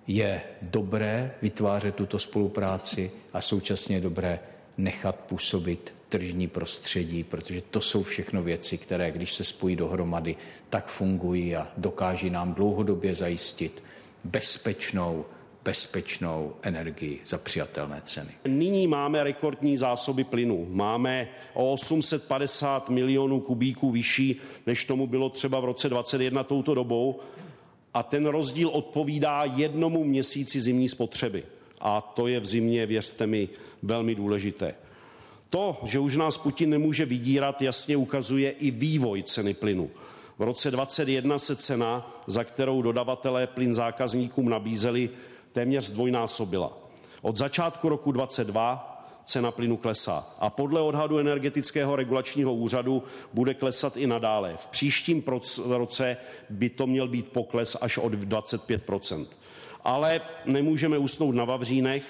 Je 0.08 0.42
dobré 0.62 1.32
vytvářet 1.42 1.96
tuto 1.96 2.20
spolupráci 2.20 3.12
a 3.34 3.42
současně 3.42 3.96
je 3.96 4.02
dobré 4.02 4.40
nechat 4.78 5.16
působit 5.16 5.94
tržní 6.10 6.48
prostředí, 6.48 7.24
protože 7.24 7.62
to 7.62 7.82
jsou 7.82 8.04
všechno 8.04 8.44
věci, 8.44 8.78
které, 8.78 9.12
když 9.12 9.34
se 9.34 9.44
spojí 9.44 9.76
dohromady, 9.76 10.36
tak 10.70 10.88
fungují 10.88 11.56
a 11.56 11.68
dokáží 11.78 12.30
nám 12.30 12.54
dlouhodobě 12.54 13.16
zajistit 13.16 13.84
bezpečnou, 14.24 15.26
bezpečnou 15.66 16.54
energii 16.62 17.20
za 17.26 17.38
přijatelné 17.38 18.02
ceny. 18.04 18.32
Nyní 18.48 18.88
máme 18.88 19.24
rekordní 19.24 19.78
zásoby 19.78 20.24
plynu. 20.24 20.68
Máme 20.70 21.28
o 21.54 21.74
850 21.74 22.90
milionů 22.90 23.40
kubíků 23.40 23.92
vyšší, 23.92 24.42
než 24.66 24.86
tomu 24.86 25.08
bylo 25.08 25.30
třeba 25.30 25.60
v 25.60 25.66
roce 25.66 25.90
2021 25.90 26.44
touto 26.44 26.74
dobou. 26.74 27.20
A 27.94 28.04
ten 28.04 28.26
rozdíl 28.26 28.70
odpovídá 28.70 29.44
jednomu 29.56 30.04
měsíci 30.04 30.62
zimní 30.62 30.90
spotřeby. 30.90 31.44
A 31.82 32.02
to 32.02 32.28
je 32.28 32.40
v 32.40 32.46
zimě, 32.46 32.86
věřte 32.86 33.28
mi, 33.28 33.50
velmi 33.84 34.16
důležité. 34.16 34.76
To, 35.50 35.78
že 35.84 36.00
už 36.00 36.18
nás 36.18 36.38
Putin 36.38 36.70
nemůže 36.70 37.06
vydírat, 37.06 37.62
jasně 37.62 37.98
ukazuje 37.98 38.52
i 38.52 38.72
vývoj 38.72 39.24
ceny 39.24 39.54
plynu. 39.54 39.90
V 40.38 40.42
roce 40.42 40.72
2021 40.72 41.40
se 41.40 41.56
cena, 41.56 42.22
za 42.28 42.44
kterou 42.44 42.82
dodavatelé 42.82 43.48
plyn 43.48 43.74
zákazníkům 43.74 44.50
nabízeli, 44.50 45.10
téměř 45.56 45.84
zdvojnásobila. 45.84 46.78
Od 47.22 47.38
začátku 47.38 47.90
roku 47.90 48.12
22 48.12 48.92
cena 49.26 49.52
plynu 49.52 49.78
klesá. 49.78 50.28
A 50.40 50.50
podle 50.50 50.82
odhadu 50.82 51.18
energetického 51.18 51.96
regulačního 51.96 52.54
úřadu 52.54 53.04
bude 53.34 53.54
klesat 53.54 53.98
i 53.98 54.08
nadále. 54.08 54.56
V 54.58 54.68
příštím 54.68 55.24
roce 55.68 56.18
by 56.50 56.70
to 56.70 56.88
měl 56.88 57.08
být 57.08 57.30
pokles 57.30 57.78
až 57.82 57.98
od 57.98 58.14
25% 58.14 59.26
Ale 59.84 60.22
nemůžeme 60.46 60.98
usnout 60.98 61.36
na 61.36 61.46
Vavřínech. 61.46 62.04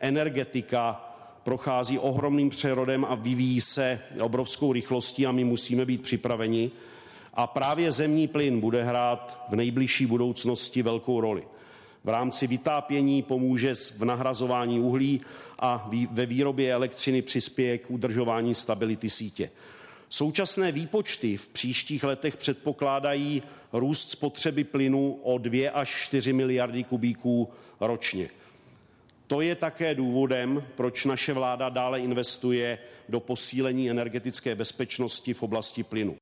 Energetika 0.00 1.14
prochází 1.42 1.98
ohromným 1.98 2.50
přerodem 2.50 3.04
a 3.04 3.14
vyvíjí 3.14 3.60
se 3.60 4.00
obrovskou 4.20 4.72
rychlostí 4.72 5.26
a 5.26 5.32
my 5.32 5.44
musíme 5.44 5.84
být 5.84 6.02
připraveni. 6.02 6.70
A 7.34 7.46
právě 7.46 7.92
zemní 7.92 8.28
plyn 8.28 8.60
bude 8.60 8.84
hrát 8.84 9.44
v 9.48 9.56
nejbližší 9.56 10.06
budoucnosti 10.06 10.82
velkou 10.82 11.20
roli. 11.20 11.44
V 12.08 12.10
rámci 12.10 12.46
vytápění 12.46 13.22
pomůže 13.22 13.74
v 13.74 14.04
nahrazování 14.04 14.80
uhlí 14.80 15.20
a 15.58 15.90
ve 16.10 16.26
výrobě 16.26 16.72
elektřiny 16.72 17.22
přispěje 17.22 17.78
k 17.78 17.90
udržování 17.90 18.54
stability 18.54 19.10
sítě. 19.10 19.50
Současné 20.08 20.72
výpočty 20.72 21.36
v 21.36 21.48
příštích 21.48 22.04
letech 22.04 22.36
předpokládají 22.36 23.42
růst 23.72 24.10
spotřeby 24.10 24.64
plynu 24.64 25.18
o 25.22 25.38
2 25.38 25.70
až 25.70 25.88
4 25.88 26.32
miliardy 26.32 26.84
kubíků 26.84 27.48
ročně. 27.80 28.28
To 29.26 29.40
je 29.40 29.54
také 29.54 29.94
důvodem, 29.94 30.64
proč 30.74 31.04
naše 31.04 31.32
vláda 31.32 31.68
dále 31.68 32.00
investuje 32.00 32.78
do 33.08 33.20
posílení 33.20 33.90
energetické 33.90 34.54
bezpečnosti 34.54 35.34
v 35.34 35.42
oblasti 35.42 35.82
plynu. 35.82 36.17